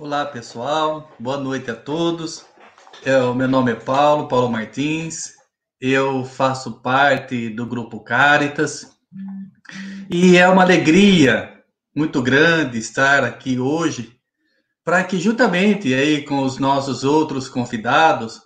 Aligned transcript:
Olá, 0.00 0.26
pessoal. 0.26 1.08
Boa 1.20 1.36
noite 1.36 1.70
a 1.70 1.76
todos. 1.76 2.44
É, 3.04 3.16
o 3.18 3.32
meu 3.32 3.46
nome 3.46 3.70
é 3.70 3.76
Paulo, 3.76 4.26
Paulo 4.26 4.50
Martins. 4.50 5.34
Eu 5.80 6.24
faço 6.24 6.80
parte 6.82 7.48
do 7.48 7.64
grupo 7.64 8.00
Caritas. 8.00 8.98
E 10.10 10.36
é 10.36 10.48
uma 10.48 10.62
alegria 10.62 11.62
muito 11.94 12.20
grande 12.20 12.76
estar 12.76 13.22
aqui 13.22 13.60
hoje 13.60 14.18
para 14.84 15.04
que 15.04 15.16
juntamente 15.16 15.94
aí 15.94 16.24
com 16.24 16.42
os 16.42 16.58
nossos 16.58 17.04
outros 17.04 17.48
convidados 17.48 18.42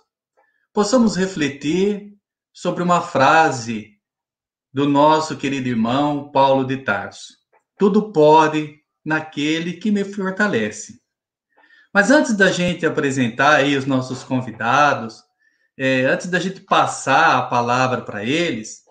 possamos 0.71 1.15
refletir 1.15 2.13
sobre 2.53 2.83
uma 2.83 3.01
frase 3.01 3.97
do 4.71 4.87
nosso 4.87 5.35
querido 5.35 5.67
irmão 5.67 6.31
Paulo 6.31 6.63
de 6.63 6.77
Tarso. 6.77 7.33
Tudo 7.75 8.11
pode 8.11 8.77
naquele 9.03 9.73
que 9.73 9.89
me 9.89 10.03
fortalece. 10.03 10.99
Mas 11.93 12.11
antes 12.11 12.35
da 12.35 12.51
gente 12.51 12.85
apresentar 12.85 13.55
aí 13.55 13.75
os 13.75 13.85
nossos 13.85 14.23
convidados, 14.23 15.23
é, 15.77 16.05
antes 16.05 16.27
da 16.27 16.39
gente 16.39 16.61
passar 16.61 17.37
a 17.37 17.41
palavra 17.43 18.01
para 18.01 18.23
eles, 18.23 18.83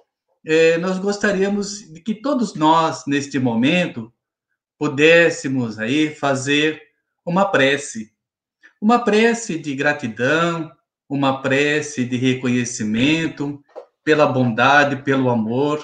é, 0.45 0.79
nós 0.79 0.99
gostaríamos 0.99 1.93
de 1.93 2.01
que 2.01 2.15
todos 2.15 2.55
nós, 2.55 3.05
neste 3.07 3.39
momento, 3.39 4.13
pudéssemos 4.79 5.79
aí 5.79 6.15
fazer 6.15 6.81
uma 7.25 7.45
prece. 7.45 8.13
Uma 8.81 8.99
prece 9.05 9.59
de 9.59 9.75
gratidão, 9.75 10.73
uma 11.09 11.43
prece 11.43 12.05
de 12.05 12.17
reconhecimento 12.17 13.63
pela 14.05 14.27
bondade, 14.27 15.03
pelo 15.03 15.29
amor 15.29 15.79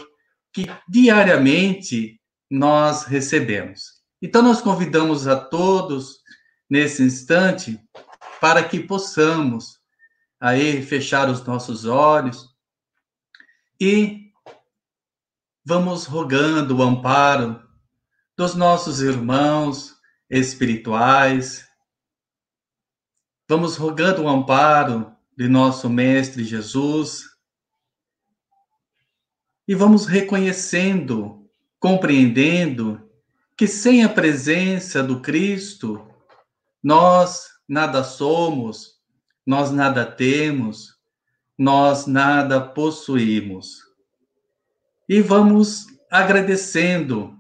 que 0.53 0.67
diariamente 0.89 2.21
nós 2.51 3.05
recebemos. 3.05 4.03
Então, 4.23 4.41
nós 4.41 4.63
convidamos 4.63 5.27
a 5.27 5.37
todos 5.37 6.24
nesse 6.69 7.03
instante 7.03 7.81
para 8.41 8.63
que 8.65 8.81
possamos 8.81 9.81
aí 10.41 10.83
fechar 10.83 11.29
os 11.31 11.45
nossos 11.45 11.85
olhos 11.85 12.55
e 13.81 14.33
vamos 15.65 16.05
rogando 16.05 16.77
o 16.77 16.83
amparo 16.83 17.63
dos 18.37 18.55
nossos 18.55 19.01
irmãos 19.01 19.95
espirituais. 20.29 21.67
Vamos 23.49 23.77
rogando 23.77 24.23
o 24.23 24.29
amparo 24.29 25.15
de 25.37 25.49
nosso 25.49 25.89
mestre 25.89 26.45
Jesus 26.45 27.25
e 29.67 29.75
vamos 29.75 30.07
reconhecendo, 30.07 31.49
compreendendo 31.79 33.11
que 33.57 33.67
sem 33.67 34.05
a 34.05 34.09
presença 34.09 35.03
do 35.03 35.21
Cristo 35.21 36.14
nós 36.85 37.47
nada 37.67 38.05
somos, 38.05 39.01
nós 39.47 39.71
nada 39.71 40.05
temos, 40.05 40.95
nós 41.57 42.07
nada 42.07 42.61
possuímos. 42.61 43.79
E 45.09 45.23
vamos 45.23 45.87
agradecendo 46.11 47.35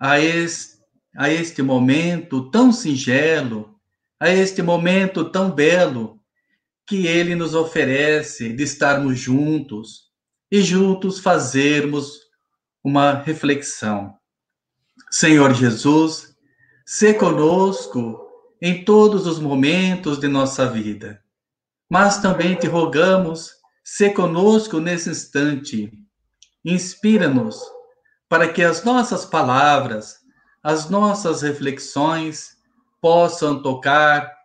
a 0.00 0.18
este, 0.18 0.78
a 1.14 1.30
este 1.30 1.60
momento 1.60 2.50
tão 2.50 2.72
singelo, 2.72 3.78
a 4.18 4.30
este 4.30 4.62
momento 4.62 5.30
tão 5.30 5.50
belo 5.50 6.18
que 6.86 7.06
ele 7.06 7.34
nos 7.34 7.54
oferece 7.54 8.54
de 8.54 8.62
estarmos 8.62 9.18
juntos 9.18 10.08
e 10.50 10.62
juntos 10.62 11.18
fazermos 11.18 12.20
uma 12.82 13.12
reflexão. 13.12 14.14
Senhor 15.10 15.52
Jesus, 15.52 16.34
se 16.86 17.12
conosco 17.12 18.27
em 18.60 18.84
todos 18.84 19.26
os 19.26 19.38
momentos 19.38 20.18
de 20.18 20.28
nossa 20.28 20.66
vida. 20.66 21.22
Mas 21.88 22.18
também 22.18 22.54
te 22.54 22.66
rogamos, 22.66 23.52
se 23.84 24.10
conosco 24.10 24.80
nesse 24.80 25.10
instante. 25.10 25.92
Inspira-nos 26.64 27.60
para 28.28 28.48
que 28.48 28.62
as 28.62 28.84
nossas 28.84 29.24
palavras, 29.24 30.16
as 30.62 30.90
nossas 30.90 31.42
reflexões 31.42 32.56
possam 33.00 33.62
tocar 33.62 34.36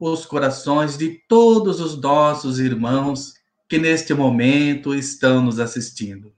os 0.00 0.26
corações 0.26 0.98
de 0.98 1.20
todos 1.28 1.80
os 1.80 2.00
nossos 2.00 2.58
irmãos 2.58 3.34
que 3.68 3.78
neste 3.78 4.12
momento 4.12 4.94
estão 4.94 5.40
nos 5.40 5.60
assistindo. 5.60 6.32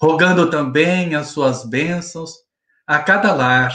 Rogando 0.00 0.48
também 0.48 1.14
as 1.14 1.28
suas 1.28 1.64
bênçãos 1.64 2.34
a 2.86 2.98
cada 3.00 3.34
lar 3.34 3.74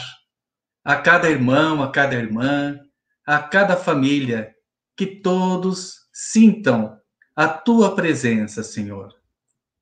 a 0.83 0.95
cada 0.95 1.29
irmão, 1.29 1.81
a 1.83 1.91
cada 1.91 2.15
irmã, 2.15 2.79
a 3.25 3.39
cada 3.39 3.77
família, 3.77 4.53
que 4.95 5.05
todos 5.05 6.07
sintam 6.11 6.97
a 7.35 7.47
tua 7.47 7.95
presença, 7.95 8.63
Senhor. 8.63 9.13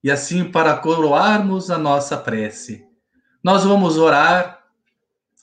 E 0.04 0.12
assim, 0.12 0.50
para 0.50 0.78
coroarmos 0.78 1.70
a 1.70 1.78
nossa 1.78 2.18
prece, 2.18 2.86
nós 3.44 3.64
vamos 3.64 3.98
orar 3.98 4.64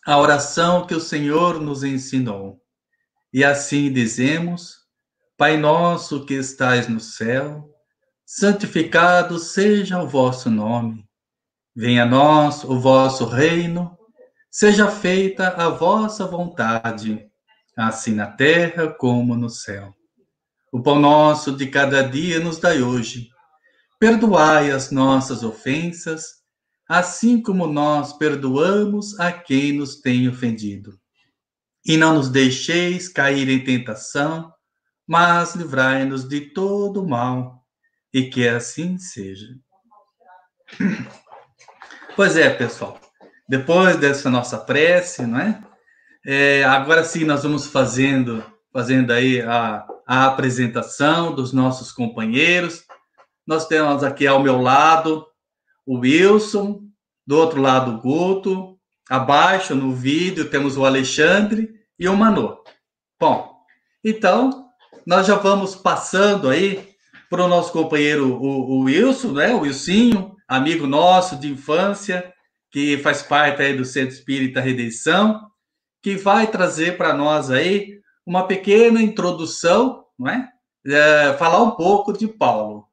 a 0.07 0.19
oração 0.19 0.87
que 0.87 0.95
o 0.95 1.01
Senhor 1.01 1.61
nos 1.61 1.83
ensinou. 1.83 2.61
E 3.33 3.45
assim 3.45 3.93
dizemos: 3.93 4.87
Pai 5.37 5.57
nosso 5.57 6.25
que 6.25 6.35
estais 6.35 6.89
no 6.89 7.01
céu, 7.01 7.69
santificado 8.25 9.39
seja 9.39 10.03
o 10.03 10.09
vosso 10.09 10.49
nome. 10.49 11.07
Venha 11.75 12.05
a 12.05 12.07
nós 12.07 12.65
o 12.65 12.79
vosso 12.81 13.27
reino 13.27 13.96
Seja 14.59 14.91
feita 14.91 15.49
a 15.49 15.69
vossa 15.69 16.27
vontade, 16.27 17.29
assim 17.77 18.15
na 18.15 18.27
terra 18.27 18.89
como 18.89 19.37
no 19.37 19.51
céu. 19.51 19.95
O 20.73 20.83
pão 20.83 20.99
nosso 20.99 21.55
de 21.55 21.67
cada 21.67 22.01
dia 22.01 22.41
nos 22.41 22.57
dai 22.57 22.81
hoje. 22.81 23.29
Perdoai 24.01 24.71
as 24.71 24.91
nossas 24.91 25.43
ofensas, 25.43 26.37
assim 26.89 27.43
como 27.43 27.67
nós 27.67 28.15
perdoamos 28.15 29.21
a 29.21 29.31
quem 29.31 29.75
nos 29.75 30.01
tem 30.01 30.27
ofendido. 30.27 30.99
E 31.85 31.99
não 31.99 32.15
nos 32.15 32.31
deixeis 32.31 33.11
cair 33.11 33.51
em 33.51 33.63
tentação, 33.63 34.51
mas 35.07 35.55
livrai-nos 35.55 36.27
de 36.27 36.41
todo 36.41 37.07
mal, 37.07 37.63
e 38.11 38.31
que 38.31 38.49
assim 38.49 38.97
seja. 38.97 39.49
Pois 42.17 42.35
é, 42.35 42.49
pessoal 42.49 42.99
depois 43.49 43.97
dessa 43.97 44.29
nossa 44.31 44.59
prece, 44.59 45.27
não 45.27 45.39
é? 45.39 45.63
é 46.25 46.65
agora 46.65 47.05
sim 47.05 47.25
nós 47.25 47.43
vamos 47.43 47.67
fazendo, 47.67 48.45
fazendo 48.73 49.13
aí 49.13 49.41
a, 49.41 49.87
a 50.07 50.27
apresentação 50.27 51.35
dos 51.35 51.53
nossos 51.53 51.93
companheiros. 51.93 52.85
Nós 53.47 53.67
temos 53.67 54.03
aqui 54.03 54.27
ao 54.27 54.43
meu 54.43 54.61
lado 54.61 55.25
o 55.87 55.99
Wilson, 55.99 56.81
do 57.27 57.37
outro 57.37 57.61
lado 57.61 57.93
o 57.93 58.01
Guto, 58.01 58.77
abaixo 59.09 59.75
no 59.75 59.95
vídeo 59.95 60.51
temos 60.51 60.77
o 60.77 60.85
Alexandre 60.85 61.71
e 61.99 62.09
o 62.09 62.17
Manu. 62.17 62.59
Bom, 63.21 63.55
então 64.05 64.67
nós 65.07 65.27
já 65.27 65.37
vamos 65.37 65.77
passando 65.77 66.49
aí 66.49 66.89
para 67.31 67.45
o 67.45 67.49
nosso 67.49 67.73
companheiro 67.73 68.35
o, 68.35 68.79
o 68.79 68.81
Wilson, 68.83 69.33
né? 69.33 69.55
O 69.55 69.61
Wilsinho, 69.61 70.35
amigo 70.49 70.87
nosso 70.87 71.37
de 71.37 71.51
infância, 71.51 72.33
que 72.77 72.99
faz 72.99 73.23
parte 73.23 73.63
aí 73.63 73.75
do 73.75 73.87
Centro 73.87 74.15
Espírita 74.15 74.61
Redenção, 74.61 75.47
que 76.03 76.15
vai 76.15 76.51
trazer 76.51 76.99
para 76.99 77.15
nós 77.15 77.51
aí 77.51 78.03
uma 78.27 78.47
pequena 78.47 79.01
introdução, 79.01 80.05
não 80.19 80.29
é? 80.29 80.53
é? 80.87 81.33
Falar 81.39 81.63
um 81.63 81.71
pouco 81.71 82.13
de 82.13 82.29
Paulo. 82.29 82.85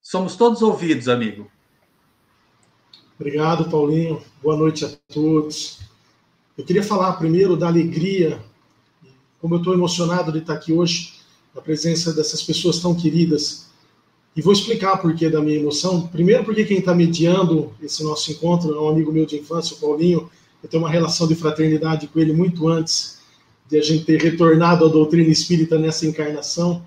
Somos 0.00 0.36
todos 0.36 0.62
ouvidos, 0.62 1.08
amigo. 1.08 1.50
Obrigado, 3.18 3.68
Paulinho. 3.68 4.22
Boa 4.40 4.56
noite 4.56 4.84
a 4.84 4.90
todos. 5.12 5.80
Eu 6.56 6.64
queria 6.64 6.84
falar 6.84 7.14
primeiro 7.14 7.56
da 7.56 7.66
alegria, 7.66 8.40
como 9.40 9.56
eu 9.56 9.58
estou 9.58 9.74
emocionado 9.74 10.30
de 10.30 10.38
estar 10.38 10.54
aqui 10.54 10.72
hoje, 10.72 11.14
na 11.52 11.60
presença 11.60 12.12
dessas 12.12 12.40
pessoas 12.40 12.78
tão 12.78 12.94
queridas 12.94 13.67
e 14.38 14.40
vou 14.40 14.52
explicar 14.52 14.98
por 14.98 15.12
que 15.16 15.28
da 15.28 15.40
minha 15.40 15.58
emoção. 15.58 16.06
Primeiro, 16.06 16.44
porque 16.44 16.64
quem 16.64 16.78
está 16.78 16.94
mediando 16.94 17.72
esse 17.82 18.04
nosso 18.04 18.30
encontro 18.30 18.72
é 18.72 18.80
um 18.80 18.88
amigo 18.88 19.10
meu 19.10 19.26
de 19.26 19.36
infância, 19.36 19.74
o 19.74 19.80
Paulinho. 19.80 20.30
Eu 20.62 20.68
tenho 20.68 20.80
uma 20.84 20.88
relação 20.88 21.26
de 21.26 21.34
fraternidade 21.34 22.06
com 22.06 22.20
ele 22.20 22.32
muito 22.32 22.68
antes 22.68 23.18
de 23.68 23.76
a 23.76 23.82
gente 23.82 24.04
ter 24.04 24.22
retornado 24.22 24.84
à 24.84 24.88
doutrina 24.88 25.28
espírita 25.28 25.76
nessa 25.76 26.06
encarnação. 26.06 26.86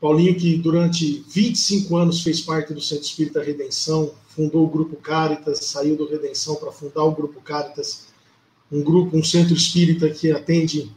Paulinho, 0.00 0.34
que 0.34 0.56
durante 0.56 1.24
25 1.28 1.96
anos 1.96 2.20
fez 2.20 2.40
parte 2.40 2.74
do 2.74 2.80
Centro 2.80 3.04
Espírita 3.04 3.40
Redenção, 3.40 4.10
fundou 4.30 4.64
o 4.64 4.68
Grupo 4.68 4.96
Caritas, 4.96 5.60
saiu 5.60 5.94
do 5.94 6.08
Redenção 6.08 6.56
para 6.56 6.72
fundar 6.72 7.04
o 7.04 7.12
Grupo 7.12 7.40
Caritas, 7.40 8.08
um 8.72 8.82
grupo, 8.82 9.16
um 9.16 9.22
centro 9.22 9.54
espírita 9.54 10.10
que 10.10 10.32
atende 10.32 10.90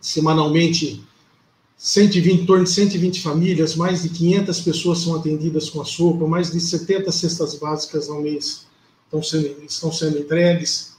semanalmente 0.00 1.04
120, 1.82 2.42
em 2.42 2.44
torno 2.44 2.64
de 2.64 2.70
120 2.70 3.22
famílias, 3.22 3.74
mais 3.74 4.02
de 4.02 4.10
500 4.10 4.60
pessoas 4.60 4.98
são 4.98 5.16
atendidas 5.16 5.70
com 5.70 5.80
a 5.80 5.84
sopa, 5.86 6.26
mais 6.26 6.50
de 6.50 6.60
70 6.60 7.10
cestas 7.10 7.54
básicas 7.54 8.10
ao 8.10 8.20
mês 8.20 8.66
estão 9.06 9.22
sendo, 9.22 9.64
estão 9.64 9.90
sendo 9.90 10.18
entregues. 10.18 10.94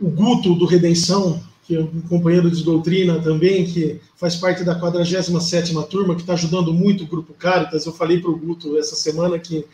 o 0.00 0.10
Guto 0.10 0.56
do 0.56 0.66
Redenção, 0.66 1.40
que 1.62 1.76
é 1.76 1.80
um 1.80 2.00
companheiro 2.00 2.50
de 2.50 2.64
doutrina 2.64 3.22
também, 3.22 3.64
que 3.64 4.00
faz 4.16 4.34
parte 4.34 4.64
da 4.64 4.80
47ª 4.80 5.86
turma, 5.86 6.16
que 6.16 6.22
está 6.22 6.32
ajudando 6.32 6.74
muito 6.74 7.04
o 7.04 7.06
Grupo 7.06 7.32
Caritas. 7.32 7.86
Eu 7.86 7.92
falei 7.92 8.20
para 8.20 8.30
o 8.30 8.36
Guto 8.36 8.76
essa 8.76 8.96
semana 8.96 9.38
que 9.38 9.64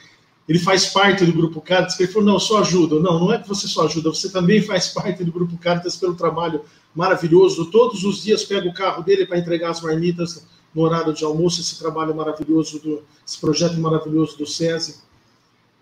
ele 0.49 0.59
faz 0.59 0.87
parte 0.87 1.27
do 1.27 1.33
Grupo 1.33 1.61
Caritas, 1.61 2.00
ele 2.00 2.11
falou, 2.11 2.27
não, 2.27 2.41
só 2.41 2.61
ajudo. 2.61 2.99
Não, 2.99 3.21
não 3.21 3.33
é 3.33 3.39
que 3.39 3.47
você 3.47 3.69
só 3.69 3.85
ajuda, 3.85 4.09
você 4.09 4.31
também 4.31 4.62
faz 4.62 4.89
parte 4.89 5.23
do 5.23 5.31
Grupo 5.31 5.59
Caritas 5.59 5.95
pelo 5.95 6.15
trabalho 6.15 6.62
maravilhoso. 6.95 7.67
Todos 7.67 8.03
os 8.03 8.23
dias 8.23 8.45
pega 8.45 8.67
o 8.67 8.73
carro 8.73 9.03
dele 9.03 9.27
para 9.27 9.39
entregar 9.39 9.71
as 9.71 9.83
marmitas 9.83 10.47
no 10.75 10.83
horário 10.83 11.12
de 11.12 11.23
almoço, 11.23 11.61
esse 11.61 11.79
trabalho 11.79 12.15
maravilhoso, 12.15 12.79
do, 12.79 13.03
esse 13.27 13.39
projeto 13.39 13.79
maravilhoso 13.79 14.39
do 14.39 14.47
SESI. 14.47 14.97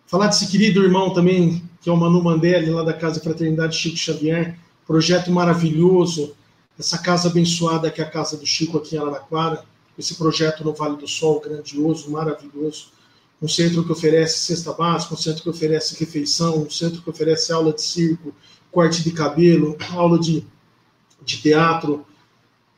Falar 0.05 0.27
desse 0.27 0.49
querido 0.49 0.83
irmão 0.83 1.15
também, 1.15 1.63
que 1.81 1.89
é 1.89 1.93
o 1.93 1.97
Manu 1.97 2.23
Mandelli, 2.23 2.71
lá 2.71 2.83
da 2.83 2.93
Casa 2.93 3.21
Fraternidade 3.21 3.77
Chico 3.77 3.97
Xavier, 3.97 4.59
projeto 4.85 5.31
maravilhoso, 5.31 6.35
essa 6.77 6.99
casa 6.99 7.29
abençoada 7.29 7.91
que 7.91 8.01
é 8.01 8.05
a 8.05 8.11
casa 8.11 8.37
do 8.37 8.47
Chico 8.47 8.79
aqui 8.79 8.97
em 8.97 8.99
Araraquara, 8.99 9.65
esse 9.97 10.15
projeto 10.17 10.65
no 10.65 10.75
Vale 10.75 10.97
do 10.97 11.07
Sol, 11.07 11.41
grandioso, 11.41 12.11
maravilhoso 12.11 12.96
um 13.41 13.49
centro 13.49 13.85
que 13.85 13.93
oferece 13.93 14.39
cesta 14.41 14.73
básica, 14.73 15.15
um 15.15 15.19
centro 15.19 15.43
que 15.43 15.51
oferece 15.51 15.99
refeição, 15.99 16.63
um 16.63 16.71
centro 16.71 17.03
que 17.03 17.11
oferece 17.11 17.53
aula 17.53 17.73
de 17.73 17.83
circo, 17.83 18.35
corte 18.71 19.03
de 19.03 19.11
cabelo, 19.11 19.77
aula 19.91 20.19
de, 20.19 20.45
de 21.25 21.43
teatro. 21.43 22.05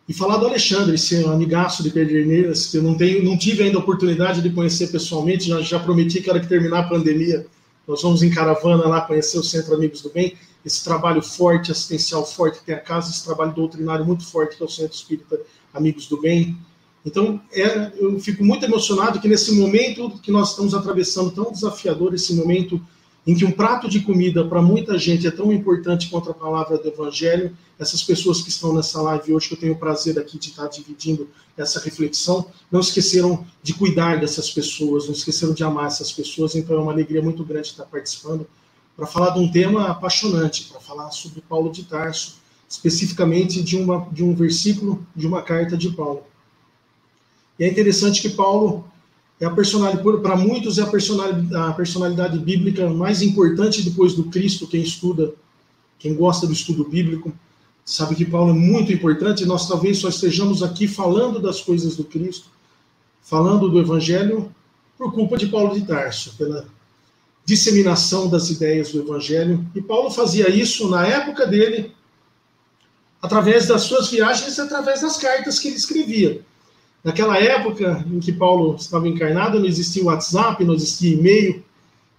E 0.08 0.12
falar 0.12 0.38
do 0.38 0.46
Alexandre, 0.46 0.94
esse 0.94 1.24
amigaço 1.24 1.82
de 1.82 1.90
Pederneiras, 1.90 2.66
que 2.66 2.78
eu 2.78 2.82
não, 2.82 2.96
tenho, 2.96 3.22
não 3.22 3.36
tive 3.38 3.62
ainda 3.62 3.78
a 3.78 3.80
oportunidade 3.80 4.40
de 4.40 4.50
conhecer 4.50 4.88
pessoalmente, 4.88 5.48
já, 5.48 5.60
já 5.60 5.78
prometi 5.78 6.20
que 6.20 6.30
era 6.30 6.40
que 6.40 6.48
terminar 6.48 6.80
a 6.80 6.88
pandemia, 6.88 7.46
nós 7.86 8.02
vamos 8.02 8.22
em 8.22 8.30
caravana 8.30 8.86
lá 8.86 9.00
conhecer 9.02 9.38
o 9.38 9.44
Centro 9.44 9.74
Amigos 9.74 10.02
do 10.02 10.10
Bem, 10.10 10.36
esse 10.64 10.82
trabalho 10.82 11.22
forte, 11.22 11.70
assistencial 11.70 12.26
forte 12.26 12.58
que 12.58 12.66
tem 12.66 12.74
a 12.74 12.80
casa, 12.80 13.10
esse 13.10 13.24
trabalho 13.24 13.54
doutrinário 13.54 14.04
muito 14.04 14.26
forte 14.26 14.56
que 14.56 14.62
é 14.62 14.66
o 14.66 14.68
Centro 14.68 14.94
Espírita 14.94 15.40
Amigos 15.72 16.06
do 16.06 16.20
Bem, 16.20 16.58
então, 17.08 17.40
é, 17.52 17.90
eu 17.98 18.20
fico 18.20 18.44
muito 18.44 18.66
emocionado 18.66 19.18
que 19.18 19.26
nesse 19.26 19.52
momento 19.52 20.10
que 20.22 20.30
nós 20.30 20.50
estamos 20.50 20.74
atravessando 20.74 21.30
tão 21.30 21.50
desafiador, 21.50 22.12
esse 22.12 22.34
momento 22.34 22.78
em 23.26 23.34
que 23.34 23.46
um 23.46 23.50
prato 23.50 23.88
de 23.88 24.00
comida 24.00 24.44
para 24.46 24.60
muita 24.60 24.98
gente 24.98 25.26
é 25.26 25.30
tão 25.30 25.50
importante 25.50 26.10
quanto 26.10 26.30
a 26.30 26.34
palavra 26.34 26.76
do 26.76 26.86
Evangelho, 26.86 27.56
essas 27.78 28.02
pessoas 28.02 28.42
que 28.42 28.50
estão 28.50 28.74
nessa 28.74 29.00
live 29.00 29.34
hoje, 29.34 29.48
que 29.48 29.54
eu 29.54 29.58
tenho 29.58 29.72
o 29.72 29.78
prazer 29.78 30.18
aqui 30.18 30.38
de 30.38 30.50
estar 30.50 30.66
dividindo 30.68 31.28
essa 31.56 31.80
reflexão, 31.80 32.46
não 32.70 32.80
esqueceram 32.80 33.46
de 33.62 33.72
cuidar 33.72 34.20
dessas 34.20 34.50
pessoas, 34.50 35.06
não 35.06 35.14
esqueceram 35.14 35.54
de 35.54 35.64
amar 35.64 35.86
essas 35.86 36.12
pessoas, 36.12 36.54
então 36.54 36.76
é 36.76 36.80
uma 36.80 36.92
alegria 36.92 37.22
muito 37.22 37.42
grande 37.42 37.68
estar 37.68 37.84
participando 37.84 38.46
para 38.94 39.06
falar 39.06 39.30
de 39.30 39.40
um 39.40 39.50
tema 39.50 39.88
apaixonante, 39.88 40.64
para 40.64 40.80
falar 40.80 41.10
sobre 41.10 41.40
Paulo 41.40 41.72
de 41.72 41.84
Tarso, 41.84 42.36
especificamente 42.68 43.62
de, 43.62 43.76
uma, 43.78 44.06
de 44.12 44.22
um 44.22 44.34
versículo 44.34 45.06
de 45.16 45.26
uma 45.26 45.40
carta 45.42 45.74
de 45.74 45.90
Paulo. 45.90 46.22
E 47.58 47.64
é 47.64 47.68
interessante 47.68 48.22
que 48.22 48.30
Paulo 48.30 48.84
é 49.40 49.46
a 49.46 49.50
personalidade, 49.50 50.20
para 50.20 50.36
muitos, 50.36 50.78
é 50.78 50.82
a 50.82 50.86
personalidade, 50.86 51.54
a 51.54 51.72
personalidade 51.72 52.38
bíblica 52.38 52.88
mais 52.90 53.22
importante 53.22 53.82
depois 53.82 54.14
do 54.14 54.24
Cristo. 54.24 54.66
Quem 54.66 54.82
estuda, 54.82 55.32
quem 55.98 56.14
gosta 56.14 56.46
do 56.46 56.52
estudo 56.52 56.84
bíblico, 56.84 57.32
sabe 57.84 58.14
que 58.14 58.24
Paulo 58.24 58.50
é 58.50 58.54
muito 58.54 58.92
importante. 58.92 59.46
Nós 59.46 59.68
talvez 59.68 59.98
só 59.98 60.08
estejamos 60.08 60.62
aqui 60.62 60.86
falando 60.86 61.40
das 61.40 61.60
coisas 61.60 61.96
do 61.96 62.04
Cristo, 62.04 62.48
falando 63.22 63.68
do 63.68 63.78
Evangelho, 63.78 64.52
por 64.96 65.12
culpa 65.12 65.36
de 65.36 65.46
Paulo 65.46 65.74
de 65.74 65.86
Tarso, 65.86 66.34
pela 66.36 66.66
disseminação 67.44 68.28
das 68.28 68.50
ideias 68.50 68.92
do 68.92 69.00
Evangelho. 69.00 69.64
E 69.74 69.80
Paulo 69.80 70.10
fazia 70.10 70.50
isso 70.50 70.88
na 70.88 71.06
época 71.06 71.46
dele, 71.46 71.94
através 73.22 73.68
das 73.68 73.82
suas 73.82 74.10
viagens, 74.10 74.58
através 74.58 75.00
das 75.00 75.16
cartas 75.16 75.58
que 75.58 75.68
ele 75.68 75.76
escrevia. 75.76 76.44
Naquela 77.02 77.38
época 77.38 78.04
em 78.10 78.18
que 78.18 78.32
Paulo 78.32 78.74
estava 78.74 79.08
encarnado, 79.08 79.58
não 79.58 79.66
existia 79.66 80.04
WhatsApp, 80.04 80.64
não 80.64 80.74
existia 80.74 81.14
e-mail, 81.14 81.64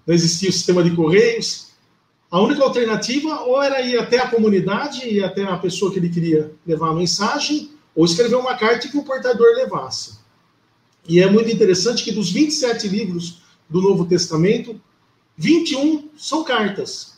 não 0.07 0.15
existia 0.15 0.49
o 0.49 0.53
sistema 0.53 0.83
de 0.83 0.95
correios. 0.95 1.69
A 2.31 2.39
única 2.39 2.63
alternativa 2.63 3.41
ou 3.41 3.61
era 3.61 3.81
ir 3.81 3.97
até 3.99 4.19
a 4.19 4.27
comunidade, 4.27 5.07
ir 5.07 5.23
até 5.23 5.43
a 5.43 5.57
pessoa 5.57 5.91
que 5.91 5.99
ele 5.99 6.09
queria 6.09 6.51
levar 6.65 6.89
a 6.89 6.95
mensagem, 6.95 7.71
ou 7.95 8.05
escrever 8.05 8.35
uma 8.35 8.55
carta 8.55 8.87
que 8.87 8.97
o 8.97 9.03
portador 9.03 9.55
levasse. 9.55 10.19
E 11.07 11.19
é 11.19 11.29
muito 11.29 11.49
interessante 11.49 12.03
que 12.03 12.11
dos 12.11 12.31
27 12.31 12.87
livros 12.87 13.41
do 13.69 13.81
Novo 13.81 14.05
Testamento, 14.05 14.79
21 15.37 16.09
são 16.17 16.43
cartas. 16.43 17.13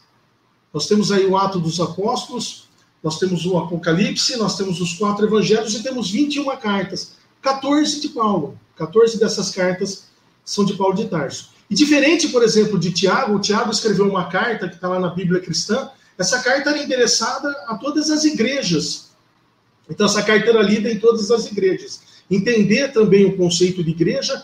Nós 0.73 0.87
temos 0.87 1.11
aí 1.11 1.25
o 1.25 1.37
Ato 1.37 1.59
dos 1.59 1.79
Apóstolos, 1.79 2.69
nós 3.03 3.19
temos 3.19 3.45
o 3.45 3.57
Apocalipse, 3.57 4.37
nós 4.37 4.57
temos 4.57 4.79
os 4.79 4.93
quatro 4.93 5.25
evangelhos 5.25 5.73
e 5.73 5.83
temos 5.83 6.09
21 6.09 6.45
cartas. 6.57 7.13
14 7.41 8.01
de 8.01 8.09
Paulo. 8.09 8.57
14 8.75 9.19
dessas 9.19 9.51
cartas 9.51 10.05
são 10.43 10.65
de 10.65 10.73
Paulo 10.73 10.95
de 10.95 11.05
Tarso. 11.05 11.51
E 11.69 11.75
diferente, 11.75 12.27
por 12.27 12.43
exemplo, 12.43 12.77
de 12.77 12.91
Tiago, 12.91 13.35
o 13.35 13.39
Tiago 13.39 13.71
escreveu 13.71 14.07
uma 14.07 14.27
carta 14.27 14.67
que 14.67 14.75
está 14.75 14.89
lá 14.89 14.99
na 14.99 15.09
Bíblia 15.09 15.39
cristã. 15.39 15.89
Essa 16.17 16.39
carta 16.39 16.69
era 16.69 16.83
endereçada 16.83 17.49
a 17.67 17.77
todas 17.77 18.09
as 18.09 18.25
igrejas. 18.25 19.11
Então, 19.89 20.05
essa 20.05 20.21
carta 20.21 20.49
era 20.49 20.61
lida 20.61 20.91
em 20.91 20.99
todas 20.99 21.31
as 21.31 21.45
igrejas. 21.49 22.01
Entender 22.29 22.89
também 22.89 23.25
o 23.25 23.37
conceito 23.37 23.83
de 23.83 23.91
igreja, 23.91 24.43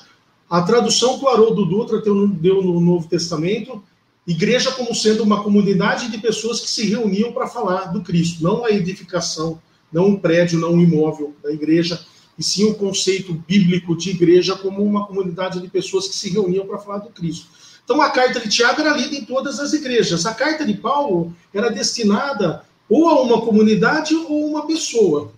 a 0.50 0.62
tradução 0.62 1.20
que 1.20 1.26
o 1.26 1.30
Haroldo 1.30 1.66
Dutra 1.66 2.02
deu 2.02 2.62
no 2.62 2.80
Novo 2.80 3.08
Testamento, 3.08 3.84
igreja 4.26 4.72
como 4.72 4.94
sendo 4.96 5.24
uma 5.24 5.44
comunidade 5.44 6.10
de 6.10 6.18
pessoas 6.18 6.60
que 6.60 6.70
se 6.70 6.86
reuniam 6.88 7.32
para 7.32 7.48
falar 7.48 7.86
do 7.94 8.02
Cristo, 8.02 8.44
não 8.44 8.66
a 8.66 8.72
edificação, 8.72 9.62
não 9.92 10.08
um 10.08 10.20
prédio, 10.20 10.60
não 10.60 10.74
um 10.74 10.82
imóvel 10.82 11.34
da 11.42 11.52
igreja, 11.52 12.00
e 12.38 12.44
sim 12.44 12.66
o 12.66 12.76
conceito 12.76 13.34
bíblico 13.34 13.98
de 13.98 14.12
igreja 14.12 14.56
como 14.56 14.84
uma 14.84 15.08
comunidade 15.08 15.60
de 15.60 15.68
pessoas 15.68 16.08
que 16.08 16.16
se 16.16 16.30
reuniam 16.30 16.68
para 16.68 16.78
falar 16.78 17.00
do 17.00 17.10
Cristo. 17.10 17.48
Então 17.84 18.02
a 18.02 18.10
carta 18.10 18.40
de 18.40 18.50
Tiago 18.50 18.82
era 18.82 18.96
lida 18.96 19.16
em 19.16 19.26
todas 19.26 19.60
as 19.60 19.74
igrejas. 19.74 20.26
A 20.26 20.34
carta 20.34 20.66
de 20.66 20.74
Paulo 20.74 21.34
era 21.54 21.70
destinada 21.70 22.64
ou 22.90 23.10
a 23.10 23.22
uma 23.22 23.42
comunidade 23.42 24.14
ou 24.14 24.46
uma 24.50 24.68
pessoa. 24.68 25.32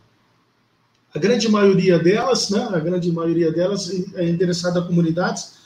A 1.13 1.19
grande 1.19 1.47
maioria 1.49 1.97
delas, 1.97 2.49
né, 2.49 2.69
a 2.71 2.79
grande 2.79 3.11
maioria 3.11 3.51
delas 3.51 3.89
é 4.15 4.27
endereçada 4.27 4.79
a 4.79 4.83
comunidades. 4.83 5.59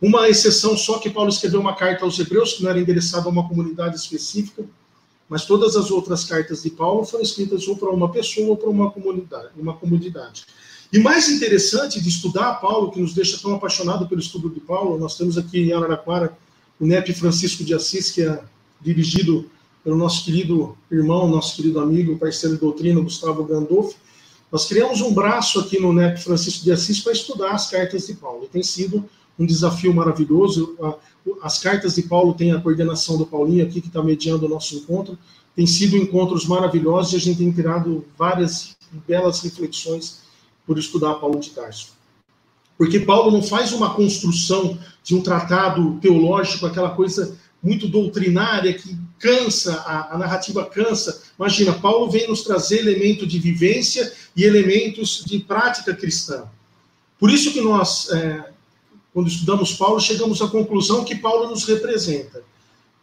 Uma 0.00 0.28
exceção 0.28 0.76
só 0.76 0.98
que 0.98 1.10
Paulo 1.10 1.28
escreveu 1.28 1.60
uma 1.60 1.76
carta 1.76 2.04
aos 2.04 2.18
Hebreus 2.18 2.54
que 2.54 2.62
não 2.62 2.70
era 2.70 2.80
endereçada 2.80 3.26
a 3.26 3.28
uma 3.28 3.46
comunidade 3.46 3.96
específica, 3.96 4.64
mas 5.28 5.44
todas 5.44 5.76
as 5.76 5.90
outras 5.90 6.24
cartas 6.24 6.62
de 6.62 6.70
Paulo 6.70 7.04
foram 7.04 7.22
escritas 7.22 7.68
ou 7.68 7.76
para 7.76 7.90
uma 7.90 8.10
pessoa 8.10 8.48
ou 8.48 8.56
para 8.56 8.70
uma 8.70 8.90
comunidade, 8.90 9.48
uma 9.56 9.74
comunidade. 9.76 10.46
E 10.92 10.98
mais 10.98 11.28
interessante 11.28 12.00
de 12.00 12.08
estudar 12.08 12.54
Paulo, 12.54 12.90
que 12.90 13.00
nos 13.00 13.14
deixa 13.14 13.38
tão 13.38 13.54
apaixonado 13.54 14.08
pelo 14.08 14.20
estudo 14.20 14.50
de 14.50 14.58
Paulo, 14.58 14.98
nós 14.98 15.16
temos 15.16 15.38
aqui 15.38 15.60
em 15.60 15.72
Araraquara 15.72 16.36
o 16.80 16.86
NEP 16.86 17.12
Francisco 17.14 17.62
de 17.62 17.72
Assis, 17.72 18.10
que 18.10 18.22
é 18.22 18.42
dirigido 18.80 19.48
pelo 19.84 19.96
nosso 19.96 20.24
querido 20.24 20.76
irmão, 20.90 21.28
nosso 21.28 21.54
querido 21.54 21.78
amigo, 21.78 22.18
parceiro 22.18 22.56
de 22.56 22.60
doutrina, 22.60 23.00
Gustavo 23.00 23.44
Gandolfi. 23.44 23.94
Nós 24.50 24.66
criamos 24.66 25.00
um 25.00 25.14
braço 25.14 25.60
aqui 25.60 25.78
no 25.78 25.92
NEP 25.92 26.24
Francisco 26.24 26.64
de 26.64 26.72
Assis 26.72 26.98
para 26.98 27.12
estudar 27.12 27.52
as 27.52 27.70
cartas 27.70 28.08
de 28.08 28.14
Paulo. 28.14 28.46
E 28.46 28.48
tem 28.48 28.62
sido 28.62 29.08
um 29.38 29.46
desafio 29.46 29.94
maravilhoso. 29.94 30.76
As 31.40 31.60
cartas 31.60 31.94
de 31.94 32.02
Paulo 32.02 32.34
têm 32.34 32.50
a 32.50 32.60
coordenação 32.60 33.16
do 33.16 33.24
Paulinho 33.24 33.64
aqui, 33.64 33.80
que 33.80 33.86
está 33.86 34.02
mediando 34.02 34.46
o 34.46 34.48
nosso 34.48 34.74
encontro. 34.74 35.16
Tem 35.54 35.68
sido 35.68 35.96
encontros 35.96 36.46
maravilhosos 36.46 37.12
e 37.12 37.16
a 37.16 37.20
gente 37.20 37.38
tem 37.38 37.52
tirado 37.52 38.04
várias 38.18 38.76
belas 39.06 39.40
reflexões 39.40 40.28
por 40.66 40.78
estudar 40.78 41.14
Paulo 41.14 41.40
de 41.40 41.50
Tarso. 41.50 41.92
Porque 42.76 43.00
Paulo 43.00 43.30
não 43.30 43.42
faz 43.42 43.72
uma 43.72 43.94
construção 43.94 44.78
de 45.02 45.14
um 45.14 45.20
tratado 45.20 45.98
teológico, 46.00 46.66
aquela 46.66 46.90
coisa 46.90 47.36
muito 47.62 47.86
doutrinária 47.86 48.72
que 48.72 48.96
cansa, 49.18 49.74
a, 49.82 50.14
a, 50.14 50.18
narrativa 50.18 50.64
cansa. 50.64 51.22
Imagina, 51.38 51.74
Paulo 51.74 52.10
vem 52.10 52.26
nos 52.26 52.42
trazer 52.42 52.78
elemento 52.78 53.26
de 53.26 53.38
vivência 53.38 54.10
e 54.34 54.44
elementos 54.44 55.22
de 55.26 55.38
prática 55.40 55.94
cristã. 55.94 56.44
Por 57.18 57.30
isso 57.30 57.52
que 57.52 57.60
nós, 57.60 58.10
é, 58.10 58.50
quando 59.12 59.28
estudamos 59.28 59.74
Paulo, 59.74 60.00
chegamos 60.00 60.40
à 60.40 60.48
conclusão 60.48 61.04
que 61.04 61.14
Paulo 61.14 61.50
nos 61.50 61.64
representa. 61.64 62.42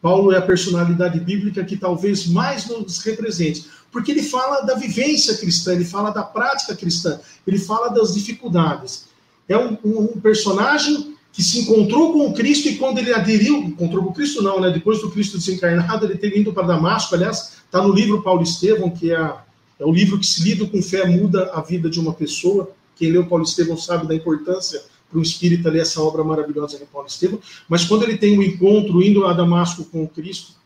Paulo 0.02 0.32
é 0.32 0.38
a 0.38 0.42
personalidade 0.42 1.20
bíblica 1.20 1.64
que 1.64 1.76
talvez 1.76 2.28
mais 2.28 2.68
nos 2.68 3.00
represente 3.00 3.66
porque 3.92 4.12
ele 4.12 4.24
fala 4.24 4.62
da 4.62 4.76
vivência 4.76 5.36
cristã, 5.38 5.74
ele 5.74 5.86
fala 5.86 6.12
da 6.12 6.24
prática 6.24 6.76
cristã, 6.76 7.20
ele 7.46 7.58
fala 7.58 7.90
das 7.90 8.14
dificuldades. 8.14 9.08
É 9.48 9.58
um, 9.58 9.78
um 9.84 10.20
personagem 10.20 11.16
que 11.32 11.42
se 11.42 11.60
encontrou 11.60 12.14
com 12.14 12.34
Cristo 12.34 12.68
e 12.68 12.76
quando 12.76 12.98
ele 12.98 13.14
aderiu, 13.14 13.58
encontrou 13.58 14.04
com 14.04 14.14
Cristo 14.14 14.42
não, 14.42 14.60
né? 14.60 14.72
Depois 14.72 15.02
do 15.02 15.10
Cristo 15.10 15.38
desencarnado, 15.38 16.06
ele 16.06 16.18
ter 16.18 16.36
ido 16.38 16.52
para 16.52 16.68
Damasco, 16.68 17.16
aliás, 17.16 17.58
está 17.66 17.82
no 17.82 17.94
livro 17.94 18.22
Paulo 18.22 18.44
Estevão, 18.44 18.90
que 18.90 19.12
é, 19.12 19.34
é 19.80 19.86
o 19.86 19.92
livro 19.92 20.20
que 20.20 20.26
se 20.26 20.44
lido 20.44 20.68
com 20.68 20.82
fé 20.82 21.06
muda 21.06 21.52
a 21.54 21.62
vida 21.62 21.90
de 21.90 22.00
uma 22.00 22.14
pessoa. 22.14 22.72
Quem 22.96 23.12
leu 23.12 23.26
Paulo 23.28 23.44
Estevão 23.44 23.78
sabe 23.78 24.08
da 24.08 24.16
importância 24.16 24.82
para 25.10 25.20
o 25.20 25.22
espírita 25.22 25.70
ler 25.70 25.82
essa 25.82 26.02
obra 26.02 26.24
maravilhosa 26.24 26.78
de 26.78 26.86
Paulo 26.86 27.08
Estevão. 27.08 27.40
Mas 27.68 27.86
quando 27.86 28.04
ele 28.04 28.18
tem 28.18 28.38
um 28.38 28.44
encontro 28.44 29.02
indo 29.02 29.26
a 29.26 29.34
Damasco 29.34 29.86
com 29.86 30.08
Cristo, 30.08 30.58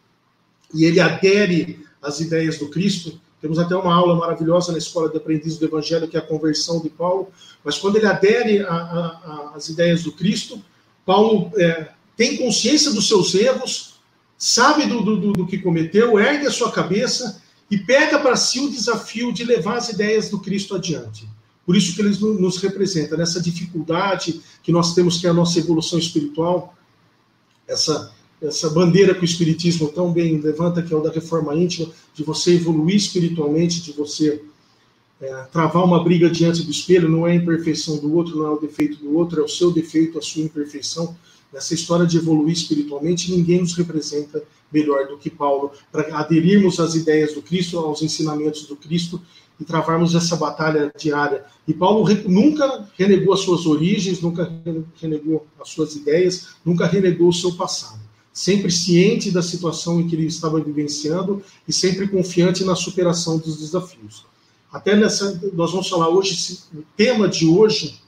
e 0.74 0.86
ele 0.86 1.00
adere 1.00 1.86
às 2.02 2.20
ideias 2.20 2.58
do 2.58 2.70
Cristo. 2.70 3.20
Temos 3.42 3.60
até 3.60 3.76
uma 3.76 3.94
aula 3.94 4.16
maravilhosa 4.16 4.72
na 4.72 4.78
Escola 4.78 5.10
de 5.10 5.18
Aprendizes 5.18 5.58
do 5.58 5.66
Evangelho, 5.66 6.08
que 6.08 6.16
é 6.16 6.20
a 6.20 6.26
conversão 6.26 6.80
de 6.80 6.90
Paulo. 6.90 7.30
Mas 7.64 7.78
quando 7.78 7.98
ele 7.98 8.06
adere 8.06 8.66
às 9.56 9.70
ideias 9.70 10.04
do 10.04 10.12
Cristo, 10.12 10.64
Paulo 11.06 11.52
é, 11.58 11.90
tem 12.16 12.38
consciência 12.38 12.92
dos 12.92 13.08
seus 13.08 13.34
erros, 13.34 14.00
sabe 14.38 14.86
do, 14.86 15.02
do, 15.02 15.34
do 15.34 15.48
que 15.48 15.58
cometeu, 15.58 16.20
ergue 16.20 16.48
a 16.48 16.52
sua 16.52 16.72
cabeça 16.72 17.42
e 17.70 17.78
pega 17.78 18.20
para 18.20 18.36
si 18.36 18.60
o 18.60 18.70
desafio 18.70 19.32
de 19.32 19.44
levar 19.44 19.78
as 19.78 19.90
ideias 19.90 20.30
do 20.30 20.40
Cristo 20.40 20.76
adiante. 20.76 21.28
Por 21.72 21.78
isso 21.78 21.96
que 21.96 22.02
ele 22.02 22.14
nos 22.20 22.58
representa, 22.58 23.16
nessa 23.16 23.42
dificuldade 23.42 24.42
que 24.62 24.74
nós 24.74 24.94
temos, 24.94 25.20
que 25.20 25.26
é 25.26 25.30
a 25.30 25.34
nossa 25.34 25.58
evolução 25.58 25.98
espiritual, 25.98 26.76
essa, 27.66 28.14
essa 28.42 28.70
bandeira 28.70 29.16
que 29.16 29.22
o 29.22 29.24
Espiritismo 29.24 29.88
tão 29.88 30.12
bem 30.12 30.38
levanta, 30.42 30.82
que 30.82 30.94
é 30.94 30.98
o 30.98 31.00
da 31.00 31.10
reforma 31.10 31.56
íntima, 31.56 31.90
de 32.14 32.26
você 32.26 32.56
evoluir 32.56 32.98
espiritualmente, 32.98 33.82
de 33.82 33.94
você 33.94 34.44
é, 35.22 35.44
travar 35.44 35.86
uma 35.86 36.04
briga 36.04 36.30
diante 36.30 36.62
do 36.62 36.72
espelho, 36.72 37.08
não 37.08 37.26
é 37.26 37.32
a 37.32 37.36
imperfeição 37.36 37.98
do 38.00 38.14
outro, 38.14 38.38
não 38.38 38.48
é 38.48 38.50
o 38.50 38.60
defeito 38.60 38.98
do 38.98 39.16
outro, 39.16 39.40
é 39.40 39.44
o 39.46 39.48
seu 39.48 39.72
defeito, 39.72 40.20
a 40.20 40.22
sua 40.22 40.44
imperfeição. 40.44 41.16
Nessa 41.54 41.74
história 41.74 42.06
de 42.06 42.18
evoluir 42.18 42.52
espiritualmente, 42.52 43.32
ninguém 43.32 43.62
nos 43.62 43.78
representa 43.78 44.44
melhor 44.70 45.08
do 45.08 45.18
que 45.18 45.30
Paulo, 45.30 45.72
para 45.90 46.18
aderirmos 46.18 46.82
às 46.82 46.96
ideias 46.96 47.34
do 47.34 47.42
Cristo, 47.42 47.80
aos 47.80 48.02
ensinamentos 48.02 48.66
do 48.68 48.76
Cristo 48.76 49.22
e 49.62 49.64
travarmos 49.64 50.16
essa 50.16 50.36
batalha 50.36 50.92
diária. 50.98 51.46
E 51.68 51.74
Paulo 51.74 52.10
nunca 52.28 52.90
renegou 52.98 53.32
as 53.32 53.42
suas 53.42 53.68
origens, 53.68 54.20
nunca 54.20 54.52
renegou 55.00 55.46
as 55.62 55.70
suas 55.70 55.96
ideias, 55.96 56.56
nunca 56.66 56.88
renegou 56.88 57.30
o 57.30 57.34
seu 57.34 57.54
passado. 57.54 58.02
Sempre 58.34 58.72
ciente 58.72 59.30
da 59.30 59.44
situação 59.44 60.02
em 60.02 60.08
que 60.08 60.16
ele 60.16 60.26
estava 60.26 60.60
vivenciando 60.60 61.44
e 61.68 61.72
sempre 61.72 62.08
confiante 62.08 62.64
na 62.64 62.76
superação 62.76 63.38
dos 63.38 63.60
desafios. 63.60 64.26
Até 64.74 64.96
nessa, 64.96 65.40
nós 65.54 65.72
vamos 65.72 65.88
falar 65.88 66.10
hoje, 66.10 66.58
o 66.74 66.82
tema 66.98 67.28
de 67.28 67.46
hoje, 67.46 68.02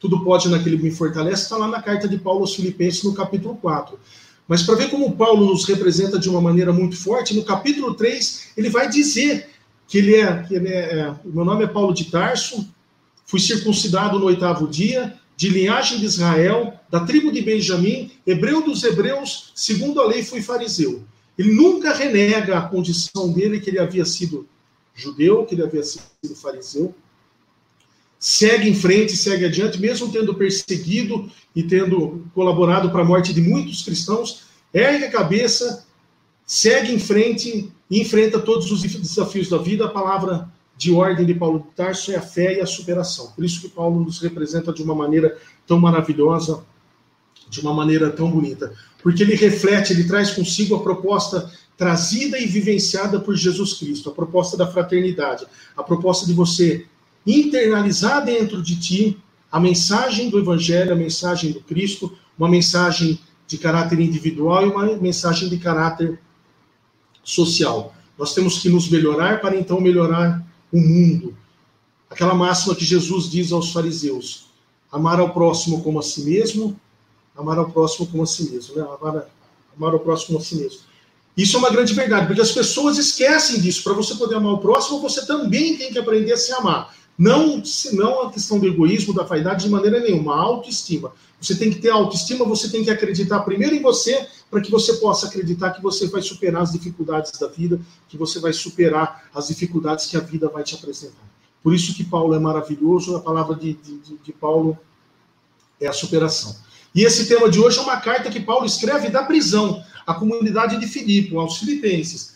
tudo 0.00 0.24
pode 0.24 0.48
naquele 0.48 0.78
que 0.78 0.84
me 0.84 0.90
fortalece, 0.90 1.42
está 1.42 1.56
lá 1.58 1.68
na 1.68 1.82
carta 1.82 2.08
de 2.08 2.16
Paulo 2.16 2.40
aos 2.40 2.54
Filipenses, 2.54 3.02
no 3.02 3.12
capítulo 3.12 3.56
4. 3.56 3.98
Mas 4.46 4.62
para 4.62 4.76
ver 4.76 4.90
como 4.90 5.16
Paulo 5.16 5.46
nos 5.46 5.64
representa 5.64 6.18
de 6.18 6.28
uma 6.28 6.40
maneira 6.40 6.72
muito 6.72 6.96
forte, 6.96 7.34
no 7.34 7.44
capítulo 7.44 7.94
3, 7.94 8.52
ele 8.56 8.70
vai 8.70 8.88
dizer 8.88 9.53
que 9.86 9.98
ele 9.98 10.16
é, 10.16 10.42
que 10.42 10.54
ele 10.54 10.68
é, 10.68 10.98
é 10.98 11.14
meu 11.24 11.44
nome 11.44 11.64
é 11.64 11.68
Paulo 11.68 11.92
de 11.92 12.06
Tarso, 12.06 12.68
fui 13.26 13.40
circuncidado 13.40 14.18
no 14.18 14.26
oitavo 14.26 14.68
dia, 14.68 15.18
de 15.36 15.48
linhagem 15.48 15.98
de 15.98 16.06
Israel, 16.06 16.78
da 16.90 17.00
tribo 17.00 17.32
de 17.32 17.42
Benjamim, 17.42 18.12
hebreu 18.26 18.62
dos 18.62 18.84
hebreus, 18.84 19.52
segundo 19.54 20.00
a 20.00 20.06
lei 20.06 20.22
fui 20.22 20.40
fariseu. 20.40 21.02
Ele 21.36 21.52
nunca 21.52 21.92
renega 21.92 22.58
a 22.58 22.62
condição 22.62 23.32
dele 23.32 23.60
que 23.60 23.68
ele 23.70 23.80
havia 23.80 24.04
sido 24.04 24.46
judeu, 24.94 25.44
que 25.44 25.54
ele 25.54 25.64
havia 25.64 25.82
sido 25.82 26.36
fariseu. 26.40 26.94
Segue 28.18 28.70
em 28.70 28.74
frente, 28.74 29.16
segue 29.16 29.44
adiante, 29.44 29.80
mesmo 29.80 30.10
tendo 30.10 30.34
perseguido 30.34 31.30
e 31.54 31.62
tendo 31.64 32.24
colaborado 32.32 32.90
para 32.90 33.02
a 33.02 33.04
morte 33.04 33.34
de 33.34 33.40
muitos 33.40 33.82
cristãos, 33.82 34.44
ergue 34.72 35.04
a 35.04 35.10
cabeça, 35.10 35.84
segue 36.46 36.92
em 36.92 36.98
frente 36.98 37.72
e 37.90 38.00
enfrenta 38.00 38.38
todos 38.38 38.70
os 38.70 38.82
desafios 38.82 39.48
da 39.48 39.58
vida. 39.58 39.84
A 39.86 39.90
palavra 39.90 40.48
de 40.76 40.92
ordem 40.92 41.24
de 41.24 41.34
Paulo 41.34 41.60
de 41.60 41.74
Tarso 41.74 42.12
é 42.12 42.16
a 42.16 42.22
fé 42.22 42.58
e 42.58 42.60
a 42.60 42.66
superação. 42.66 43.32
Por 43.32 43.44
isso 43.44 43.60
que 43.60 43.68
Paulo 43.68 44.02
nos 44.02 44.20
representa 44.20 44.72
de 44.72 44.82
uma 44.82 44.94
maneira 44.94 45.36
tão 45.66 45.78
maravilhosa, 45.78 46.64
de 47.48 47.60
uma 47.60 47.72
maneira 47.72 48.10
tão 48.10 48.30
bonita. 48.30 48.72
Porque 49.02 49.22
ele 49.22 49.34
reflete, 49.34 49.92
ele 49.92 50.04
traz 50.04 50.30
consigo 50.30 50.74
a 50.74 50.82
proposta 50.82 51.50
trazida 51.76 52.38
e 52.38 52.46
vivenciada 52.46 53.20
por 53.20 53.34
Jesus 53.34 53.74
Cristo, 53.74 54.08
a 54.08 54.12
proposta 54.12 54.56
da 54.56 54.66
fraternidade, 54.66 55.46
a 55.76 55.82
proposta 55.82 56.26
de 56.26 56.32
você 56.32 56.86
internalizar 57.26 58.24
dentro 58.24 58.62
de 58.62 58.78
ti 58.78 59.18
a 59.50 59.58
mensagem 59.60 60.30
do 60.30 60.38
Evangelho, 60.38 60.92
a 60.92 60.96
mensagem 60.96 61.52
do 61.52 61.60
Cristo, 61.60 62.16
uma 62.38 62.48
mensagem 62.48 63.18
de 63.46 63.58
caráter 63.58 64.00
individual 64.00 64.66
e 64.66 64.70
uma 64.70 64.96
mensagem 64.96 65.48
de 65.48 65.58
caráter 65.58 66.18
social. 67.24 67.94
Nós 68.18 68.34
temos 68.34 68.58
que 68.58 68.68
nos 68.68 68.88
melhorar 68.88 69.40
para 69.40 69.56
então 69.56 69.80
melhorar 69.80 70.44
o 70.72 70.78
mundo. 70.78 71.36
Aquela 72.08 72.34
máxima 72.34 72.74
que 72.74 72.84
Jesus 72.84 73.30
diz 73.30 73.50
aos 73.50 73.72
fariseus: 73.72 74.46
amar 74.92 75.18
ao 75.18 75.30
próximo 75.32 75.82
como 75.82 75.98
a 75.98 76.02
si 76.02 76.22
mesmo, 76.22 76.78
amar 77.36 77.58
ao 77.58 77.70
próximo 77.70 78.06
como 78.06 78.22
a 78.22 78.26
si 78.26 78.50
mesmo, 78.50 78.76
né? 78.76 78.82
amar, 78.82 79.26
amar 79.76 79.92
ao 79.94 80.00
próximo 80.00 80.26
como 80.28 80.38
a 80.38 80.42
si 80.42 80.56
mesmo. 80.56 80.80
Isso 81.36 81.56
é 81.56 81.58
uma 81.58 81.70
grande 81.70 81.92
verdade, 81.92 82.26
porque 82.26 82.40
as 82.40 82.52
pessoas 82.52 82.96
esquecem 82.96 83.60
disso. 83.60 83.82
Para 83.82 83.94
você 83.94 84.14
poder 84.14 84.36
amar 84.36 84.52
o 84.52 84.58
próximo, 84.58 85.00
você 85.00 85.26
também 85.26 85.76
tem 85.76 85.92
que 85.92 85.98
aprender 85.98 86.32
a 86.32 86.36
se 86.36 86.52
amar. 86.52 86.94
Não, 87.16 87.62
não 87.92 88.22
a 88.22 88.32
questão 88.32 88.58
do 88.58 88.66
egoísmo, 88.66 89.14
da 89.14 89.22
vaidade, 89.22 89.64
de 89.64 89.70
maneira 89.70 90.00
nenhuma, 90.00 90.34
a 90.34 90.40
autoestima. 90.40 91.12
Você 91.40 91.54
tem 91.54 91.70
que 91.70 91.78
ter 91.78 91.90
autoestima, 91.90 92.44
você 92.44 92.68
tem 92.68 92.82
que 92.82 92.90
acreditar 92.90 93.40
primeiro 93.40 93.74
em 93.74 93.82
você, 93.82 94.26
para 94.50 94.60
que 94.60 94.70
você 94.70 94.94
possa 94.94 95.26
acreditar 95.26 95.70
que 95.72 95.82
você 95.82 96.06
vai 96.08 96.22
superar 96.22 96.62
as 96.62 96.72
dificuldades 96.72 97.38
da 97.38 97.46
vida, 97.46 97.80
que 98.08 98.16
você 98.16 98.40
vai 98.40 98.52
superar 98.52 99.28
as 99.34 99.48
dificuldades 99.48 100.06
que 100.06 100.16
a 100.16 100.20
vida 100.20 100.48
vai 100.48 100.62
te 100.62 100.74
apresentar. 100.74 101.22
Por 101.62 101.74
isso 101.74 101.94
que 101.94 102.04
Paulo 102.04 102.34
é 102.34 102.38
maravilhoso, 102.38 103.16
a 103.16 103.20
palavra 103.20 103.54
de, 103.54 103.74
de, 103.74 104.18
de 104.22 104.32
Paulo 104.32 104.76
é 105.80 105.86
a 105.86 105.92
superação. 105.92 106.56
E 106.94 107.02
esse 107.02 107.26
tema 107.26 107.50
de 107.50 107.58
hoje 107.58 107.78
é 107.78 107.82
uma 107.82 108.00
carta 108.00 108.30
que 108.30 108.40
Paulo 108.40 108.66
escreve 108.66 109.08
da 109.08 109.24
prisão 109.24 109.82
à 110.06 110.14
comunidade 110.14 110.78
de 110.78 110.86
Filipe, 110.86 111.36
aos 111.36 111.58
filipenses. 111.58 112.34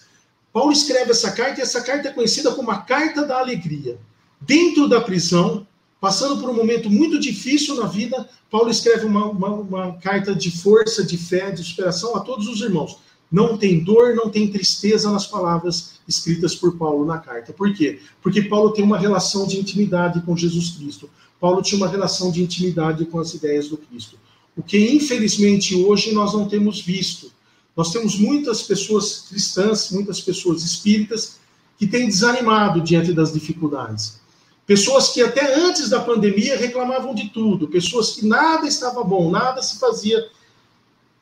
Paulo 0.53 0.73
escreve 0.73 1.11
essa 1.11 1.31
carta 1.31 1.61
e 1.61 1.63
essa 1.63 1.81
carta 1.83 2.09
é 2.09 2.13
conhecida 2.13 2.53
como 2.53 2.71
a 2.71 2.79
Carta 2.79 3.25
da 3.25 3.39
Alegria. 3.39 3.99
Dentro 4.41 4.89
da 4.89 5.01
prisão, 5.01 5.67
passando 6.01 6.41
por 6.41 6.51
um 6.51 6.55
momento 6.55 6.89
muito 6.89 7.19
difícil 7.19 7.75
na 7.75 7.87
vida, 7.87 8.29
Paulo 8.51 8.71
escreve 8.71 9.05
uma, 9.05 9.27
uma, 9.27 9.49
uma 9.49 9.93
carta 9.99 10.35
de 10.35 10.51
força, 10.51 11.05
de 11.05 11.19
fé, 11.19 11.51
de 11.51 11.63
superação 11.63 12.17
a 12.17 12.21
todos 12.21 12.49
os 12.49 12.61
irmãos. 12.61 12.99
Não 13.31 13.59
tem 13.59 13.85
dor, 13.85 14.15
não 14.15 14.31
tem 14.31 14.51
tristeza 14.51 15.11
nas 15.11 15.27
palavras 15.27 16.01
escritas 16.09 16.55
por 16.55 16.77
Paulo 16.79 17.05
na 17.05 17.19
carta. 17.19 17.53
Por 17.53 17.75
quê? 17.75 18.01
Porque 18.23 18.43
Paulo 18.43 18.71
tem 18.71 18.85
uma 18.85 18.97
relação 18.97 19.47
de 19.47 19.59
intimidade 19.59 20.23
com 20.23 20.35
Jesus 20.35 20.71
Cristo. 20.71 21.11
Paulo 21.39 21.61
tinha 21.61 21.77
uma 21.77 21.89
relação 21.89 22.31
de 22.31 22.43
intimidade 22.43 23.05
com 23.05 23.21
as 23.21 23.35
ideias 23.35 23.69
do 23.69 23.77
Cristo. 23.77 24.19
O 24.57 24.63
que, 24.63 24.91
infelizmente, 24.91 25.75
hoje 25.77 26.13
nós 26.13 26.33
não 26.33 26.49
temos 26.49 26.81
visto. 26.81 27.31
Nós 27.77 27.93
temos 27.93 28.19
muitas 28.19 28.63
pessoas 28.63 29.27
cristãs, 29.29 29.91
muitas 29.91 30.21
pessoas 30.21 30.65
espíritas, 30.65 31.39
que 31.79 31.87
têm 31.87 32.09
desanimado 32.09 32.81
diante 32.81 33.13
das 33.13 33.33
dificuldades. 33.33 34.21
Pessoas 34.69 35.09
que 35.09 35.23
até 35.23 35.55
antes 35.55 35.89
da 35.89 35.99
pandemia 35.99 36.55
reclamavam 36.55 37.15
de 37.15 37.31
tudo, 37.31 37.69
pessoas 37.69 38.11
que 38.11 38.27
nada 38.27 38.69
estava 38.69 39.03
bom, 39.03 39.31
nada 39.31 39.63
se 39.63 39.79
fazia, 39.79 40.29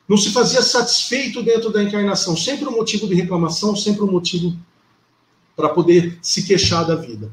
não 0.05 0.17
se 0.17 0.31
fazia 0.31 0.61
satisfeito 0.61 1.41
dentro 1.41 1.71
da 1.71 1.81
encarnação, 1.81 2.35
sempre 2.35 2.67
um 2.67 2.73
motivo 2.73 3.07
de 3.07 3.15
reclamação, 3.15 3.73
sempre 3.73 4.03
um 4.03 4.11
motivo 4.11 4.53
para 5.55 5.69
poder 5.69 6.19
se 6.21 6.43
queixar 6.43 6.85
da 6.85 6.95
vida. 6.95 7.31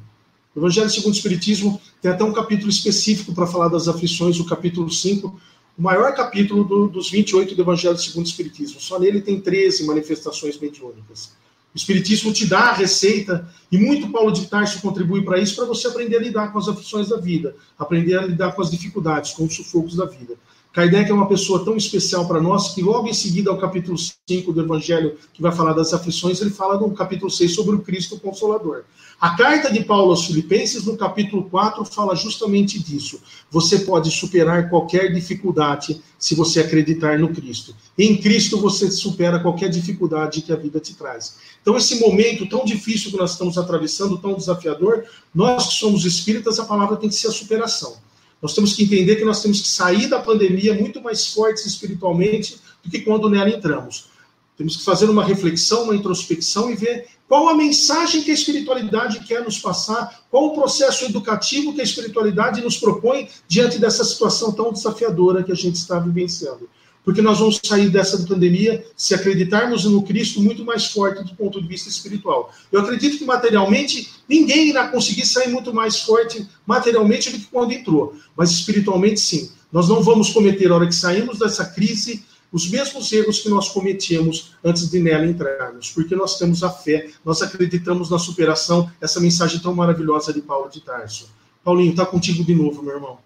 O 0.54 0.60
Evangelho 0.60 0.88
segundo 0.88 1.14
o 1.14 1.16
Espiritismo 1.16 1.80
tem 2.00 2.12
até 2.12 2.22
um 2.22 2.32
capítulo 2.32 2.70
específico 2.70 3.34
para 3.34 3.48
falar 3.48 3.66
das 3.66 3.88
aflições, 3.88 4.38
o 4.38 4.46
capítulo 4.46 4.88
5, 4.88 5.40
o 5.76 5.82
maior 5.82 6.14
capítulo 6.14 6.62
do, 6.62 6.86
dos 6.86 7.10
28 7.10 7.56
do 7.56 7.62
Evangelho 7.62 7.98
segundo 7.98 8.24
o 8.24 8.28
Espiritismo. 8.28 8.80
Só 8.80 9.00
nele 9.00 9.20
tem 9.20 9.40
13 9.40 9.84
manifestações 9.84 10.56
mediúnicas. 10.60 11.32
O 11.74 11.76
Espiritismo 11.76 12.32
te 12.32 12.46
dá 12.46 12.70
a 12.70 12.72
receita, 12.72 13.48
e 13.70 13.76
muito 13.76 14.08
Paulo 14.10 14.30
de 14.30 14.46
Tarso 14.46 14.80
contribui 14.80 15.24
para 15.24 15.40
isso, 15.40 15.56
para 15.56 15.64
você 15.64 15.88
aprender 15.88 16.16
a 16.16 16.20
lidar 16.20 16.52
com 16.52 16.58
as 16.58 16.68
aflições 16.68 17.08
da 17.08 17.16
vida, 17.16 17.56
aprender 17.76 18.16
a 18.16 18.22
lidar 18.22 18.52
com 18.52 18.62
as 18.62 18.70
dificuldades, 18.70 19.32
com 19.32 19.44
os 19.44 19.56
sufocos 19.56 19.96
da 19.96 20.04
vida. 20.04 20.36
Kardec 20.74 21.08
é 21.08 21.14
uma 21.14 21.28
pessoa 21.28 21.64
tão 21.64 21.76
especial 21.76 22.26
para 22.26 22.40
nós 22.40 22.74
que 22.74 22.82
logo 22.82 23.06
em 23.06 23.14
seguida 23.14 23.48
ao 23.48 23.56
capítulo 23.56 23.96
5 23.96 24.52
do 24.52 24.60
Evangelho, 24.60 25.16
que 25.32 25.40
vai 25.40 25.52
falar 25.52 25.72
das 25.72 25.94
aflições, 25.94 26.40
ele 26.40 26.50
fala 26.50 26.76
no 26.76 26.92
capítulo 26.92 27.30
6 27.30 27.54
sobre 27.54 27.76
o 27.76 27.78
Cristo 27.78 28.18
Consolador. 28.18 28.82
A 29.20 29.36
carta 29.36 29.72
de 29.72 29.84
Paulo 29.84 30.10
aos 30.10 30.26
Filipenses, 30.26 30.84
no 30.84 30.96
capítulo 30.96 31.44
4, 31.44 31.84
fala 31.84 32.16
justamente 32.16 32.82
disso. 32.82 33.20
Você 33.52 33.78
pode 33.78 34.10
superar 34.10 34.68
qualquer 34.68 35.12
dificuldade 35.12 36.02
se 36.18 36.34
você 36.34 36.58
acreditar 36.58 37.20
no 37.20 37.28
Cristo. 37.28 37.72
Em 37.96 38.16
Cristo 38.16 38.60
você 38.60 38.90
supera 38.90 39.38
qualquer 39.38 39.70
dificuldade 39.70 40.42
que 40.42 40.52
a 40.52 40.56
vida 40.56 40.80
te 40.80 40.94
traz. 40.94 41.36
Então, 41.62 41.76
esse 41.76 42.00
momento 42.00 42.48
tão 42.48 42.64
difícil 42.64 43.12
que 43.12 43.16
nós 43.16 43.30
estamos 43.30 43.56
atravessando, 43.56 44.18
tão 44.18 44.34
desafiador, 44.34 45.04
nós 45.32 45.68
que 45.68 45.74
somos 45.74 46.04
espíritas, 46.04 46.58
a 46.58 46.64
palavra 46.64 46.96
tem 46.96 47.08
que 47.08 47.14
ser 47.14 47.28
a 47.28 47.32
superação. 47.32 48.02
Nós 48.44 48.52
temos 48.52 48.74
que 48.74 48.84
entender 48.84 49.16
que 49.16 49.24
nós 49.24 49.40
temos 49.40 49.62
que 49.62 49.68
sair 49.68 50.06
da 50.06 50.20
pandemia 50.20 50.74
muito 50.74 51.00
mais 51.00 51.28
fortes 51.28 51.64
espiritualmente 51.64 52.60
do 52.84 52.90
que 52.90 53.00
quando 53.00 53.30
nela 53.30 53.48
entramos. 53.48 54.10
Temos 54.54 54.76
que 54.76 54.84
fazer 54.84 55.08
uma 55.08 55.24
reflexão, 55.24 55.84
uma 55.84 55.96
introspecção 55.96 56.70
e 56.70 56.76
ver 56.76 57.06
qual 57.26 57.48
a 57.48 57.54
mensagem 57.54 58.22
que 58.22 58.30
a 58.30 58.34
espiritualidade 58.34 59.20
quer 59.20 59.42
nos 59.42 59.58
passar, 59.58 60.26
qual 60.30 60.48
o 60.48 60.54
processo 60.54 61.06
educativo 61.06 61.72
que 61.72 61.80
a 61.80 61.84
espiritualidade 61.84 62.60
nos 62.60 62.76
propõe 62.76 63.30
diante 63.48 63.78
dessa 63.78 64.04
situação 64.04 64.52
tão 64.52 64.74
desafiadora 64.74 65.42
que 65.42 65.50
a 65.50 65.56
gente 65.56 65.76
está 65.76 65.98
vivenciando. 65.98 66.68
Porque 67.04 67.20
nós 67.20 67.38
vamos 67.38 67.60
sair 67.62 67.90
dessa 67.90 68.18
pandemia 68.26 68.84
se 68.96 69.14
acreditarmos 69.14 69.84
no 69.84 70.02
Cristo 70.02 70.40
muito 70.40 70.64
mais 70.64 70.86
forte 70.86 71.22
do 71.22 71.34
ponto 71.34 71.60
de 71.60 71.68
vista 71.68 71.88
espiritual. 71.88 72.52
Eu 72.72 72.80
acredito 72.80 73.18
que 73.18 73.24
materialmente 73.24 74.10
ninguém 74.28 74.70
irá 74.70 74.88
conseguir 74.88 75.26
sair 75.26 75.48
muito 75.48 75.72
mais 75.72 76.00
forte 76.00 76.48
materialmente 76.66 77.30
do 77.30 77.38
que 77.38 77.46
quando 77.46 77.72
entrou, 77.72 78.16
mas 78.36 78.50
espiritualmente 78.50 79.20
sim. 79.20 79.50
Nós 79.70 79.88
não 79.88 80.02
vamos 80.02 80.30
cometer, 80.30 80.68
na 80.68 80.76
hora 80.76 80.86
que 80.86 80.94
saímos 80.94 81.38
dessa 81.38 81.64
crise, 81.66 82.24
os 82.52 82.70
mesmos 82.70 83.12
erros 83.12 83.40
que 83.40 83.48
nós 83.48 83.68
cometíamos 83.68 84.54
antes 84.64 84.88
de 84.88 85.00
nela 85.00 85.26
entrarmos, 85.26 85.90
porque 85.90 86.14
nós 86.14 86.38
temos 86.38 86.62
a 86.62 86.70
fé, 86.70 87.10
nós 87.24 87.42
acreditamos 87.42 88.08
na 88.08 88.18
superação, 88.18 88.88
essa 89.00 89.18
mensagem 89.18 89.58
tão 89.58 89.74
maravilhosa 89.74 90.32
de 90.32 90.40
Paulo 90.40 90.70
de 90.70 90.80
Tarso. 90.80 91.28
Paulinho, 91.64 91.90
está 91.90 92.06
contigo 92.06 92.44
de 92.44 92.54
novo, 92.54 92.82
meu 92.82 92.94
irmão. 92.94 93.18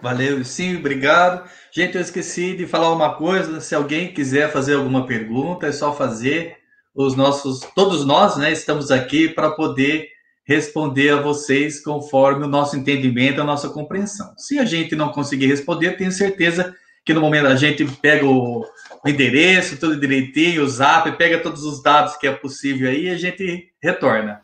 Valeu, 0.00 0.44
sim, 0.44 0.76
obrigado. 0.76 1.48
Gente, 1.72 1.96
eu 1.96 2.00
esqueci 2.00 2.56
de 2.56 2.66
falar 2.66 2.92
uma 2.92 3.14
coisa. 3.14 3.60
Se 3.60 3.74
alguém 3.74 4.12
quiser 4.12 4.52
fazer 4.52 4.74
alguma 4.74 5.06
pergunta, 5.06 5.66
é 5.66 5.72
só 5.72 5.94
fazer. 5.94 6.56
Os 6.94 7.14
nossos, 7.14 7.60
todos 7.76 8.04
nós, 8.04 8.36
né, 8.36 8.50
estamos 8.50 8.90
aqui 8.90 9.28
para 9.28 9.50
poder 9.52 10.08
responder 10.44 11.10
a 11.10 11.20
vocês 11.20 11.80
conforme 11.80 12.44
o 12.44 12.48
nosso 12.48 12.76
entendimento, 12.76 13.40
a 13.40 13.44
nossa 13.44 13.68
compreensão. 13.68 14.32
Se 14.36 14.58
a 14.58 14.64
gente 14.64 14.96
não 14.96 15.12
conseguir 15.12 15.46
responder, 15.46 15.96
tenho 15.96 16.10
certeza 16.10 16.74
que 17.04 17.14
no 17.14 17.20
momento 17.20 17.46
a 17.46 17.54
gente 17.54 17.84
pega 17.84 18.26
o, 18.26 18.66
endereço, 19.06 19.78
tudo 19.78 20.00
direitinho, 20.00 20.64
o 20.64 20.68
zap, 20.68 21.10
pega 21.12 21.38
todos 21.38 21.64
os 21.64 21.82
dados 21.82 22.16
que 22.16 22.26
é 22.26 22.32
possível 22.32 22.88
aí 22.88 23.04
e 23.04 23.10
a 23.10 23.16
gente 23.16 23.70
retorna. 23.80 24.42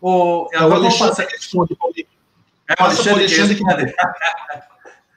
O, 0.00 0.48
é, 0.52 0.62
o 0.62 0.72
Alexandre 0.72 1.16
passar... 1.16 1.26
responde, 1.26 1.76
É 2.68 2.82
o 2.82 2.86
Alexandre, 2.86 3.24
Alexandre 3.24 3.54
que... 3.56 4.69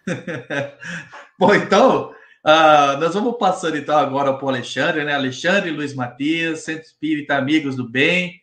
Bom, 1.39 1.53
então, 1.55 2.12
uh, 2.45 3.00
nós 3.00 3.13
vamos 3.13 3.38
passando 3.38 3.77
então 3.77 3.98
agora 3.98 4.33
para 4.33 4.45
o 4.45 4.50
Alexandre, 4.50 5.03
né? 5.03 5.13
Alexandre 5.13 5.72
Luiz 5.72 5.93
Matias, 5.93 6.63
Centro 6.63 6.83
Espírita 6.83 7.36
Amigos 7.36 7.75
do 7.75 7.88
Bem, 7.88 8.41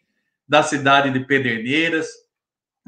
da 0.48 0.62
cidade 0.62 1.10
de 1.10 1.20
Pederneiras. 1.20 2.08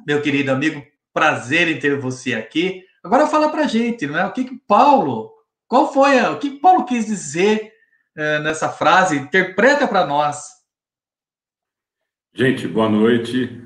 Meu 0.06 0.22
querido 0.22 0.50
amigo, 0.50 0.84
prazer 1.12 1.68
em 1.68 1.78
ter 1.78 1.98
você 1.98 2.34
aqui. 2.34 2.84
Agora 3.04 3.26
fala 3.26 3.50
para 3.50 3.66
gente, 3.66 4.06
não 4.06 4.18
é? 4.18 4.26
O 4.26 4.32
que, 4.32 4.44
que 4.44 4.56
Paulo, 4.66 5.32
qual 5.68 5.92
foi, 5.92 6.20
o 6.22 6.38
que 6.38 6.58
Paulo 6.58 6.84
quis 6.84 7.06
dizer 7.06 7.72
uh, 8.16 8.42
nessa 8.42 8.68
frase? 8.68 9.16
Interpreta 9.16 9.86
para 9.86 10.06
nós. 10.06 10.62
Gente, 12.34 12.66
boa 12.66 12.88
noite. 12.88 13.61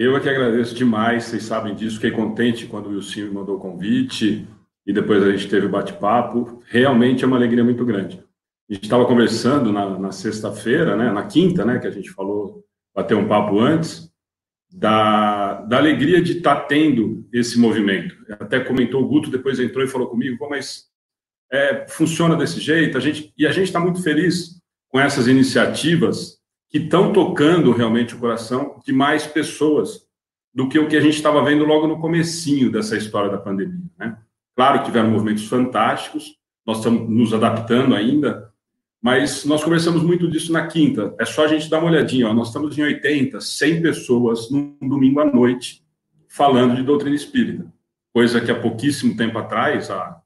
Eu 0.00 0.16
é 0.16 0.20
que 0.20 0.30
agradeço 0.30 0.74
demais, 0.74 1.24
vocês 1.24 1.42
sabem 1.42 1.74
disso. 1.74 1.96
Fiquei 1.96 2.10
contente 2.10 2.64
quando 2.64 2.86
o 2.86 2.94
Wilson 2.94 3.20
me 3.20 3.30
mandou 3.32 3.58
o 3.58 3.60
convite 3.60 4.48
e 4.86 4.94
depois 4.94 5.22
a 5.22 5.30
gente 5.30 5.46
teve 5.46 5.66
o 5.66 5.68
bate-papo. 5.68 6.62
Realmente 6.68 7.22
é 7.22 7.26
uma 7.26 7.36
alegria 7.36 7.62
muito 7.62 7.84
grande. 7.84 8.16
A 8.70 8.72
gente 8.72 8.84
estava 8.84 9.04
conversando 9.04 9.70
na, 9.70 9.98
na 9.98 10.10
sexta-feira, 10.10 10.96
né, 10.96 11.12
na 11.12 11.26
quinta, 11.26 11.66
né, 11.66 11.78
que 11.78 11.86
a 11.86 11.90
gente 11.90 12.08
falou 12.12 12.64
bater 12.94 13.14
um 13.14 13.28
papo 13.28 13.60
antes, 13.60 14.10
da, 14.72 15.60
da 15.66 15.76
alegria 15.76 16.22
de 16.22 16.38
estar 16.38 16.56
tá 16.56 16.62
tendo 16.62 17.28
esse 17.30 17.58
movimento. 17.58 18.16
Até 18.30 18.58
comentou 18.58 19.02
o 19.02 19.06
Guto, 19.06 19.30
depois 19.30 19.60
entrou 19.60 19.84
e 19.84 19.88
falou 19.88 20.08
comigo, 20.08 20.38
Pô, 20.38 20.48
mas 20.48 20.84
é, 21.52 21.86
funciona 21.86 22.34
desse 22.36 22.58
jeito, 22.58 22.96
a 22.96 23.00
gente, 23.02 23.34
e 23.36 23.46
a 23.46 23.52
gente 23.52 23.66
está 23.66 23.78
muito 23.78 24.02
feliz 24.02 24.62
com 24.88 24.98
essas 24.98 25.28
iniciativas 25.28 26.39
que 26.70 26.78
estão 26.78 27.12
tocando 27.12 27.72
realmente 27.72 28.14
o 28.14 28.18
coração 28.18 28.80
de 28.86 28.92
mais 28.92 29.26
pessoas 29.26 30.08
do 30.54 30.68
que 30.68 30.78
o 30.78 30.88
que 30.88 30.96
a 30.96 31.00
gente 31.00 31.16
estava 31.16 31.42
vendo 31.44 31.64
logo 31.64 31.86
no 31.86 32.00
comecinho 32.00 32.70
dessa 32.70 32.96
história 32.96 33.30
da 33.30 33.38
pandemia. 33.38 33.82
Né? 33.98 34.16
Claro 34.54 34.78
que 34.78 34.86
tiveram 34.86 35.10
movimentos 35.10 35.46
fantásticos, 35.46 36.36
nós 36.64 36.78
estamos 36.78 37.08
nos 37.08 37.34
adaptando 37.34 37.94
ainda, 37.94 38.50
mas 39.02 39.44
nós 39.44 39.64
conversamos 39.64 40.02
muito 40.02 40.30
disso 40.30 40.52
na 40.52 40.66
quinta. 40.66 41.14
É 41.18 41.24
só 41.24 41.44
a 41.44 41.48
gente 41.48 41.68
dar 41.68 41.78
uma 41.78 41.90
olhadinha. 41.90 42.28
Ó. 42.28 42.34
Nós 42.34 42.48
estamos 42.48 42.76
em 42.76 42.82
80, 42.82 43.40
100 43.40 43.82
pessoas 43.82 44.50
num 44.50 44.76
domingo 44.80 45.20
à 45.20 45.24
noite 45.24 45.82
falando 46.28 46.76
de 46.76 46.82
doutrina 46.82 47.16
espírita. 47.16 47.72
Coisa 48.12 48.40
que 48.40 48.50
há 48.50 48.60
pouquíssimo 48.60 49.16
tempo 49.16 49.38
atrás, 49.38 49.90
há 49.90 50.20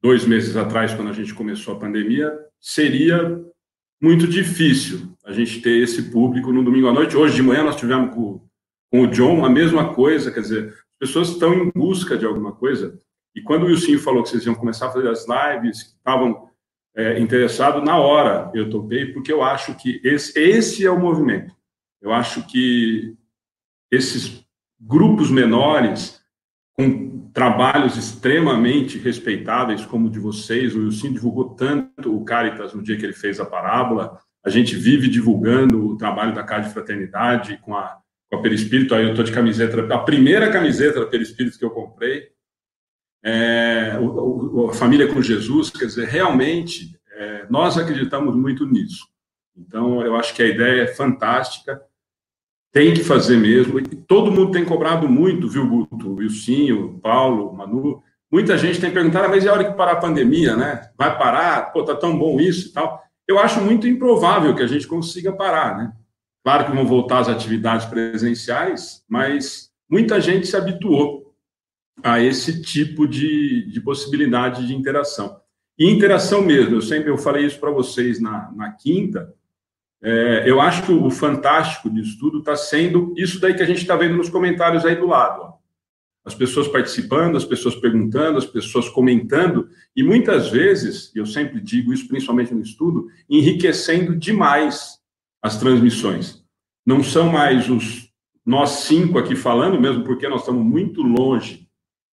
dois 0.00 0.24
meses 0.24 0.56
atrás, 0.56 0.94
quando 0.94 1.08
a 1.08 1.12
gente 1.12 1.34
começou 1.34 1.74
a 1.74 1.78
pandemia, 1.78 2.32
seria 2.60 3.44
muito 4.02 4.26
difícil 4.26 5.16
a 5.24 5.32
gente 5.32 5.62
ter 5.62 5.80
esse 5.80 6.10
público 6.10 6.52
no 6.52 6.64
domingo 6.64 6.88
à 6.88 6.92
noite. 6.92 7.16
Hoje 7.16 7.36
de 7.36 7.42
manhã 7.42 7.62
nós 7.62 7.76
tivemos 7.76 8.12
com, 8.12 8.40
com 8.90 9.02
o 9.02 9.06
John 9.06 9.44
a 9.44 9.48
mesma 9.48 9.94
coisa, 9.94 10.32
quer 10.32 10.40
dizer, 10.40 10.70
as 10.70 10.98
pessoas 10.98 11.28
estão 11.28 11.54
em 11.54 11.70
busca 11.70 12.18
de 12.18 12.26
alguma 12.26 12.52
coisa. 12.52 12.98
E 13.34 13.40
quando 13.40 13.62
o 13.62 13.66
Wilson 13.66 13.98
falou 13.98 14.24
que 14.24 14.30
vocês 14.30 14.44
iam 14.44 14.56
começar 14.56 14.88
a 14.88 14.90
fazer 14.90 15.08
as 15.08 15.24
lives, 15.28 15.94
estavam 15.96 16.50
é, 16.96 17.20
interessado, 17.20 17.80
na 17.80 17.96
hora 17.96 18.50
eu 18.54 18.68
topei, 18.68 19.06
porque 19.06 19.32
eu 19.32 19.42
acho 19.42 19.74
que 19.76 20.00
esse, 20.02 20.38
esse 20.38 20.84
é 20.84 20.90
o 20.90 20.98
movimento. 20.98 21.54
Eu 22.00 22.12
acho 22.12 22.44
que 22.46 23.16
esses 23.90 24.44
grupos 24.80 25.30
menores, 25.30 26.20
com 26.74 27.01
trabalhos 27.32 27.96
extremamente 27.96 28.98
respeitáveis, 28.98 29.84
como 29.84 30.08
o 30.08 30.10
de 30.10 30.18
vocês, 30.18 30.74
o 30.74 30.84
Wilson 30.84 31.12
divulgou 31.12 31.54
tanto 31.54 32.14
o 32.14 32.24
Caritas 32.24 32.74
no 32.74 32.82
dia 32.82 32.96
que 32.96 33.04
ele 33.04 33.12
fez 33.12 33.40
a 33.40 33.46
parábola, 33.46 34.18
a 34.44 34.50
gente 34.50 34.76
vive 34.76 35.08
divulgando 35.08 35.86
o 35.86 35.96
trabalho 35.96 36.34
da 36.34 36.42
Casa 36.42 36.68
de 36.68 36.74
Fraternidade 36.74 37.58
com 37.62 37.74
a, 37.74 37.96
com 38.30 38.36
a 38.36 38.42
Perispírito, 38.42 38.94
aí 38.94 39.04
eu 39.04 39.10
estou 39.10 39.24
de 39.24 39.32
camiseta, 39.32 39.94
a 39.94 39.98
primeira 39.98 40.50
camiseta 40.50 41.00
da 41.00 41.06
Perispírito 41.06 41.58
que 41.58 41.64
eu 41.64 41.70
comprei, 41.70 42.28
é, 43.24 43.96
o, 44.00 44.64
o, 44.64 44.70
a 44.70 44.74
família 44.74 45.06
com 45.06 45.22
Jesus, 45.22 45.70
quer 45.70 45.86
dizer, 45.86 46.08
realmente 46.08 46.98
é, 47.12 47.46
nós 47.48 47.78
acreditamos 47.78 48.34
muito 48.34 48.66
nisso. 48.66 49.06
Então, 49.56 50.02
eu 50.04 50.16
acho 50.16 50.34
que 50.34 50.42
a 50.42 50.46
ideia 50.46 50.82
é 50.82 50.86
fantástica, 50.88 51.80
tem 52.72 52.94
que 52.94 53.04
fazer 53.04 53.36
mesmo, 53.36 53.78
e 53.78 53.82
todo 53.82 54.32
mundo 54.32 54.50
tem 54.50 54.64
cobrado 54.64 55.06
muito, 55.06 55.46
viu, 55.46 55.68
Guto, 55.68 56.08
o 56.08 56.14
Wilsinho, 56.14 56.86
o 56.86 56.98
Paulo, 56.98 57.50
o 57.50 57.56
Manu, 57.56 58.02
muita 58.30 58.56
gente 58.56 58.80
tem 58.80 58.90
perguntado, 58.90 59.26
ah, 59.26 59.28
mas 59.28 59.44
é 59.44 59.50
hora 59.50 59.64
que 59.64 59.76
parar 59.76 59.92
a 59.92 60.00
pandemia, 60.00 60.56
né? 60.56 60.88
Vai 60.96 61.16
parar? 61.18 61.70
Pô, 61.70 61.84
tá 61.84 61.94
tão 61.94 62.18
bom 62.18 62.40
isso 62.40 62.70
e 62.70 62.72
tal. 62.72 63.02
Eu 63.28 63.38
acho 63.38 63.60
muito 63.60 63.86
improvável 63.86 64.54
que 64.54 64.62
a 64.62 64.66
gente 64.66 64.86
consiga 64.86 65.32
parar, 65.32 65.76
né? 65.76 65.92
Claro 66.42 66.64
que 66.64 66.72
vão 66.72 66.86
voltar 66.86 67.18
as 67.18 67.28
atividades 67.28 67.86
presenciais, 67.86 69.04
mas 69.08 69.70
muita 69.88 70.18
gente 70.20 70.46
se 70.46 70.56
habituou 70.56 71.34
a 72.02 72.20
esse 72.20 72.62
tipo 72.62 73.06
de, 73.06 73.70
de 73.70 73.80
possibilidade 73.82 74.66
de 74.66 74.74
interação. 74.74 75.36
E 75.78 75.90
interação 75.90 76.42
mesmo, 76.42 76.76
eu 76.76 76.82
sempre 76.82 77.10
eu 77.10 77.18
falei 77.18 77.44
isso 77.44 77.60
para 77.60 77.70
vocês 77.70 78.18
na, 78.18 78.50
na 78.56 78.72
quinta, 78.72 79.32
é, 80.02 80.42
eu 80.46 80.60
acho 80.60 80.82
que 80.82 80.92
o 80.92 81.10
fantástico 81.10 81.88
disso 81.88 82.18
tudo 82.18 82.40
está 82.40 82.56
sendo 82.56 83.14
isso 83.16 83.40
daí 83.40 83.54
que 83.54 83.62
a 83.62 83.66
gente 83.66 83.82
está 83.82 83.94
vendo 83.94 84.16
nos 84.16 84.28
comentários 84.28 84.84
aí 84.84 84.96
do 84.96 85.06
lado. 85.06 85.42
Ó. 85.42 85.52
As 86.24 86.34
pessoas 86.34 86.68
participando, 86.68 87.36
as 87.36 87.44
pessoas 87.44 87.76
perguntando, 87.76 88.38
as 88.38 88.46
pessoas 88.46 88.88
comentando, 88.88 89.68
e 89.94 90.02
muitas 90.02 90.48
vezes, 90.50 91.14
eu 91.14 91.26
sempre 91.26 91.60
digo 91.60 91.92
isso, 91.92 92.08
principalmente 92.08 92.54
no 92.54 92.62
estudo, 92.62 93.08
enriquecendo 93.28 94.16
demais 94.16 94.98
as 95.40 95.58
transmissões. 95.58 96.44
Não 96.86 97.02
são 97.02 97.28
mais 97.28 97.68
os 97.68 98.10
nós 98.44 98.70
cinco 98.70 99.18
aqui 99.18 99.36
falando, 99.36 99.80
mesmo 99.80 100.02
porque 100.02 100.28
nós 100.28 100.40
estamos 100.40 100.64
muito 100.64 101.00
longe 101.00 101.68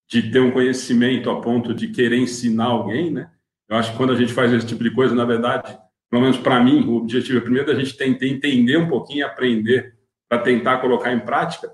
de 0.08 0.32
ter 0.32 0.40
um 0.40 0.52
conhecimento 0.52 1.30
a 1.30 1.42
ponto 1.42 1.74
de 1.74 1.88
querer 1.88 2.18
ensinar 2.18 2.66
alguém, 2.66 3.12
né? 3.12 3.32
Eu 3.68 3.78
acho 3.78 3.92
que 3.92 3.98
quando 3.98 4.14
a 4.14 4.16
gente 4.16 4.34
faz 4.34 4.52
esse 4.54 4.66
tipo 4.66 4.84
de 4.84 4.92
coisa, 4.92 5.14
na 5.14 5.26
verdade, 5.26 5.78
pelo 6.10 6.22
menos 6.24 6.38
para 6.38 6.64
mim, 6.64 6.84
o 6.88 6.96
objetivo 6.96 7.38
é 7.38 7.42
primeiro 7.42 7.68
da 7.68 7.80
gente 7.80 7.96
tentar 7.96 8.26
entender 8.26 8.78
um 8.78 8.88
pouquinho, 8.88 9.26
aprender 9.26 9.96
para 10.28 10.42
tentar 10.42 10.80
colocar 10.80 11.14
em 11.14 11.20
prática. 11.20 11.74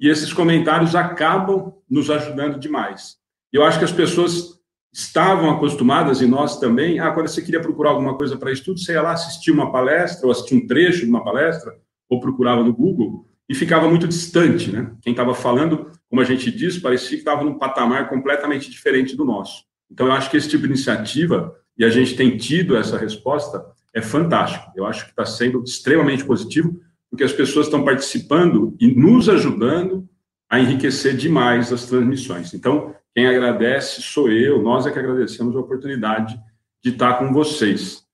E 0.00 0.08
esses 0.08 0.32
comentários 0.32 0.94
acabam 0.94 1.74
nos 1.88 2.10
ajudando 2.10 2.58
demais. 2.58 3.16
Eu 3.52 3.64
acho 3.64 3.78
que 3.78 3.84
as 3.84 3.92
pessoas 3.92 4.58
estavam 4.92 5.50
acostumadas, 5.50 6.20
e 6.20 6.26
nós 6.26 6.58
também, 6.58 6.98
ah, 6.98 7.12
quando 7.12 7.28
você 7.28 7.42
queria 7.42 7.60
procurar 7.60 7.90
alguma 7.90 8.16
coisa 8.16 8.36
para 8.36 8.52
estudo, 8.52 8.80
você 8.80 8.92
ia 8.92 9.02
lá 9.02 9.12
assistir 9.12 9.50
uma 9.50 9.70
palestra, 9.70 10.26
ou 10.26 10.32
assistir 10.32 10.54
um 10.54 10.66
trecho 10.66 11.00
de 11.00 11.10
uma 11.10 11.22
palestra, 11.22 11.76
ou 12.08 12.20
procurava 12.20 12.62
no 12.62 12.72
Google, 12.72 13.28
e 13.48 13.54
ficava 13.54 13.88
muito 13.88 14.06
distante, 14.06 14.70
né? 14.70 14.94
Quem 15.02 15.12
estava 15.12 15.34
falando, 15.34 15.90
como 16.08 16.20
a 16.20 16.24
gente 16.24 16.50
diz, 16.50 16.78
parecia 16.78 17.10
que 17.10 17.16
estava 17.16 17.44
num 17.44 17.58
patamar 17.58 18.08
completamente 18.08 18.70
diferente 18.70 19.16
do 19.16 19.24
nosso. 19.24 19.64
Então, 19.90 20.06
eu 20.06 20.12
acho 20.12 20.30
que 20.30 20.36
esse 20.36 20.48
tipo 20.48 20.64
de 20.64 20.70
iniciativa, 20.70 21.54
e 21.76 21.84
a 21.84 21.88
gente 21.88 22.16
tem 22.16 22.36
tido 22.36 22.76
essa 22.76 22.98
resposta, 22.98 23.64
é 23.94 24.02
fantástico. 24.02 24.70
Eu 24.76 24.86
acho 24.86 25.04
que 25.04 25.10
está 25.10 25.24
sendo 25.24 25.62
extremamente 25.62 26.24
positivo, 26.24 26.80
porque 27.10 27.24
as 27.24 27.32
pessoas 27.32 27.66
estão 27.66 27.84
participando 27.84 28.76
e 28.78 28.94
nos 28.94 29.28
ajudando 29.28 30.08
a 30.50 30.60
enriquecer 30.60 31.16
demais 31.16 31.72
as 31.72 31.86
transmissões. 31.86 32.54
Então, 32.54 32.94
quem 33.14 33.26
agradece 33.26 34.02
sou 34.02 34.30
eu, 34.30 34.62
nós 34.62 34.86
é 34.86 34.90
que 34.90 34.98
agradecemos 34.98 35.56
a 35.56 35.60
oportunidade 35.60 36.38
de 36.82 36.90
estar 36.90 37.14
com 37.14 37.32
vocês. 37.32 38.06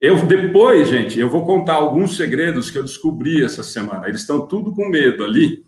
Eu 0.00 0.26
depois, 0.26 0.88
gente, 0.88 1.18
eu 1.18 1.30
vou 1.30 1.46
contar 1.46 1.74
alguns 1.74 2.16
segredos 2.16 2.70
que 2.70 2.76
eu 2.76 2.82
descobri 2.82 3.42
essa 3.42 3.62
semana. 3.62 4.06
Eles 4.06 4.20
estão 4.20 4.46
tudo 4.46 4.72
com 4.72 4.88
medo 4.88 5.24
ali 5.24 5.64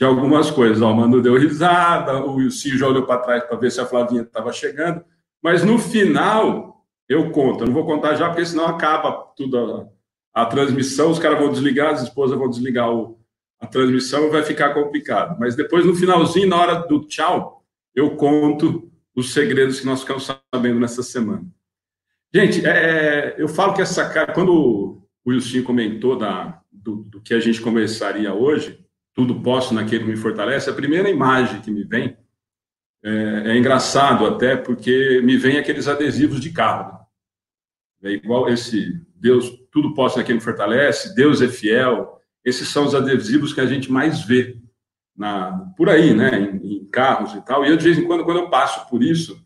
de 0.00 0.06
algumas 0.06 0.50
coisas. 0.50 0.80
O 0.80 0.94
Manu 0.94 1.20
deu 1.20 1.36
risada, 1.36 2.24
o 2.24 2.36
Wilson 2.36 2.70
já 2.70 2.88
olhou 2.88 3.04
para 3.04 3.20
trás 3.20 3.44
para 3.44 3.58
ver 3.58 3.70
se 3.70 3.82
a 3.82 3.86
Flavinha 3.86 4.22
estava 4.22 4.50
chegando, 4.50 5.04
mas 5.42 5.62
no 5.62 5.78
final 5.78 6.86
eu 7.06 7.30
conto. 7.30 7.64
Eu 7.64 7.66
não 7.66 7.74
vou 7.74 7.84
contar 7.84 8.14
já, 8.14 8.28
porque 8.28 8.46
senão 8.46 8.64
acaba 8.64 9.12
tudo 9.36 9.92
a, 10.34 10.42
a 10.42 10.46
transmissão, 10.46 11.10
os 11.10 11.18
caras 11.18 11.38
vão 11.38 11.52
desligar, 11.52 11.92
as 11.92 12.02
esposas 12.02 12.38
vão 12.38 12.48
desligar 12.48 12.90
o, 12.90 13.20
a 13.60 13.66
transmissão 13.66 14.26
e 14.26 14.30
vai 14.30 14.42
ficar 14.42 14.72
complicado. 14.72 15.38
Mas 15.38 15.54
depois, 15.54 15.84
no 15.84 15.94
finalzinho, 15.94 16.48
na 16.48 16.56
hora 16.56 16.74
do 16.86 17.06
tchau, 17.06 17.62
eu 17.94 18.16
conto 18.16 18.90
os 19.14 19.34
segredos 19.34 19.80
que 19.80 19.86
nós 19.86 20.00
ficamos 20.00 20.30
sabendo 20.54 20.80
nessa 20.80 21.02
semana. 21.02 21.44
Gente, 22.34 22.64
é, 22.64 23.34
eu 23.36 23.48
falo 23.48 23.74
que 23.74 23.82
essa 23.82 24.08
cara, 24.08 24.32
quando 24.32 24.54
o 24.54 25.02
Wilson 25.26 25.62
comentou 25.62 26.16
da, 26.16 26.62
do, 26.72 26.96
do, 27.02 27.20
que 27.20 27.34
a 27.34 27.40
gente 27.40 27.60
conversaria 27.60 28.32
hoje, 28.32 28.78
tudo 29.20 29.38
posso 29.42 29.74
naquele 29.74 30.04
que 30.04 30.10
me 30.10 30.16
fortalece, 30.16 30.70
a 30.70 30.74
primeira 30.74 31.10
imagem 31.10 31.60
que 31.60 31.70
me 31.70 31.84
vem 31.84 32.16
é, 33.04 33.50
é 33.50 33.56
engraçado 33.58 34.24
até, 34.24 34.56
porque 34.56 35.20
me 35.22 35.36
vem 35.36 35.58
aqueles 35.58 35.86
adesivos 35.86 36.40
de 36.40 36.50
carro. 36.50 36.98
É 38.02 38.12
igual 38.12 38.48
esse 38.48 38.98
Deus, 39.14 39.50
tudo 39.70 39.92
posso 39.92 40.16
naquele 40.16 40.38
que 40.38 40.42
me 40.42 40.50
fortalece, 40.50 41.14
Deus 41.14 41.42
é 41.42 41.48
fiel. 41.48 42.18
Esses 42.42 42.68
são 42.68 42.86
os 42.86 42.94
adesivos 42.94 43.52
que 43.52 43.60
a 43.60 43.66
gente 43.66 43.92
mais 43.92 44.24
vê 44.24 44.58
na, 45.14 45.70
por 45.76 45.90
aí, 45.90 46.14
né, 46.14 46.40
em, 46.40 46.78
em 46.78 46.84
carros 46.86 47.34
e 47.34 47.44
tal. 47.44 47.62
E 47.66 47.68
eu, 47.68 47.76
de 47.76 47.84
vez 47.84 47.98
em 47.98 48.06
quando, 48.06 48.24
quando 48.24 48.38
eu 48.38 48.48
passo 48.48 48.88
por 48.88 49.02
isso, 49.02 49.38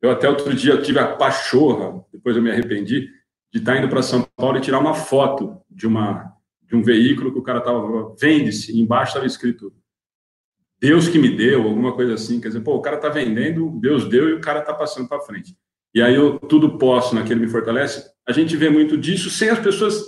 eu 0.00 0.10
até 0.10 0.26
outro 0.26 0.54
dia 0.54 0.80
tive 0.80 0.98
a 1.00 1.16
pachorra, 1.16 2.02
depois 2.10 2.34
eu 2.34 2.42
me 2.42 2.50
arrependi, 2.50 3.10
de 3.52 3.58
estar 3.58 3.76
indo 3.76 3.90
para 3.90 4.00
São 4.00 4.26
Paulo 4.36 4.56
e 4.56 4.62
tirar 4.62 4.78
uma 4.78 4.94
foto 4.94 5.60
de 5.68 5.86
uma 5.86 6.37
de 6.68 6.76
um 6.76 6.82
veículo 6.82 7.32
que 7.32 7.38
o 7.38 7.42
cara 7.42 7.58
estava 7.58 8.14
vende-se, 8.20 8.78
embaixo 8.78 9.10
estava 9.10 9.26
escrito 9.26 9.72
Deus 10.80 11.08
que 11.08 11.18
me 11.18 11.36
deu, 11.36 11.64
alguma 11.64 11.92
coisa 11.92 12.14
assim, 12.14 12.40
quer 12.40 12.48
dizer, 12.48 12.60
pô, 12.60 12.76
o 12.76 12.80
cara 12.80 12.96
está 12.96 13.08
vendendo, 13.08 13.70
Deus 13.80 14.08
deu 14.08 14.28
e 14.28 14.34
o 14.34 14.40
cara 14.40 14.60
está 14.60 14.72
passando 14.72 15.08
para 15.08 15.20
frente. 15.20 15.56
E 15.92 16.00
aí 16.00 16.14
eu 16.14 16.38
tudo 16.38 16.78
posso 16.78 17.14
naquele 17.14 17.40
me 17.40 17.48
fortalece. 17.48 18.08
A 18.26 18.32
gente 18.32 18.56
vê 18.56 18.70
muito 18.70 18.96
disso 18.96 19.28
sem 19.28 19.48
as 19.48 19.58
pessoas 19.58 20.04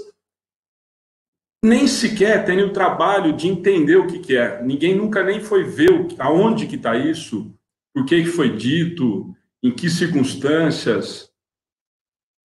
nem 1.65 1.87
sequer 1.89 2.45
terem 2.45 2.65
o 2.65 2.73
trabalho 2.73 3.35
de 3.37 3.49
entender 3.49 3.97
o 3.97 4.07
que, 4.07 4.21
que 4.21 4.37
é. 4.37 4.63
Ninguém 4.63 4.95
nunca 4.95 5.25
nem 5.25 5.41
foi 5.41 5.65
ver 5.65 5.91
aonde 6.19 6.67
que 6.67 6.77
está 6.77 6.97
isso, 6.97 7.53
por 7.93 8.05
que, 8.05 8.23
que 8.23 8.29
foi 8.29 8.57
dito, 8.57 9.35
em 9.63 9.73
que 9.73 9.91
circunstâncias, 9.91 11.30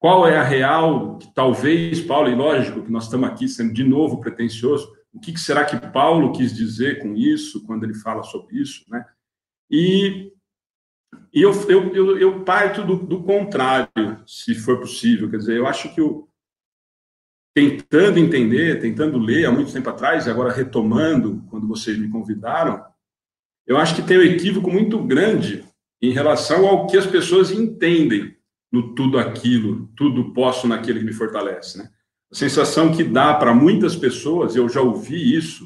qual 0.05 0.29
é 0.29 0.37
a 0.37 0.43
real, 0.43 1.17
que 1.17 1.33
talvez, 1.33 1.99
Paulo, 2.03 2.29
e 2.29 2.35
lógico 2.35 2.83
que 2.83 2.93
nós 2.93 3.05
estamos 3.05 3.27
aqui 3.27 3.49
sendo 3.49 3.73
de 3.73 3.83
novo 3.83 4.21
pretensioso, 4.21 4.95
o 5.11 5.19
que, 5.19 5.35
será 5.41 5.65
que 5.65 5.81
Paulo 5.93 6.31
quis 6.33 6.55
dizer 6.55 7.01
com 7.01 7.15
isso, 7.17 7.65
quando 7.65 7.85
ele 7.85 7.95
fala 7.95 8.23
sobre 8.23 8.61
isso, 8.61 8.85
né? 8.91 9.03
E, 9.71 10.31
e 11.33 11.41
eu, 11.41 11.53
eu, 11.71 11.95
eu, 11.95 12.19
eu 12.19 12.45
parto 12.45 12.85
do, 12.85 12.97
do, 12.97 13.23
contrário, 13.23 13.89
se 14.27 14.55
for 14.55 14.79
possível, 14.79 15.31
quer 15.31 15.39
dizer, 15.39 15.57
eu 15.57 15.67
acho 15.67 15.95
que 15.95 16.03
eu, 16.03 16.29
tentando 17.57 18.19
entender, 18.19 18.79
tentando 18.83 19.17
ler 19.17 19.47
há 19.47 19.51
muito 19.51 19.73
tempo 19.73 19.89
atrás, 19.89 20.27
e 20.27 20.31
agora 20.31 20.53
retomando, 20.53 21.43
quando 21.49 21.67
vocês 21.67 21.97
me 21.97 22.11
convidaram, 22.11 22.85
eu 23.67 23.79
acho 23.79 23.97
que 23.97 24.03
tem 24.03 24.19
um 24.19 24.23
equívoco 24.23 24.71
muito 24.71 25.03
grande 25.03 25.65
em 26.03 26.13
relação 26.13 26.67
ao 26.67 26.87
que 26.89 26.99
as 26.99 27.07
pessoas 27.07 27.51
entendem 27.51 28.37
no 28.75 28.93
tudo 28.93 29.21
aquilo, 29.21 29.89
tudo 29.95 30.33
posso 30.33 30.67
naquele 30.67 30.99
que 30.99 31.05
me 31.05 31.13
fortalece, 31.13 31.79
né? 31.79 31.89
A 32.33 32.35
sensação 32.35 32.93
que 32.93 33.05
dá 33.05 33.33
para 33.33 33.55
muitas 33.55 33.95
pessoas, 33.95 34.57
eu 34.57 34.69
já 34.69 34.81
ouvi 34.81 35.37
isso 35.37 35.65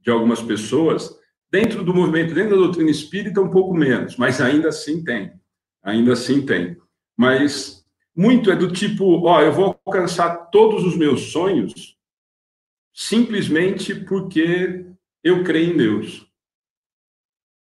de 0.00 0.10
algumas 0.10 0.42
pessoas, 0.42 1.16
dentro 1.48 1.84
do 1.84 1.94
movimento, 1.94 2.34
dentro 2.34 2.56
da 2.56 2.64
doutrina 2.64 2.90
espírita, 2.90 3.40
um 3.40 3.50
pouco 3.50 3.72
menos, 3.72 4.16
mas 4.16 4.40
ainda 4.40 4.70
assim 4.70 5.04
tem. 5.04 5.32
Ainda 5.80 6.14
assim 6.14 6.44
tem. 6.44 6.76
Mas 7.16 7.84
muito 8.16 8.50
é 8.50 8.56
do 8.56 8.72
tipo, 8.72 9.24
ó, 9.28 9.40
eu 9.42 9.52
vou 9.52 9.80
alcançar 9.86 10.50
todos 10.50 10.84
os 10.84 10.96
meus 10.96 11.30
sonhos 11.30 11.96
simplesmente 12.92 13.94
porque 13.94 14.86
eu 15.22 15.44
creio 15.44 15.72
em 15.72 15.76
Deus. 15.76 16.26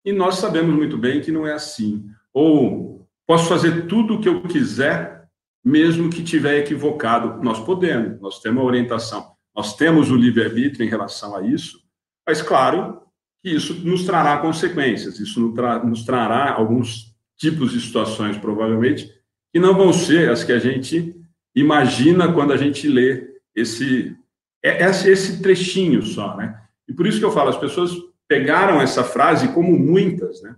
E 0.03 0.13
nós 0.13 0.37
sabemos 0.37 0.75
muito 0.75 0.97
bem 0.97 1.21
que 1.21 1.31
não 1.31 1.47
é 1.47 1.53
assim. 1.53 2.09
Ou 2.33 2.88
posso 3.29 3.47
fazer 3.47 3.87
tudo 3.87 4.15
o 4.15 4.21
que 4.21 4.29
eu 4.29 4.41
quiser, 4.41 5.29
mesmo 5.63 6.09
que 6.09 6.25
tiver 6.25 6.61
equivocado. 6.61 7.45
Nós 7.45 7.61
podemos, 7.61 8.19
nós 8.23 8.41
temos 8.41 8.63
a 8.63 8.67
orientação, 8.67 9.33
nós 9.55 9.77
temos 9.77 10.11
o 10.11 10.17
livre-arbítrio 10.17 10.87
em 10.87 10.89
relação 10.89 11.37
a 11.37 11.43
isso, 11.43 11.79
mas 12.27 12.41
claro 12.41 13.03
que 13.43 13.51
isso 13.51 13.75
nos 13.87 14.05
trará 14.05 14.39
consequências, 14.39 15.21
isso 15.21 15.41
nos 15.85 16.05
trará 16.07 16.55
alguns 16.55 17.15
tipos 17.37 17.73
de 17.73 17.81
situações, 17.83 18.39
provavelmente, 18.39 19.13
que 19.53 19.61
não 19.61 19.75
vão 19.75 19.93
ser 19.93 20.31
as 20.31 20.43
que 20.43 20.53
a 20.53 20.59
gente 20.59 21.15
imagina 21.55 22.33
quando 22.33 22.55
a 22.55 22.57
gente 22.57 22.89
lê 22.89 23.29
esse, 23.55 24.17
é, 24.65 24.85
esse 24.87 25.43
trechinho 25.43 26.03
só, 26.03 26.35
né? 26.35 26.63
E 26.89 26.95
por 26.95 27.07
isso 27.07 27.19
que 27.19 27.25
eu 27.25 27.33
falo, 27.33 27.51
as 27.51 27.59
pessoas 27.59 27.93
pegaram 28.27 28.81
essa 28.81 29.05
frase 29.05 29.53
como 29.53 29.79
muitas, 29.79 30.41
né? 30.43 30.57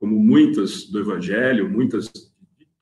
Como 0.00 0.18
muitas 0.18 0.84
do 0.90 0.98
Evangelho, 0.98 1.70
muitas 1.70 2.10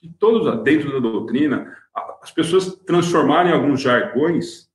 de 0.00 0.09
todos 0.18 0.62
dentro 0.62 0.92
da 0.92 1.00
doutrina, 1.00 1.76
as 2.22 2.31
pessoas 2.31 2.76
transformaram 2.87 3.50
em 3.50 3.52
alguns 3.52 3.81
jargões, 3.81 4.70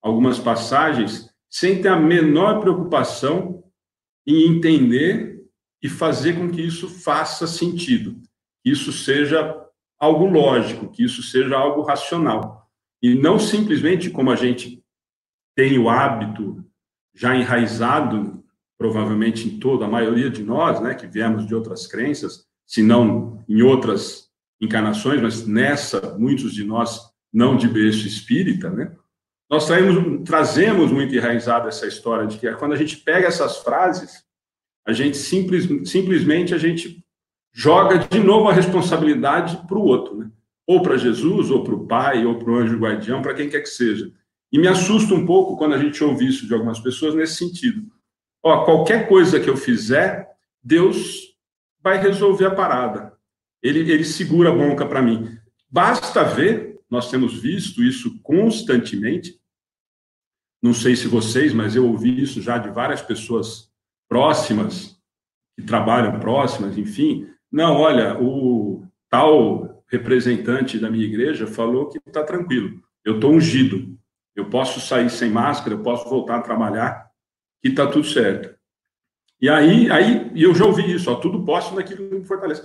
algumas 0.00 0.38
passagens, 0.38 1.28
sem 1.50 1.82
ter 1.82 1.88
a 1.88 1.96
menor 1.96 2.60
preocupação 2.60 3.64
em 4.26 4.46
entender 4.46 5.44
e 5.82 5.88
fazer 5.88 6.38
com 6.38 6.48
que 6.48 6.62
isso 6.62 6.88
faça 6.88 7.46
sentido, 7.46 8.20
que 8.62 8.70
isso 8.70 8.92
seja 8.92 9.60
algo 9.98 10.26
lógico, 10.26 10.88
que 10.88 11.02
isso 11.04 11.22
seja 11.22 11.56
algo 11.56 11.82
racional. 11.82 12.70
E 13.02 13.14
não 13.14 13.38
simplesmente 13.38 14.10
como 14.10 14.30
a 14.30 14.36
gente 14.36 14.82
tem 15.56 15.78
o 15.78 15.88
hábito 15.88 16.64
já 17.14 17.34
enraizado 17.34 18.39
provavelmente 18.80 19.46
em 19.46 19.58
toda 19.58 19.84
a 19.84 19.88
maioria 19.88 20.30
de 20.30 20.42
nós, 20.42 20.80
né, 20.80 20.94
que 20.94 21.06
viemos 21.06 21.46
de 21.46 21.54
outras 21.54 21.86
crenças, 21.86 22.46
se 22.66 22.82
não 22.82 23.44
em 23.46 23.60
outras 23.60 24.30
encarnações, 24.58 25.20
mas 25.20 25.46
nessa, 25.46 26.16
muitos 26.18 26.54
de 26.54 26.64
nós 26.64 26.98
não 27.30 27.58
de 27.58 27.68
berço 27.68 28.06
espírita, 28.06 28.70
né? 28.70 28.90
Nós 29.50 29.66
traímos, 29.66 30.24
trazemos 30.24 30.90
muito 30.90 31.14
enraizada 31.14 31.68
essa 31.68 31.86
história 31.86 32.26
de 32.26 32.38
que 32.38 32.50
quando 32.54 32.72
a 32.72 32.76
gente 32.76 32.96
pega 32.96 33.28
essas 33.28 33.58
frases, 33.58 34.24
a 34.86 34.94
gente 34.94 35.18
simples, 35.18 35.68
simplesmente 35.90 36.54
a 36.54 36.58
gente 36.58 37.04
joga 37.52 37.98
de 37.98 38.20
novo 38.20 38.48
a 38.48 38.52
responsabilidade 38.54 39.58
para 39.68 39.76
o 39.76 39.84
outro, 39.84 40.16
né? 40.16 40.30
Ou 40.66 40.80
para 40.80 40.96
Jesus, 40.96 41.50
ou 41.50 41.62
para 41.62 41.74
o 41.74 41.86
Pai, 41.86 42.24
ou 42.24 42.38
para 42.38 42.50
o 42.50 42.56
anjo 42.56 42.78
guardião, 42.78 43.20
para 43.20 43.34
quem 43.34 43.50
quer 43.50 43.60
que 43.60 43.68
seja. 43.68 44.10
E 44.50 44.58
me 44.58 44.68
assusta 44.68 45.12
um 45.12 45.26
pouco 45.26 45.58
quando 45.58 45.74
a 45.74 45.78
gente 45.78 46.02
ouve 46.02 46.26
isso 46.26 46.46
de 46.46 46.54
algumas 46.54 46.80
pessoas 46.80 47.14
nesse 47.14 47.34
sentido 47.34 47.99
ó, 48.42 48.64
qualquer 48.64 49.08
coisa 49.08 49.40
que 49.40 49.48
eu 49.48 49.56
fizer, 49.56 50.28
Deus 50.62 51.36
vai 51.82 52.00
resolver 52.00 52.46
a 52.46 52.54
parada. 52.54 53.12
Ele, 53.62 53.90
ele 53.90 54.04
segura 54.04 54.50
a 54.50 54.54
bronca 54.54 54.86
para 54.86 55.02
mim. 55.02 55.38
Basta 55.70 56.24
ver, 56.24 56.80
nós 56.90 57.10
temos 57.10 57.40
visto 57.40 57.82
isso 57.82 58.20
constantemente. 58.22 59.38
Não 60.62 60.74
sei 60.74 60.96
se 60.96 61.08
vocês, 61.08 61.52
mas 61.52 61.76
eu 61.76 61.86
ouvi 61.86 62.20
isso 62.20 62.42
já 62.42 62.58
de 62.58 62.70
várias 62.70 63.00
pessoas 63.00 63.70
próximas, 64.08 65.00
que 65.56 65.62
trabalham 65.62 66.18
próximas, 66.18 66.76
enfim. 66.76 67.28
Não, 67.50 67.76
olha, 67.76 68.20
o 68.20 68.84
tal 69.08 69.82
representante 69.88 70.78
da 70.78 70.90
minha 70.90 71.04
igreja 71.04 71.46
falou 71.46 71.88
que 71.88 71.98
está 72.06 72.22
tranquilo. 72.22 72.82
Eu 73.04 73.16
estou 73.16 73.32
ungido. 73.32 73.98
Eu 74.34 74.48
posso 74.48 74.80
sair 74.80 75.10
sem 75.10 75.30
máscara, 75.30 75.74
eu 75.74 75.82
posso 75.82 76.08
voltar 76.08 76.36
a 76.36 76.42
trabalhar 76.42 77.09
que 77.60 77.68
está 77.68 77.86
tudo 77.86 78.06
certo. 78.06 78.58
E 79.40 79.48
aí, 79.48 79.90
aí 79.90 80.30
eu 80.34 80.54
já 80.54 80.64
ouvi 80.64 80.92
isso, 80.92 81.10
ó, 81.10 81.14
tudo 81.14 81.44
posso 81.44 81.74
naquilo 81.74 82.08
que 82.08 82.14
me 82.14 82.24
fortalece. 82.24 82.62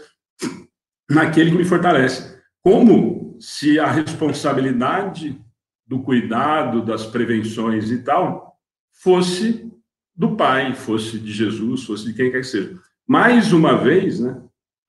Naquele 1.10 1.52
que 1.52 1.58
me 1.58 1.66
fortalece. 1.66 2.36
Como 2.62 3.38
se 3.40 3.80
a 3.80 3.90
responsabilidade 3.90 5.40
do 5.88 6.02
cuidado, 6.02 6.84
das 6.84 7.06
prevenções 7.06 7.92
e 7.92 8.00
tal, 8.00 8.60
fosse 8.92 9.72
do 10.16 10.36
Pai, 10.36 10.74
fosse 10.74 11.20
de 11.20 11.32
Jesus, 11.32 11.84
fosse 11.84 12.06
de 12.06 12.14
quem 12.14 12.32
quer 12.32 12.40
que 12.40 12.48
seja. 12.48 12.80
Mais 13.08 13.54
uma 13.54 13.78
vez, 13.78 14.20
né, 14.20 14.42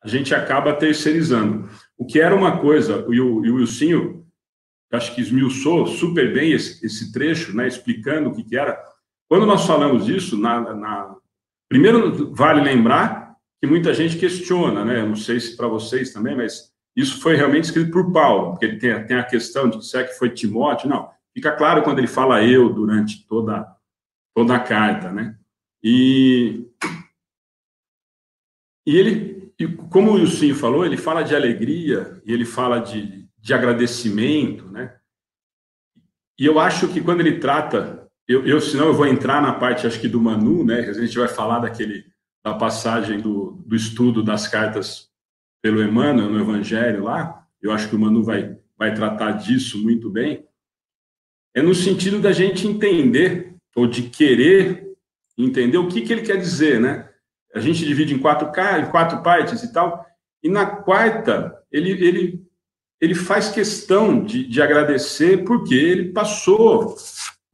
a 0.02 0.08
gente 0.08 0.34
acaba 0.34 0.72
terceirizando. 0.72 1.68
O 1.98 2.06
que 2.06 2.20
era 2.20 2.34
uma 2.34 2.58
coisa, 2.58 3.04
e 3.10 3.20
o, 3.20 3.44
e 3.44 3.50
o 3.50 3.56
Wilsinho, 3.56 4.24
acho 4.92 5.14
que 5.14 5.20
esmiuçou 5.20 5.86
super 5.86 6.32
bem 6.32 6.52
esse, 6.52 6.84
esse 6.86 7.12
trecho, 7.12 7.54
né, 7.54 7.66
explicando 7.66 8.30
o 8.30 8.34
que, 8.34 8.44
que 8.44 8.56
era, 8.56 8.80
quando 9.28 9.46
nós 9.46 9.66
falamos 9.66 10.08
isso, 10.08 10.38
na, 10.38 10.74
na... 10.74 11.16
primeiro 11.68 12.34
vale 12.34 12.60
lembrar 12.62 13.36
que 13.60 13.66
muita 13.66 13.92
gente 13.92 14.18
questiona, 14.18 14.84
né? 14.84 15.04
Não 15.04 15.16
sei 15.16 15.40
se 15.40 15.56
para 15.56 15.68
vocês 15.68 16.12
também, 16.12 16.36
mas 16.36 16.72
isso 16.94 17.20
foi 17.20 17.36
realmente 17.36 17.64
escrito 17.64 17.90
por 17.90 18.12
Paulo, 18.12 18.50
porque 18.50 18.64
ele 18.64 18.78
tem, 18.78 19.06
tem 19.06 19.16
a 19.16 19.24
questão 19.24 19.68
de 19.68 19.84
se 19.86 19.98
é 19.98 20.04
que 20.04 20.14
foi 20.14 20.30
Timóteo, 20.30 20.88
não. 20.88 21.10
Fica 21.34 21.52
claro 21.52 21.82
quando 21.82 21.98
ele 21.98 22.06
fala 22.06 22.42
eu 22.42 22.72
durante 22.72 23.26
toda, 23.26 23.66
toda 24.34 24.56
a 24.56 24.60
carta, 24.60 25.12
né? 25.12 25.36
E, 25.82 26.66
e 28.86 28.96
ele, 28.96 29.52
como 29.90 30.12
o 30.12 30.14
Wilson 30.14 30.54
falou, 30.54 30.86
ele 30.86 30.96
fala 30.96 31.22
de 31.22 31.36
alegria 31.36 32.22
e 32.24 32.32
ele 32.32 32.44
fala 32.44 32.78
de, 32.78 33.28
de 33.38 33.54
agradecimento, 33.54 34.66
né? 34.70 34.96
E 36.38 36.46
eu 36.46 36.58
acho 36.58 36.88
que 36.88 37.02
quando 37.02 37.20
ele 37.20 37.38
trata, 37.38 38.05
eu, 38.28 38.46
eu 38.46 38.60
senão 38.60 38.86
eu 38.86 38.94
vou 38.94 39.06
entrar 39.06 39.40
na 39.40 39.52
parte, 39.52 39.86
acho 39.86 40.00
que 40.00 40.08
do 40.08 40.20
Manu, 40.20 40.64
né? 40.64 40.80
A 40.80 40.92
gente 40.92 41.16
vai 41.16 41.28
falar 41.28 41.60
daquele 41.60 42.04
da 42.44 42.54
passagem 42.54 43.20
do, 43.20 43.62
do 43.66 43.74
estudo 43.74 44.22
das 44.22 44.46
cartas 44.46 45.08
pelo 45.60 45.82
Emmanuel 45.82 46.30
no 46.30 46.40
Evangelho 46.40 47.04
lá. 47.04 47.44
Eu 47.60 47.72
acho 47.72 47.88
que 47.88 47.96
o 47.96 47.98
Manu 47.98 48.22
vai, 48.22 48.56
vai 48.76 48.94
tratar 48.94 49.32
disso 49.32 49.82
muito 49.82 50.08
bem. 50.08 50.46
É 51.54 51.60
no 51.60 51.74
sentido 51.74 52.20
da 52.20 52.30
gente 52.30 52.66
entender 52.66 53.56
ou 53.74 53.86
de 53.86 54.04
querer 54.04 54.86
entender 55.36 55.76
o 55.76 55.88
que, 55.88 56.02
que 56.02 56.12
ele 56.12 56.22
quer 56.22 56.36
dizer, 56.36 56.80
né? 56.80 57.08
A 57.54 57.60
gente 57.60 57.84
divide 57.84 58.14
em 58.14 58.18
quatro, 58.18 58.48
em 58.80 58.90
quatro 58.90 59.22
partes 59.22 59.62
e 59.62 59.72
tal, 59.72 60.06
e 60.42 60.48
na 60.48 60.66
quarta 60.66 61.56
ele, 61.72 61.90
ele 61.90 62.46
ele 63.00 63.14
faz 63.14 63.50
questão 63.50 64.24
de, 64.24 64.46
de 64.46 64.62
agradecer 64.62 65.44
porque 65.44 65.74
ele 65.74 66.12
passou. 66.12 66.96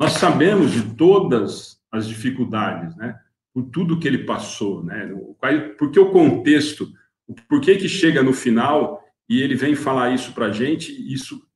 Nós 0.03 0.15
sabemos 0.15 0.73
de 0.73 0.97
todas 0.97 1.81
as 1.89 2.09
dificuldades, 2.09 2.97
né? 2.97 3.17
Por 3.55 3.71
tudo 3.71 4.01
que 4.01 4.09
ele 4.09 4.25
passou, 4.25 4.83
né? 4.83 5.09
Porque 5.79 6.01
o 6.01 6.11
contexto, 6.11 6.93
por 7.49 7.61
que 7.61 7.77
que 7.77 7.89
chega 7.89 8.21
no 8.21 8.33
final 8.33 9.01
e 9.29 9.41
ele 9.41 9.55
vem 9.55 9.77
falar 9.77 10.13
isso 10.13 10.33
para 10.33 10.47
a 10.47 10.53
gente, 10.53 10.91
isso 10.91 11.47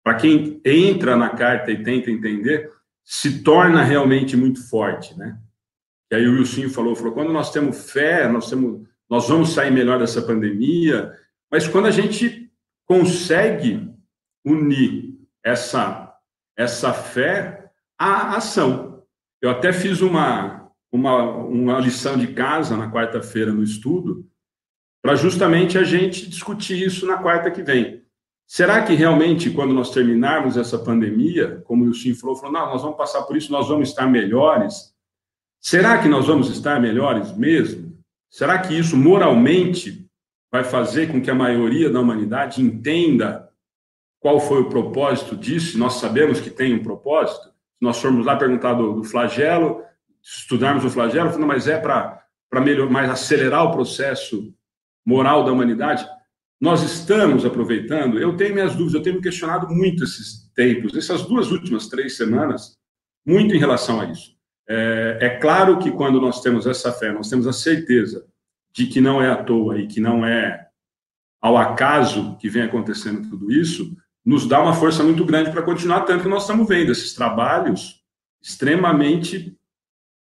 para 0.00 0.14
quem 0.14 0.60
entra 0.64 1.16
na 1.16 1.30
carta 1.30 1.72
e 1.72 1.82
tenta 1.82 2.08
entender, 2.08 2.70
se 3.04 3.42
torna 3.42 3.82
realmente 3.82 4.36
muito 4.36 4.64
forte, 4.68 5.18
né? 5.18 5.36
E 6.12 6.14
aí 6.14 6.28
o 6.28 6.34
Wilson 6.34 6.68
falou, 6.68 6.94
falou, 6.94 7.12
quando 7.12 7.32
nós 7.32 7.50
temos 7.50 7.90
fé, 7.90 8.28
nós 8.28 8.48
temos, 8.48 8.86
nós 9.10 9.28
vamos 9.28 9.54
sair 9.54 9.72
melhor 9.72 9.98
dessa 9.98 10.22
pandemia, 10.22 11.12
mas 11.50 11.66
quando 11.66 11.86
a 11.86 11.90
gente 11.90 12.48
consegue 12.86 13.92
unir 14.44 15.18
essa, 15.42 16.16
essa 16.56 16.92
fé 16.92 17.61
à 18.02 18.36
ação. 18.36 19.02
Eu 19.40 19.50
até 19.50 19.72
fiz 19.72 20.00
uma, 20.00 20.70
uma, 20.90 21.22
uma 21.22 21.78
lição 21.78 22.16
de 22.16 22.28
casa 22.28 22.76
na 22.76 22.90
quarta-feira 22.90 23.52
no 23.52 23.62
estudo, 23.62 24.26
para 25.02 25.14
justamente 25.14 25.78
a 25.78 25.84
gente 25.84 26.28
discutir 26.28 26.80
isso 26.80 27.06
na 27.06 27.18
quarta 27.18 27.50
que 27.50 27.62
vem. 27.62 28.02
Será 28.46 28.82
que 28.82 28.94
realmente, 28.94 29.50
quando 29.50 29.72
nós 29.72 29.90
terminarmos 29.90 30.56
essa 30.56 30.78
pandemia, 30.78 31.62
como 31.64 31.84
o 31.84 31.88
Wilson 31.88 32.14
falou, 32.14 32.36
falou, 32.36 32.52
não, 32.52 32.66
nós 32.66 32.82
vamos 32.82 32.96
passar 32.96 33.22
por 33.22 33.36
isso, 33.36 33.50
nós 33.50 33.68
vamos 33.68 33.88
estar 33.88 34.06
melhores? 34.06 34.94
Será 35.60 35.98
que 36.02 36.08
nós 36.08 36.26
vamos 36.26 36.50
estar 36.50 36.80
melhores 36.80 37.36
mesmo? 37.36 37.96
Será 38.30 38.58
que 38.58 38.76
isso 38.76 38.96
moralmente 38.96 40.08
vai 40.50 40.64
fazer 40.64 41.10
com 41.10 41.20
que 41.22 41.30
a 41.30 41.34
maioria 41.34 41.88
da 41.88 42.00
humanidade 42.00 42.60
entenda 42.60 43.50
qual 44.22 44.38
foi 44.38 44.60
o 44.60 44.68
propósito 44.68 45.36
disso. 45.36 45.76
Nós 45.76 45.94
sabemos 45.94 46.40
que 46.40 46.48
tem 46.48 46.74
um 46.74 46.82
propósito. 46.82 47.51
Nós 47.82 48.00
formos 48.00 48.24
lá 48.24 48.36
perguntar 48.36 48.74
do, 48.74 48.92
do 48.94 49.04
flagelo, 49.04 49.82
estudarmos 50.22 50.84
o 50.84 50.90
flagelo, 50.90 51.36
não, 51.36 51.48
mas 51.48 51.66
é 51.66 51.76
para 51.76 52.24
melhor, 52.60 52.88
mais 52.88 53.10
acelerar 53.10 53.64
o 53.64 53.72
processo 53.72 54.54
moral 55.04 55.44
da 55.44 55.50
humanidade. 55.50 56.06
Nós 56.60 56.80
estamos 56.84 57.44
aproveitando. 57.44 58.20
Eu 58.20 58.36
tenho 58.36 58.54
minhas 58.54 58.76
dúvidas, 58.76 58.94
eu 58.94 59.02
tenho 59.02 59.16
me 59.16 59.22
questionado 59.22 59.68
muito 59.68 60.04
esses 60.04 60.48
tempos, 60.54 60.96
essas 60.96 61.22
duas 61.22 61.50
últimas 61.50 61.88
três 61.88 62.16
semanas, 62.16 62.78
muito 63.26 63.52
em 63.52 63.58
relação 63.58 64.00
a 64.00 64.04
isso. 64.04 64.36
É, 64.68 65.18
é 65.20 65.28
claro 65.40 65.80
que 65.80 65.90
quando 65.90 66.20
nós 66.20 66.40
temos 66.40 66.68
essa 66.68 66.92
fé, 66.92 67.10
nós 67.10 67.28
temos 67.28 67.48
a 67.48 67.52
certeza 67.52 68.24
de 68.72 68.86
que 68.86 69.00
não 69.00 69.20
é 69.20 69.28
à 69.28 69.42
toa 69.42 69.76
e 69.76 69.88
que 69.88 70.00
não 70.00 70.24
é 70.24 70.68
ao 71.40 71.56
acaso 71.56 72.36
que 72.38 72.48
vem 72.48 72.62
acontecendo 72.62 73.28
tudo 73.28 73.50
isso, 73.50 73.96
nos 74.24 74.46
dá 74.46 74.60
uma 74.62 74.74
força 74.74 75.02
muito 75.02 75.24
grande 75.24 75.50
para 75.50 75.62
continuar, 75.62 76.02
tanto 76.02 76.22
que 76.22 76.28
nós 76.28 76.42
estamos 76.42 76.66
vendo 76.68 76.92
esses 76.92 77.14
trabalhos 77.14 78.02
extremamente, 78.40 79.56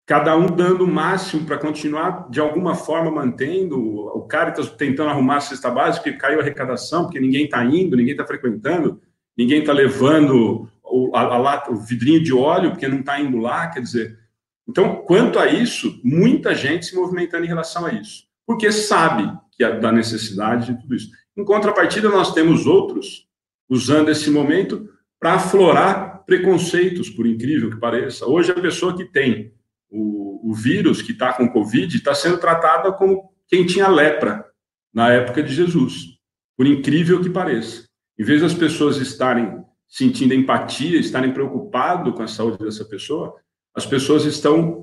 cada 0.07 0.37
um 0.37 0.47
dando 0.47 0.85
o 0.85 0.88
máximo 0.88 1.44
para 1.47 1.59
continuar, 1.59 2.29
de 2.31 2.40
alguma 2.40 2.75
forma, 2.75 3.11
mantendo. 3.11 3.79
O 3.79 4.23
Caritas 4.23 4.68
tentando 4.70 5.11
arrumar 5.11 5.37
a 5.37 5.40
cesta 5.40 5.70
básica, 5.70 6.05
porque 6.05 6.18
caiu 6.18 6.38
a 6.38 6.42
arrecadação, 6.42 7.05
porque 7.05 7.20
ninguém 7.20 7.44
está 7.44 7.64
indo, 7.64 7.97
ninguém 7.97 8.12
está 8.12 8.27
frequentando, 8.27 9.01
ninguém 9.37 9.61
está 9.61 9.73
levando 9.73 10.68
o, 10.83 11.16
a, 11.16 11.23
a, 11.23 11.70
o 11.70 11.77
vidrinho 11.77 12.23
de 12.23 12.33
óleo, 12.35 12.70
porque 12.70 12.88
não 12.88 13.01
está 13.01 13.18
indo 13.18 13.38
lá, 13.38 13.68
quer 13.68 13.81
dizer 13.81 14.25
então, 14.68 14.97
quanto 14.97 15.38
a 15.38 15.47
isso, 15.47 16.01
muita 16.03 16.55
gente 16.55 16.87
se 16.87 16.97
movimentando 16.97 17.44
em 17.44 17.49
relação 17.49 17.85
a 17.85 17.92
isso, 17.92 18.25
porque 18.47 18.73
sabe 18.73 19.31
que 19.53 19.62
é 19.62 19.79
da 19.79 19.92
necessidade 19.92 20.73
de 20.73 20.81
tudo 20.81 20.94
isso. 20.94 21.11
Em 21.37 21.44
contrapartida, 21.44 22.09
nós 22.09 22.33
temos 22.33 22.66
outros 22.66 23.23
usando 23.68 24.11
esse 24.11 24.31
momento 24.31 24.88
para 25.18 25.35
aflorar 25.35 26.24
preconceitos, 26.27 27.11
por 27.11 27.27
incrível 27.27 27.70
que 27.70 27.77
pareça. 27.79 28.27
Hoje, 28.27 28.50
a 28.50 28.61
pessoa 28.61 28.96
que 28.96 29.05
tem 29.05 29.53
o, 29.90 30.50
o 30.50 30.55
vírus, 30.55 31.03
que 31.03 31.12
está 31.12 31.33
com 31.33 31.48
Covid, 31.48 31.96
está 31.96 32.14
sendo 32.14 32.38
tratada 32.38 32.92
como 32.92 33.33
quem 33.48 33.64
tinha 33.66 33.88
lepra 33.88 34.44
na 34.92 35.11
época 35.12 35.42
de 35.42 35.55
Jesus, 35.55 36.18
por 36.57 36.66
incrível 36.66 37.20
que 37.20 37.31
pareça. 37.31 37.88
Em 38.18 38.24
vez 38.24 38.40
das 38.40 38.55
pessoas 38.55 38.96
estarem 38.98 39.64
sentindo 39.88 40.35
empatia, 40.35 40.98
estarem 40.98 41.33
preocupados 41.33 42.14
com 42.14 42.22
a 42.22 42.29
saúde 42.29 42.59
dessa 42.59 42.85
pessoa, 42.85 43.35
as 43.74 43.87
pessoas 43.87 44.24
estão 44.24 44.81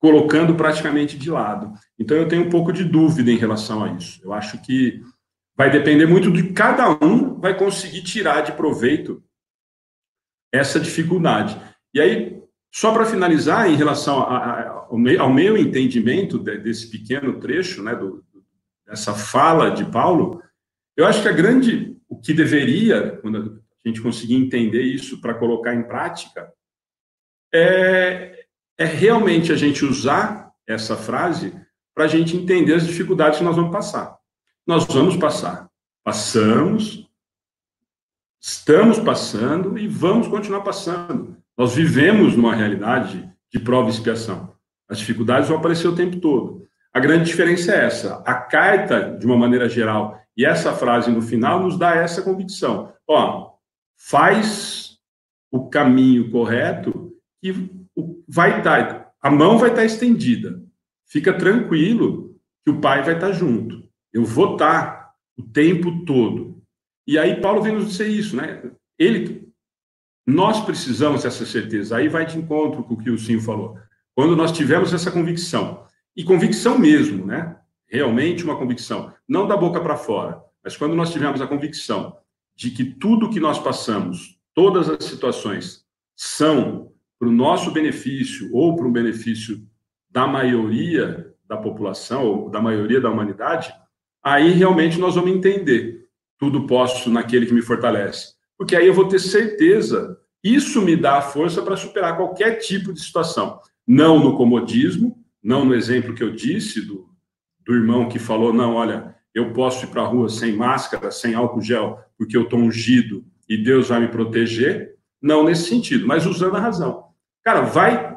colocando 0.00 0.54
praticamente 0.54 1.16
de 1.16 1.30
lado. 1.30 1.72
Então, 1.98 2.16
eu 2.16 2.26
tenho 2.26 2.44
um 2.46 2.50
pouco 2.50 2.72
de 2.72 2.84
dúvida 2.84 3.30
em 3.30 3.36
relação 3.36 3.84
a 3.84 3.92
isso. 3.92 4.20
Eu 4.24 4.32
acho 4.32 4.60
que 4.62 5.00
vai 5.62 5.70
depender 5.70 6.06
muito 6.06 6.28
de 6.32 6.52
cada 6.52 6.90
um 6.90 7.38
vai 7.38 7.56
conseguir 7.56 8.02
tirar 8.02 8.40
de 8.40 8.50
proveito 8.50 9.22
essa 10.52 10.80
dificuldade. 10.80 11.56
E 11.94 12.00
aí, 12.00 12.42
só 12.74 12.92
para 12.92 13.06
finalizar, 13.06 13.70
em 13.70 13.76
relação 13.76 14.22
a, 14.22 14.38
a, 14.38 14.68
ao, 15.20 15.32
meu, 15.32 15.56
entendimento 15.56 16.36
de, 16.36 16.58
desse 16.58 16.90
pequeno 16.90 17.38
trecho, 17.38 17.80
né, 17.80 17.94
do, 17.94 18.24
dessa 18.84 19.14
fala 19.14 19.70
de 19.70 19.84
Paulo, 19.84 20.42
eu 20.96 21.06
acho 21.06 21.22
que 21.22 21.28
a 21.28 21.32
grande, 21.32 21.96
o 22.08 22.18
que 22.18 22.34
deveria, 22.34 23.18
quando 23.18 23.62
a 23.84 23.88
gente 23.88 24.02
conseguir 24.02 24.34
entender 24.34 24.82
isso 24.82 25.20
para 25.20 25.34
colocar 25.34 25.72
em 25.76 25.84
prática, 25.84 26.52
é, 27.54 28.46
é 28.76 28.84
realmente 28.84 29.52
a 29.52 29.56
gente 29.56 29.84
usar 29.84 30.50
essa 30.66 30.96
frase 30.96 31.54
para 31.94 32.06
a 32.06 32.08
gente 32.08 32.36
entender 32.36 32.74
as 32.74 32.84
dificuldades 32.84 33.38
que 33.38 33.44
nós 33.44 33.54
vamos 33.54 33.70
passar. 33.70 34.20
Nós 34.66 34.84
vamos 34.86 35.16
passar. 35.16 35.68
Passamos, 36.04 37.08
estamos 38.40 38.98
passando 39.00 39.76
e 39.76 39.88
vamos 39.88 40.28
continuar 40.28 40.60
passando. 40.60 41.36
Nós 41.58 41.74
vivemos 41.74 42.36
numa 42.36 42.54
realidade 42.54 43.28
de 43.52 43.58
prova 43.58 43.88
e 43.88 43.92
expiação. 43.92 44.54
As 44.88 44.98
dificuldades 44.98 45.48
vão 45.48 45.58
aparecer 45.58 45.88
o 45.88 45.96
tempo 45.96 46.20
todo. 46.20 46.64
A 46.92 47.00
grande 47.00 47.24
diferença 47.24 47.72
é 47.72 47.86
essa. 47.86 48.22
A 48.24 48.34
carta, 48.34 49.16
de 49.18 49.26
uma 49.26 49.36
maneira 49.36 49.68
geral, 49.68 50.20
e 50.36 50.44
essa 50.44 50.72
frase 50.72 51.10
no 51.10 51.22
final 51.22 51.60
nos 51.60 51.76
dá 51.78 51.96
essa 51.96 52.22
convicção. 52.22 52.92
Ó, 53.08 53.54
faz 53.96 54.98
o 55.50 55.68
caminho 55.68 56.30
correto 56.30 57.12
e 57.42 57.52
vai 58.28 58.58
estar, 58.58 58.86
tá, 58.86 59.12
a 59.20 59.30
mão 59.30 59.58
vai 59.58 59.70
estar 59.70 59.82
tá 59.82 59.86
estendida. 59.86 60.62
Fica 61.06 61.32
tranquilo 61.32 62.36
que 62.64 62.70
o 62.70 62.80
pai 62.80 63.02
vai 63.02 63.14
estar 63.14 63.28
tá 63.28 63.32
junto. 63.32 63.91
Eu 64.12 64.24
vou 64.24 64.54
estar 64.54 65.14
o 65.36 65.42
tempo 65.42 66.04
todo. 66.04 66.62
E 67.06 67.18
aí 67.18 67.40
Paulo 67.40 67.62
vem 67.62 67.74
nos 67.74 67.88
dizer 67.88 68.08
isso, 68.08 68.36
né? 68.36 68.62
Ele, 68.98 69.48
nós 70.26 70.64
precisamos 70.64 71.22
dessa 71.22 71.44
certeza. 71.46 71.96
Aí 71.96 72.08
vai 72.08 72.26
de 72.26 72.38
encontro 72.38 72.84
com 72.84 72.94
o 72.94 72.98
que 72.98 73.10
o 73.10 73.18
Sim 73.18 73.40
falou. 73.40 73.78
Quando 74.14 74.36
nós 74.36 74.52
tivermos 74.52 74.92
essa 74.92 75.10
convicção, 75.10 75.86
e 76.16 76.22
convicção 76.22 76.78
mesmo, 76.78 77.26
né? 77.26 77.56
Realmente 77.88 78.44
uma 78.44 78.56
convicção, 78.56 79.12
não 79.28 79.46
da 79.46 79.56
boca 79.56 79.80
para 79.80 79.96
fora, 79.96 80.42
mas 80.62 80.76
quando 80.76 80.94
nós 80.94 81.10
tivermos 81.10 81.40
a 81.40 81.46
convicção 81.46 82.16
de 82.54 82.70
que 82.70 82.84
tudo 82.84 83.30
que 83.30 83.40
nós 83.40 83.58
passamos, 83.58 84.38
todas 84.54 84.88
as 84.88 85.04
situações, 85.04 85.84
são 86.14 86.92
para 87.18 87.28
o 87.28 87.32
nosso 87.32 87.70
benefício 87.70 88.50
ou 88.52 88.76
para 88.76 88.86
o 88.86 88.92
benefício 88.92 89.66
da 90.10 90.26
maioria 90.26 91.34
da 91.46 91.56
população 91.56 92.24
ou 92.24 92.50
da 92.50 92.60
maioria 92.60 93.00
da 93.00 93.10
humanidade, 93.10 93.72
aí 94.22 94.50
realmente 94.52 94.98
nós 94.98 95.14
vamos 95.14 95.30
entender 95.30 96.06
tudo 96.38 96.66
posso 96.66 97.10
naquele 97.10 97.46
que 97.46 97.54
me 97.54 97.62
fortalece. 97.62 98.34
Porque 98.58 98.74
aí 98.74 98.86
eu 98.86 98.94
vou 98.94 99.06
ter 99.06 99.18
certeza, 99.18 100.18
isso 100.42 100.82
me 100.82 100.96
dá 100.96 101.18
a 101.18 101.22
força 101.22 101.62
para 101.62 101.76
superar 101.76 102.16
qualquer 102.16 102.56
tipo 102.56 102.92
de 102.92 103.00
situação. 103.00 103.60
Não 103.86 104.18
no 104.18 104.36
comodismo, 104.36 105.16
não 105.42 105.64
no 105.64 105.74
exemplo 105.74 106.14
que 106.14 106.22
eu 106.22 106.32
disse 106.32 106.80
do, 106.80 107.08
do 107.64 107.74
irmão 107.74 108.08
que 108.08 108.18
falou: 108.18 108.52
não, 108.52 108.74
olha, 108.74 109.14
eu 109.34 109.52
posso 109.52 109.84
ir 109.84 109.88
para 109.88 110.02
a 110.02 110.06
rua 110.06 110.28
sem 110.28 110.52
máscara, 110.56 111.10
sem 111.10 111.34
álcool 111.34 111.62
gel, 111.62 112.00
porque 112.18 112.36
eu 112.36 112.42
estou 112.42 112.58
ungido 112.58 113.24
e 113.48 113.56
Deus 113.56 113.88
vai 113.88 114.00
me 114.00 114.08
proteger. 114.08 114.96
Não 115.20 115.44
nesse 115.44 115.68
sentido, 115.68 116.06
mas 116.06 116.26
usando 116.26 116.56
a 116.56 116.60
razão. 116.60 117.04
Cara, 117.44 117.60
vai 117.60 118.12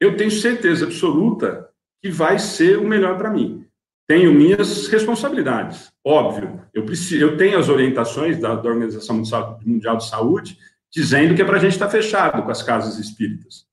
eu 0.00 0.16
tenho 0.16 0.30
certeza 0.30 0.84
absoluta 0.84 1.68
que 2.02 2.10
vai 2.10 2.38
ser 2.38 2.78
o 2.78 2.86
melhor 2.86 3.16
para 3.16 3.30
mim. 3.30 3.64
Tenho 4.06 4.34
minhas 4.34 4.86
responsabilidades, 4.88 5.92
óbvio. 6.04 6.60
Eu, 6.74 6.84
preciso, 6.84 7.22
eu 7.22 7.36
tenho 7.36 7.58
as 7.58 7.68
orientações 7.68 8.38
da, 8.38 8.54
da 8.54 8.68
Organização 8.68 9.22
Mundial 9.64 9.96
de 9.96 10.06
Saúde 10.06 10.58
dizendo 10.92 11.34
que 11.34 11.42
é 11.42 11.44
para 11.44 11.56
a 11.56 11.60
gente 11.60 11.72
estar 11.72 11.88
fechado 11.88 12.42
com 12.42 12.50
as 12.50 12.62
casas 12.62 12.98
espíritas. 12.98 13.66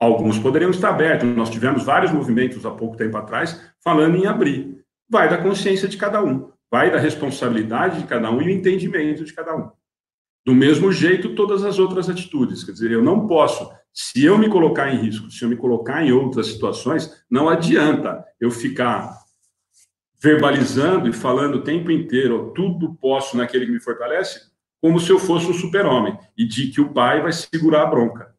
Alguns 0.00 0.38
poderiam 0.38 0.70
estar 0.70 0.90
abertos. 0.90 1.28
Nós 1.28 1.50
tivemos 1.50 1.82
vários 1.82 2.12
movimentos 2.12 2.64
há 2.64 2.70
pouco 2.70 2.96
tempo 2.96 3.16
atrás 3.16 3.60
falando 3.82 4.16
em 4.16 4.26
abrir. 4.26 4.84
Vai 5.10 5.28
da 5.28 5.38
consciência 5.38 5.88
de 5.88 5.96
cada 5.96 6.22
um, 6.22 6.52
vai 6.70 6.90
da 6.90 6.98
responsabilidade 6.98 8.02
de 8.02 8.06
cada 8.06 8.30
um 8.30 8.40
e 8.40 8.46
o 8.46 8.50
entendimento 8.50 9.24
de 9.24 9.32
cada 9.32 9.56
um. 9.56 9.70
Do 10.46 10.54
mesmo 10.54 10.92
jeito, 10.92 11.34
todas 11.34 11.64
as 11.64 11.78
outras 11.78 12.08
atitudes. 12.08 12.62
Quer 12.62 12.72
dizer, 12.72 12.90
eu 12.92 13.02
não 13.02 13.26
posso, 13.26 13.70
se 14.00 14.24
eu 14.24 14.38
me 14.38 14.48
colocar 14.48 14.94
em 14.94 14.96
risco, 14.96 15.28
se 15.28 15.44
eu 15.44 15.48
me 15.48 15.56
colocar 15.56 16.04
em 16.04 16.12
outras 16.12 16.46
situações, 16.46 17.20
não 17.28 17.48
adianta 17.48 18.24
eu 18.40 18.48
ficar 18.48 19.12
verbalizando 20.22 21.08
e 21.08 21.12
falando 21.12 21.56
o 21.56 21.64
tempo 21.64 21.90
inteiro, 21.90 22.52
tudo 22.54 22.94
posso 22.94 23.36
naquele 23.36 23.66
que 23.66 23.72
me 23.72 23.80
fortalece, 23.80 24.52
como 24.80 25.00
se 25.00 25.10
eu 25.10 25.18
fosse 25.18 25.46
um 25.46 25.52
super-homem 25.52 26.16
e 26.36 26.46
de 26.46 26.68
que 26.68 26.80
o 26.80 26.92
pai 26.92 27.20
vai 27.20 27.32
segurar 27.32 27.82
a 27.82 27.86
bronca. 27.86 28.32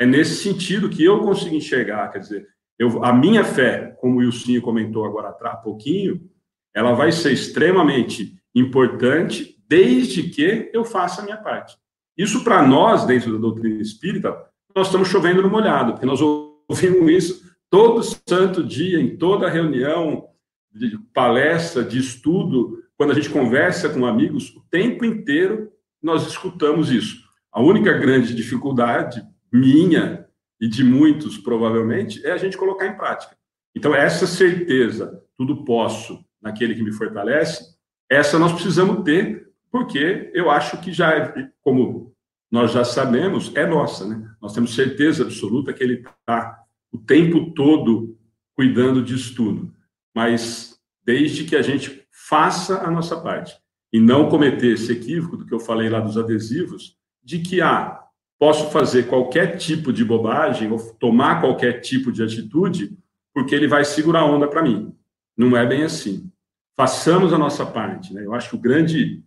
É 0.00 0.06
nesse 0.06 0.42
sentido 0.42 0.88
que 0.88 1.04
eu 1.04 1.20
consigo 1.20 1.54
enxergar, 1.54 2.08
quer 2.10 2.20
dizer, 2.20 2.48
eu, 2.78 3.04
a 3.04 3.12
minha 3.12 3.44
fé, 3.44 3.94
como 4.00 4.14
o 4.14 4.18
Wilson 4.20 4.62
comentou 4.62 5.04
agora 5.04 5.28
há 5.28 5.56
pouquinho, 5.56 6.26
ela 6.74 6.94
vai 6.94 7.12
ser 7.12 7.32
extremamente 7.32 8.34
importante 8.54 9.62
desde 9.68 10.30
que 10.30 10.70
eu 10.72 10.86
faça 10.86 11.20
a 11.20 11.24
minha 11.24 11.36
parte. 11.36 11.76
Isso 12.16 12.42
para 12.42 12.66
nós, 12.66 13.04
dentro 13.04 13.30
da 13.30 13.38
doutrina 13.38 13.82
espírita, 13.82 14.50
nós 14.74 14.86
estamos 14.86 15.08
chovendo 15.08 15.42
no 15.42 15.50
molhado, 15.50 15.92
porque 15.92 16.06
nós 16.06 16.20
ouvimos 16.20 17.10
isso 17.10 17.52
todo 17.70 18.02
santo 18.02 18.62
dia, 18.62 19.00
em 19.00 19.16
toda 19.16 19.48
reunião, 19.48 20.28
de 20.74 20.98
palestra, 21.12 21.82
de 21.82 21.98
estudo, 21.98 22.82
quando 22.96 23.12
a 23.12 23.14
gente 23.14 23.30
conversa 23.30 23.88
com 23.88 24.06
amigos, 24.06 24.54
o 24.56 24.60
tempo 24.70 25.04
inteiro 25.04 25.70
nós 26.02 26.26
escutamos 26.26 26.90
isso. 26.90 27.22
A 27.50 27.60
única 27.60 27.92
grande 27.92 28.34
dificuldade 28.34 29.22
minha 29.52 30.26
e 30.60 30.68
de 30.68 30.82
muitos, 30.84 31.36
provavelmente, 31.36 32.24
é 32.24 32.32
a 32.32 32.38
gente 32.38 32.56
colocar 32.56 32.86
em 32.86 32.96
prática. 32.96 33.36
Então, 33.74 33.94
essa 33.94 34.26
certeza, 34.26 35.22
tudo 35.36 35.64
posso 35.64 36.24
naquele 36.40 36.74
que 36.74 36.82
me 36.82 36.92
fortalece, 36.92 37.74
essa 38.10 38.38
nós 38.38 38.52
precisamos 38.52 39.02
ter, 39.02 39.50
porque 39.70 40.30
eu 40.34 40.50
acho 40.50 40.78
que 40.80 40.92
já, 40.92 41.14
é, 41.16 41.48
como 41.62 42.11
nós 42.52 42.70
já 42.70 42.84
sabemos, 42.84 43.50
é 43.54 43.66
nossa, 43.66 44.06
né? 44.06 44.30
Nós 44.40 44.52
temos 44.52 44.74
certeza 44.74 45.22
absoluta 45.22 45.72
que 45.72 45.82
ele 45.82 46.04
está 46.20 46.62
o 46.92 46.98
tempo 46.98 47.50
todo 47.54 48.14
cuidando 48.54 49.02
disso 49.02 49.34
tudo. 49.34 49.74
Mas 50.14 50.78
desde 51.02 51.44
que 51.44 51.56
a 51.56 51.62
gente 51.62 52.06
faça 52.10 52.86
a 52.86 52.90
nossa 52.90 53.18
parte 53.18 53.56
e 53.90 53.98
não 53.98 54.28
cometer 54.28 54.74
esse 54.74 54.92
equívoco 54.92 55.38
do 55.38 55.46
que 55.46 55.54
eu 55.54 55.58
falei 55.58 55.88
lá 55.88 55.98
dos 55.98 56.18
adesivos, 56.18 56.94
de 57.24 57.38
que, 57.38 57.62
ah, 57.62 57.98
posso 58.38 58.70
fazer 58.70 59.08
qualquer 59.08 59.56
tipo 59.56 59.90
de 59.90 60.04
bobagem 60.04 60.70
ou 60.70 60.78
tomar 60.96 61.40
qualquer 61.40 61.80
tipo 61.80 62.12
de 62.12 62.22
atitude, 62.22 62.98
porque 63.32 63.54
ele 63.54 63.66
vai 63.66 63.82
segurar 63.82 64.20
a 64.20 64.26
onda 64.26 64.46
para 64.46 64.62
mim. 64.62 64.94
Não 65.34 65.56
é 65.56 65.66
bem 65.66 65.84
assim. 65.84 66.30
Façamos 66.76 67.32
a 67.32 67.38
nossa 67.38 67.64
parte. 67.64 68.12
Né? 68.12 68.26
Eu 68.26 68.34
acho 68.34 68.50
que 68.50 68.56
o 68.56 68.60
grande, 68.60 69.24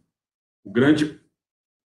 o 0.63 0.71
grande, 0.71 1.19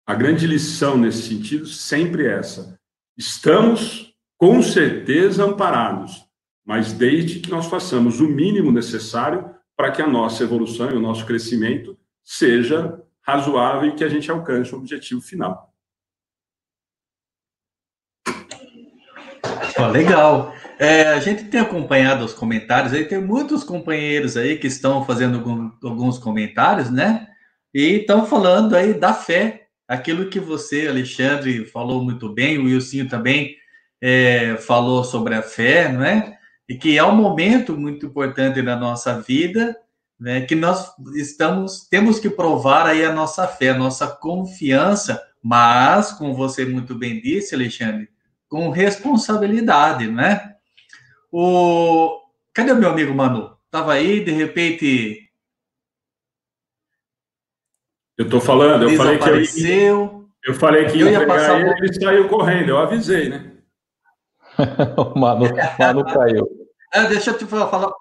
a 0.10 0.15
grande 0.15 0.48
lição 0.48 0.98
nesse 0.98 1.22
sentido 1.30 1.67
sempre 1.67 2.26
é 2.26 2.39
essa. 2.39 2.80
Estamos, 3.15 4.12
com 4.39 4.60
certeza, 4.60 5.45
amparados, 5.45 6.26
mas 6.65 6.91
desde 6.91 7.39
que 7.39 7.52
nós 7.52 7.67
façamos 7.67 8.19
o 8.19 8.28
mínimo 8.28 8.72
necessário 8.72 9.54
para 9.78 9.91
que 9.91 10.02
a 10.02 10.08
nossa 10.08 10.43
evolução 10.43 10.89
e 10.89 10.95
o 10.95 11.00
nosso 11.00 11.28
crescimento 11.28 11.95
seja 12.26 13.00
razoável 13.22 13.88
e 13.88 13.95
que 13.95 14.04
a 14.04 14.10
gente 14.10 14.32
alcance 14.32 14.74
o 14.74 14.80
objetivo 14.80 15.22
final. 15.22 15.72
Oh, 19.78 19.91
legal. 19.91 20.56
É, 20.80 21.10
a 21.10 21.19
gente 21.19 21.43
tem 21.43 21.62
acompanhado 21.62 22.26
os 22.26 22.34
comentários 22.34 22.93
aí, 22.93 23.06
tem 23.06 23.22
muitos 23.22 23.63
companheiros 23.63 24.36
aí 24.38 24.58
que 24.58 24.65
estão 24.65 25.06
fazendo 25.06 25.38
algum, 25.38 25.72
alguns 25.84 26.17
comentários, 26.17 26.89
né? 26.89 27.28
E 27.72 28.00
estão 28.00 28.26
falando 28.26 28.76
aí 28.76 28.95
da 28.95 29.13
fé, 29.13 29.68
aquilo 29.89 30.30
que 30.30 30.39
você, 30.39 30.88
Alexandre, 30.88 31.65
falou 31.65 32.04
muito 32.04 32.30
bem, 32.30 32.60
o 32.60 32.65
Wilson 32.65 33.08
também 33.08 33.58
é, 33.99 34.56
falou 34.58 35.04
sobre 35.04 35.34
a 35.34 35.41
fé, 35.41 35.91
não 35.91 36.04
é? 36.04 36.38
E 36.69 36.75
que 36.75 36.95
é 36.95 37.04
um 37.04 37.15
momento 37.15 37.75
muito 37.75 38.06
importante 38.06 38.62
na 38.62 38.75
nossa 38.75 39.19
vida, 39.19 39.75
né? 40.19 40.41
Que 40.41 40.54
nós 40.54 40.93
estamos, 41.15 41.88
temos 41.89 42.19
que 42.19 42.30
provar 42.30 42.86
aí 42.86 43.04
a 43.04 43.12
nossa 43.12 43.47
fé, 43.47 43.69
a 43.69 43.78
nossa 43.78 44.08
confiança, 44.08 45.19
mas, 45.41 46.12
como 46.12 46.36
você 46.36 46.65
muito 46.65 46.93
bem 46.93 47.19
disse, 47.19 47.56
Alexandre, 47.56 48.10
com 48.47 48.69
responsabilidade, 48.69 50.08
né? 50.08 50.54
O 51.32 52.19
cadê 52.54 52.71
o 52.71 52.75
meu 52.75 52.89
amigo 52.89 53.15
Manu? 53.15 53.58
Tava 53.71 53.93
aí, 53.93 54.23
de 54.23 54.32
repente. 54.32 55.28
Eu 58.19 58.29
tô 58.29 58.41
falando, 58.41 58.84
eu 58.84 58.97
falei 58.97 59.17
que 59.17 59.71
eu, 59.71 60.29
eu 60.43 60.53
falei 60.53 60.86
que 60.88 60.97
ia, 60.97 61.10
ia 61.10 61.25
passar 61.25 61.62
ele, 61.62 61.69
ele 61.69 61.93
saiu 61.93 62.27
correndo, 62.27 62.67
eu 62.67 62.77
avisei, 62.77 63.29
né? 63.29 63.49
o 64.97 65.17
Manu, 65.17 65.45
Manu 65.79 66.03
caiu. 66.03 66.45
É, 66.93 67.05
deixa 67.05 67.29
eu 67.29 67.38
te 67.38 67.45
falar. 67.45 67.93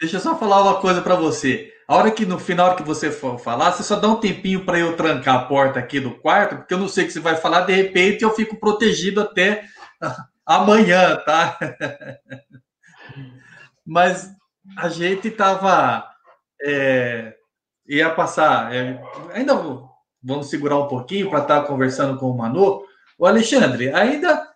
Deixa 0.00 0.16
eu 0.16 0.20
só 0.20 0.34
falar 0.38 0.62
uma 0.62 0.80
coisa 0.80 1.02
para 1.02 1.14
você. 1.14 1.70
A 1.86 1.94
hora 1.94 2.10
que 2.10 2.24
no 2.24 2.38
final 2.38 2.74
que 2.74 2.82
você 2.82 3.10
for 3.10 3.38
falar, 3.38 3.72
você 3.72 3.82
só 3.82 3.96
dá 3.96 4.08
um 4.08 4.16
tempinho 4.16 4.64
para 4.64 4.78
eu 4.78 4.96
trancar 4.96 5.34
a 5.34 5.44
porta 5.44 5.78
aqui 5.78 6.00
do 6.00 6.12
quarto, 6.12 6.56
porque 6.56 6.72
eu 6.72 6.78
não 6.78 6.88
sei 6.88 7.04
o 7.04 7.08
que 7.08 7.12
você 7.12 7.20
vai 7.20 7.36
falar, 7.36 7.66
de 7.66 7.74
repente 7.74 8.24
eu 8.24 8.30
fico 8.30 8.58
protegido 8.58 9.20
até 9.20 9.66
amanhã, 10.46 11.16
tá? 11.16 11.58
Mas 13.84 14.30
a 14.78 14.88
gente 14.88 15.30
tava 15.30 16.08
é, 16.64 17.36
ia 17.88 18.10
passar, 18.10 18.74
é, 18.74 19.00
ainda 19.32 19.54
vamos 20.22 20.48
segurar 20.48 20.78
um 20.78 20.88
pouquinho 20.88 21.30
para 21.30 21.40
estar 21.40 21.60
tá 21.60 21.66
conversando 21.66 22.18
com 22.18 22.30
o 22.30 22.36
Manu. 22.36 22.82
O 23.18 23.26
Alexandre, 23.26 23.92
ainda 23.92 24.46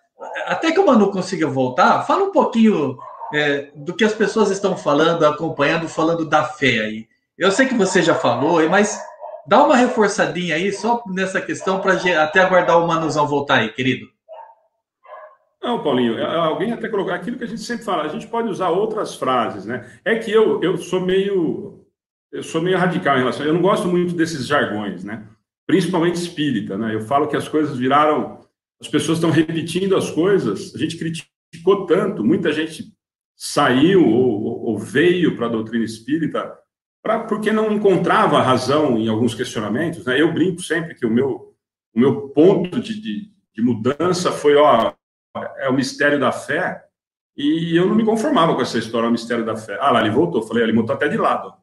até 0.47 0.73
que 0.73 0.81
o 0.81 0.87
Manu 0.87 1.11
consiga 1.11 1.47
voltar, 1.47 2.03
fala 2.03 2.25
um 2.25 2.33
pouquinho 2.33 2.99
é, 3.33 3.71
do 3.75 3.95
que 3.95 4.05
as 4.05 4.13
pessoas 4.13 4.51
estão 4.51 4.77
falando, 4.77 5.25
acompanhando, 5.25 5.89
falando 5.89 6.29
da 6.29 6.45
fé 6.45 6.81
aí. 6.81 7.09
Eu 7.39 7.51
sei 7.51 7.67
que 7.67 7.75
você 7.75 8.03
já 8.03 8.15
falou, 8.15 8.69
mas 8.69 9.01
dá 9.47 9.65
uma 9.65 9.77
reforçadinha 9.77 10.57
aí, 10.57 10.73
só 10.73 11.03
nessa 11.09 11.41
questão, 11.41 11.81
para 11.81 11.95
até 12.23 12.41
aguardar 12.41 12.83
o 12.83 12.87
Manuzão 12.87 13.27
voltar 13.27 13.61
aí, 13.61 13.73
querido. 13.73 14.07
Não, 15.63 15.83
Paulinho, 15.83 16.19
é, 16.19 16.37
alguém 16.37 16.73
até 16.73 16.89
colocou 16.89 17.13
aquilo 17.13 17.37
que 17.37 17.45
a 17.45 17.47
gente 17.47 17.61
sempre 17.61 17.85
fala, 17.85 18.05
a 18.05 18.09
gente 18.09 18.27
pode 18.27 18.49
usar 18.49 18.71
outras 18.71 19.15
frases, 19.15 19.67
né? 19.67 19.91
É 20.05 20.17
que 20.17 20.31
eu, 20.31 20.63
eu 20.63 20.77
sou 20.79 21.01
meio 21.01 21.80
eu 22.33 22.43
sou 22.43 22.63
meio 22.63 22.79
radical 22.79 23.17
em 23.17 23.21
relação, 23.21 23.45
eu 23.45 23.55
não 23.55 23.63
gosto 23.63 23.89
muito 23.89 24.15
desses 24.15 24.47
jargões, 24.47 25.05
né? 25.05 25.27
Principalmente 25.67 26.17
espírita, 26.17 26.77
né? 26.77 26.95
Eu 26.95 27.01
falo 27.03 27.29
que 27.29 27.37
as 27.37 27.49
coisas 27.49 27.77
viraram, 27.77 28.41
as 28.81 28.89
pessoas 28.89 29.19
estão 29.19 29.31
repetindo 29.31 29.97
as 29.97 30.11
coisas, 30.11 30.75
a 30.75 30.79
gente 30.79 30.97
criticou 30.97 31.87
tanto, 31.87 32.25
muita 32.25 32.53
gente 32.53 32.93
saiu 33.37 34.07
ou, 34.07 34.65
ou 34.67 34.79
veio 34.79 35.37
para 35.37 35.47
a 35.47 35.51
doutrina 35.51 35.85
espírita 35.85 36.57
pra, 37.03 37.21
porque 37.21 37.51
não 37.51 37.73
encontrava 37.73 38.43
razão 38.43 38.99
em 38.99 39.09
alguns 39.09 39.35
questionamentos. 39.35 40.05
Né? 40.05 40.21
Eu 40.21 40.33
brinco 40.33 40.63
sempre 40.63 40.95
que 40.95 41.07
o 41.07 41.11
meu, 41.11 41.55
o 41.95 42.01
meu 42.01 42.29
ponto 42.29 42.81
de, 42.81 43.01
de, 43.01 43.31
de 43.55 43.63
mudança 43.63 44.31
foi, 44.31 44.57
ó, 44.57 44.93
é 45.59 45.69
o 45.69 45.75
mistério 45.75 46.19
da 46.19 46.33
fé, 46.33 46.85
e 47.37 47.75
eu 47.75 47.87
não 47.87 47.95
me 47.95 48.05
conformava 48.05 48.55
com 48.55 48.61
essa 48.61 48.79
história, 48.79 49.09
o 49.09 49.13
mistério 49.13 49.45
da 49.45 49.57
fé. 49.57 49.79
Ah, 49.81 49.91
lá, 49.91 50.01
ele 50.01 50.11
voltou, 50.11 50.43
falei, 50.43 50.65
ele 50.65 50.75
voltou 50.75 50.95
até 50.95 51.09
de 51.09 51.17
lado. 51.17 51.55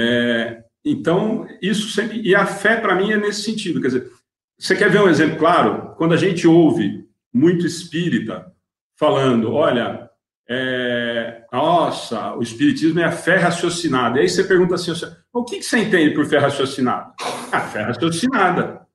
É, 0.00 0.62
então, 0.82 1.46
isso 1.60 1.90
sempre. 1.90 2.22
E 2.22 2.34
a 2.34 2.46
fé, 2.46 2.76
para 2.76 2.94
mim, 2.94 3.12
é 3.12 3.18
nesse 3.18 3.42
sentido. 3.42 3.80
Quer 3.80 3.88
dizer, 3.88 4.10
você 4.58 4.74
quer 4.74 4.90
ver 4.90 5.02
um 5.02 5.08
exemplo 5.08 5.36
claro? 5.36 5.94
Quando 5.96 6.14
a 6.14 6.16
gente 6.16 6.46
ouve 6.46 7.04
muito 7.32 7.66
espírita 7.66 8.50
falando, 8.98 9.52
olha, 9.52 10.10
é, 10.48 11.44
nossa, 11.52 12.34
o 12.34 12.42
Espiritismo 12.42 12.98
é 13.00 13.04
a 13.04 13.12
fé 13.12 13.36
raciocinada. 13.36 14.18
E 14.18 14.22
aí 14.22 14.28
você 14.28 14.42
pergunta 14.42 14.74
assim, 14.74 14.92
o 15.32 15.44
que, 15.44 15.62
você 15.62 15.78
entende 15.78 16.14
por 16.14 16.26
fé 16.26 16.38
raciocinada? 16.38 17.12
Ah, 17.52 17.60
fé 17.60 17.82
raciocinada. 17.82 18.86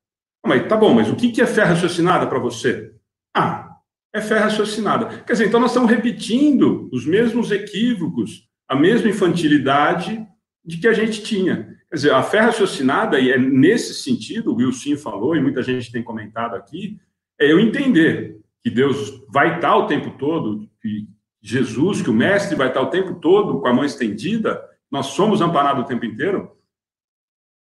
Mas 0.45 0.68
tá 0.68 0.76
bom, 0.76 0.93
mas 0.93 1.10
o 1.10 1.16
que, 1.16 1.41
é 1.41 1.45
fé 1.45 1.64
raciocinada 1.64 2.28
para 2.28 2.39
você? 2.39 2.93
Ah, 3.34 3.78
é 4.14 4.22
fé 4.22 4.38
raciocinada. 4.38 5.24
Quer 5.24 5.34
dizer, 5.34 5.47
então 5.47 5.60
nós 5.60 5.72
estamos 5.72 5.89
repetindo 5.89 6.89
os 6.91 7.06
mesmos 7.06 7.51
equívocos, 7.51 8.47
a 8.68 8.76
mesma 8.76 9.10
infantilidade 9.10 10.26
de 10.66 10.78
que 10.78 10.88
a 10.88 10.93
gente 10.93 11.22
tinha. 11.22 11.78
Quer 11.89 11.95
dizer, 11.95 12.13
a 12.13 12.24
fé 12.24 12.39
raciocinada, 12.39 13.20
e 13.20 13.32
é 13.32 13.38
nesse 13.38 13.93
sentido, 13.93 14.51
o 14.51 14.55
Wilson 14.55 14.97
falou, 14.97 15.36
e 15.36 15.41
muita 15.41 15.61
gente 15.61 15.91
tem 15.91 16.03
comentado 16.03 16.55
aqui, 16.55 16.99
é 17.39 17.51
eu 17.51 17.59
entender 17.59 18.39
que 18.63 18.70
Deus 18.70 19.24
vai 19.30 19.55
estar 19.55 19.76
o 19.76 19.88
tempo 19.88 20.11
todo, 20.18 20.68
que 20.82 21.07
Jesus, 21.41 22.01
que 22.01 22.09
o 22.09 22.13
Mestre 22.13 22.55
vai 22.55 22.70
estar 22.70 22.82
o 22.82 22.89
tempo 22.89 23.16
todo 23.20 23.61
com 23.61 23.68
a 23.68 23.74
mão 23.74 23.86
estendida, 23.86 24.59
nós 24.89 25.07
somos 25.07 25.41
amparados 25.41 25.84
o 25.84 25.88
tempo 25.88 26.05
inteiro, 26.05 26.51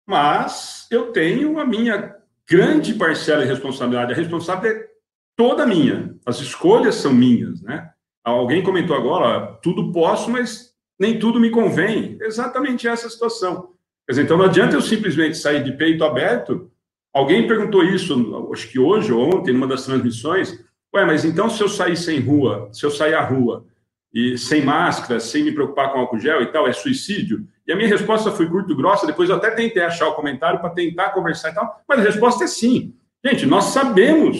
mas 0.06 0.88
eu 0.90 1.12
tenho 1.12 1.58
a 1.60 1.64
minha 1.64 2.16
grande 2.48 2.94
parcela 2.94 3.42
de 3.42 3.48
responsabilidade. 3.48 4.12
A 4.12 4.16
responsabilidade 4.16 4.82
é 4.82 4.88
toda 5.36 5.64
minha. 5.64 6.16
As 6.26 6.40
escolhas 6.40 6.96
são 6.96 7.14
minhas, 7.14 7.62
né? 7.62 7.90
Alguém 8.24 8.62
comentou 8.62 8.96
agora, 8.96 9.58
tudo 9.62 9.92
posso, 9.92 10.28
mas 10.30 10.69
nem 11.00 11.18
tudo 11.18 11.40
me 11.40 11.48
convém. 11.50 12.18
Exatamente 12.20 12.86
essa 12.86 13.08
situação. 13.08 13.70
Quer 14.06 14.12
dizer, 14.12 14.22
então 14.24 14.36
não 14.36 14.44
adianta 14.44 14.76
eu 14.76 14.82
simplesmente 14.82 15.38
sair 15.38 15.64
de 15.64 15.72
peito 15.72 16.04
aberto. 16.04 16.70
Alguém 17.12 17.48
perguntou 17.48 17.82
isso, 17.82 18.48
acho 18.52 18.68
que 18.68 18.78
hoje 18.78 19.10
ou 19.10 19.34
ontem, 19.34 19.52
numa 19.52 19.66
das 19.66 19.84
transmissões. 19.84 20.62
Ué, 20.94 21.04
mas 21.06 21.24
então 21.24 21.48
se 21.48 21.62
eu 21.62 21.68
sair 21.68 21.96
sem 21.96 22.20
rua, 22.20 22.68
se 22.72 22.84
eu 22.84 22.90
sair 22.90 23.14
à 23.14 23.22
rua 23.22 23.64
e 24.12 24.36
sem 24.36 24.62
máscara, 24.62 25.20
sem 25.20 25.42
me 25.42 25.52
preocupar 25.52 25.92
com 25.92 26.00
álcool 26.00 26.18
gel 26.18 26.42
e 26.42 26.46
tal, 26.46 26.68
é 26.68 26.72
suicídio? 26.72 27.46
E 27.66 27.72
a 27.72 27.76
minha 27.76 27.88
resposta 27.88 28.30
foi 28.30 28.48
curto 28.48 28.72
e 28.72 28.76
grossa, 28.76 29.06
depois 29.06 29.30
eu 29.30 29.36
até 29.36 29.52
tentei 29.52 29.82
achar 29.82 30.08
o 30.08 30.14
comentário 30.14 30.60
para 30.60 30.70
tentar 30.70 31.10
conversar 31.10 31.50
e 31.50 31.54
tal, 31.54 31.80
mas 31.88 32.00
a 32.00 32.02
resposta 32.02 32.44
é 32.44 32.46
sim. 32.46 32.94
Gente, 33.24 33.46
nós 33.46 33.66
sabemos 33.66 34.38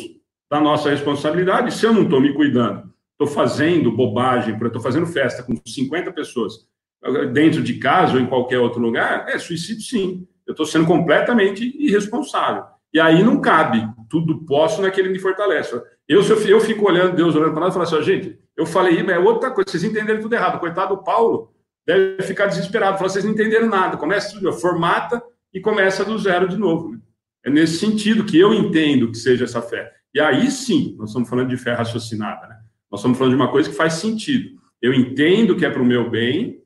da 0.51 0.61
nossa 0.61 0.91
responsabilidade. 0.91 1.73
Se 1.73 1.87
eu 1.87 1.93
não 1.93 2.03
estou 2.03 2.21
me 2.21 2.35
cuidando, 2.35 2.90
estou 3.21 3.27
fazendo 3.27 3.93
bobagem, 3.93 4.57
estou 4.57 4.81
fazendo 4.81 5.07
festa 5.07 5.43
com 5.43 5.55
50 5.67 6.11
pessoas 6.13 6.55
dentro 7.33 7.63
de 7.63 7.75
casa 7.75 8.15
ou 8.15 8.21
em 8.21 8.27
qualquer 8.27 8.59
outro 8.59 8.81
lugar, 8.81 9.27
é 9.29 9.39
suicídio 9.39 9.83
sim. 9.83 10.27
Eu 10.47 10.53
estou 10.53 10.67
sendo 10.67 10.87
completamente 10.87 11.65
irresponsável. 11.79 12.65
E 12.93 12.99
aí 12.99 13.23
não 13.23 13.41
cabe, 13.41 13.87
tudo 14.09 14.45
posso 14.45 14.83
naquele 14.83 15.09
que 15.09 15.15
me 15.15 15.21
fortalece. 15.21 15.75
Eu, 16.09 16.23
eu, 16.23 16.49
eu 16.49 16.61
fico 16.61 16.87
olhando, 16.87 17.15
Deus 17.15 17.37
olhando 17.37 17.53
para 17.53 17.61
nós 17.61 17.71
e 17.71 17.75
falo 17.75 17.85
assim, 17.85 18.03
gente, 18.03 18.39
eu 18.57 18.67
falei, 18.67 19.03
mas 19.03 19.17
é 19.17 19.19
outra 19.19 19.51
coisa, 19.51 19.71
vocês 19.71 19.85
entenderam 19.85 20.21
tudo 20.21 20.35
errado. 20.35 20.59
Coitado 20.59 20.97
do 20.97 21.05
Paulo, 21.05 21.55
deve 21.87 22.23
ficar 22.23 22.47
desesperado. 22.47 22.99
Fala, 22.99 23.09
vocês 23.09 23.25
não 23.25 23.33
entenderam 23.33 23.69
nada. 23.69 23.97
Começa, 23.97 24.53
formata 24.53 25.23
e 25.55 25.61
começa 25.61 26.05
do 26.05 26.19
zero 26.19 26.49
de 26.49 26.57
novo. 26.57 26.91
Né? 26.91 26.99
É 27.45 27.51
nesse 27.51 27.79
sentido 27.79 28.25
que 28.25 28.39
eu 28.39 28.53
entendo 28.53 29.11
que 29.11 29.19
seja 29.19 29.45
essa 29.45 29.63
fé. 29.63 29.93
E 30.13 30.21
aí 30.21 30.51
sim, 30.51 30.97
nós 30.99 31.11
estamos 31.11 31.29
falando 31.29 31.49
de 31.49 31.57
fé 31.57 31.73
raciocinada. 31.75 32.49
Né? 32.49 32.57
Nós 32.91 33.01
estamos 33.01 33.17
falando 33.19 33.37
de 33.37 33.41
uma 33.41 33.51
coisa 33.51 33.71
que 33.71 33.77
faz 33.77 33.95
sentido. 33.95 34.61
Eu 34.83 34.93
entendo 34.93 35.57
que 35.57 35.65
é 35.65 35.71
para 35.71 35.83
o 35.83 35.85
meu 35.85 36.11
bem, 36.11 36.65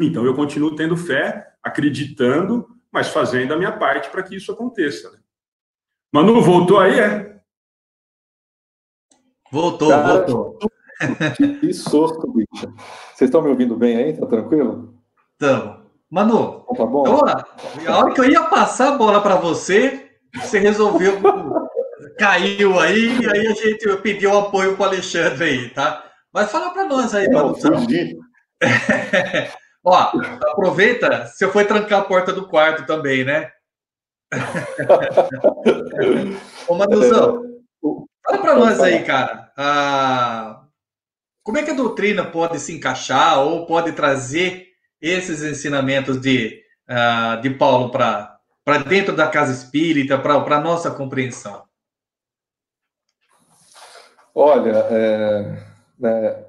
então 0.00 0.24
eu 0.24 0.34
continuo 0.34 0.74
tendo 0.74 0.96
fé, 0.96 1.52
acreditando, 1.62 2.66
mas 2.90 3.08
fazendo 3.08 3.52
a 3.52 3.56
minha 3.56 3.72
parte 3.72 4.08
para 4.10 4.22
que 4.22 4.36
isso 4.36 4.50
aconteça. 4.52 5.10
Né? 5.10 5.18
Manu, 6.12 6.40
voltou 6.40 6.78
aí, 6.78 6.98
é? 6.98 7.40
Voltou, 9.52 9.88
Cara, 9.88 10.26
voltou. 10.26 10.58
Que 11.60 11.72
susto, 11.72 12.30
bicho. 12.32 12.72
Vocês 13.14 13.28
estão 13.28 13.42
me 13.42 13.48
ouvindo 13.48 13.76
bem 13.76 13.96
aí? 13.96 14.16
Tá 14.16 14.26
tranquilo? 14.26 14.94
Estamos. 15.32 15.80
Manu, 16.10 16.64
então, 16.70 16.76
tá 16.76 16.86
bom. 16.86 17.02
Então, 17.02 17.94
a 17.94 17.98
hora 17.98 18.14
que 18.14 18.20
eu 18.20 18.24
ia 18.24 18.44
passar 18.44 18.94
a 18.94 18.98
bola 18.98 19.22
para 19.22 19.36
você, 19.36 20.10
você 20.34 20.58
resolveu. 20.58 21.20
Caiu 22.20 22.78
aí, 22.78 23.18
e 23.18 23.26
aí 23.26 23.46
a 23.46 23.54
gente 23.54 23.96
pediu 24.02 24.36
apoio 24.36 24.76
para 24.76 24.82
o 24.82 24.86
Alexandre 24.88 25.42
aí, 25.42 25.70
tá? 25.70 26.04
Mas 26.30 26.52
fala 26.52 26.70
para 26.70 26.84
nós 26.84 27.14
aí, 27.14 27.26
Manu. 27.30 27.56
Ó, 29.82 30.12
aproveita, 30.52 31.26
você 31.26 31.48
foi 31.48 31.64
trancar 31.64 32.00
a 32.00 32.04
porta 32.04 32.30
do 32.30 32.46
quarto 32.46 32.84
também, 32.84 33.24
né? 33.24 33.50
Ô, 36.68 36.74
Manuzão, 36.74 37.42
fala 38.22 38.38
para 38.38 38.54
nós 38.54 38.78
aí, 38.80 39.02
cara. 39.02 39.50
Ah, 39.56 40.64
como 41.42 41.56
é 41.56 41.62
que 41.62 41.70
a 41.70 41.74
doutrina 41.74 42.26
pode 42.26 42.60
se 42.60 42.76
encaixar 42.76 43.40
ou 43.40 43.64
pode 43.64 43.92
trazer 43.92 44.66
esses 45.00 45.42
ensinamentos 45.42 46.20
de, 46.20 46.62
uh, 46.86 47.40
de 47.40 47.48
Paulo 47.48 47.90
para 47.90 48.38
dentro 48.86 49.16
da 49.16 49.26
casa 49.26 49.54
espírita, 49.54 50.18
para 50.18 50.34
a 50.34 50.60
nossa 50.60 50.90
compreensão? 50.90 51.69
Olha, 54.42 54.86
é, 54.90 55.58
é, 56.02 56.46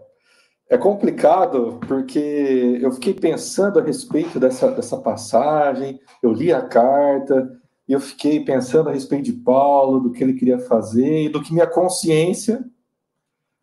é, 0.70 0.78
complicado 0.78 1.78
porque 1.86 2.80
eu 2.82 2.90
fiquei 2.94 3.14
pensando 3.14 3.80
a 3.80 3.84
respeito 3.84 4.40
dessa, 4.40 4.72
dessa 4.72 4.96
passagem, 4.96 6.00
eu 6.24 6.32
li 6.32 6.54
a 6.54 6.62
carta, 6.62 7.52
eu 7.90 8.00
fiquei 8.00 8.46
pensando 8.46 8.88
a 8.88 8.94
respeito 8.94 9.26
de 9.26 9.34
Paulo, 9.34 10.00
do 10.00 10.14
que 10.14 10.24
ele 10.24 10.36
queria 10.36 10.58
fazer 10.58 11.24
e 11.24 11.28
do 11.28 11.44
que 11.44 11.52
minha 11.52 11.68
consciência 11.68 12.64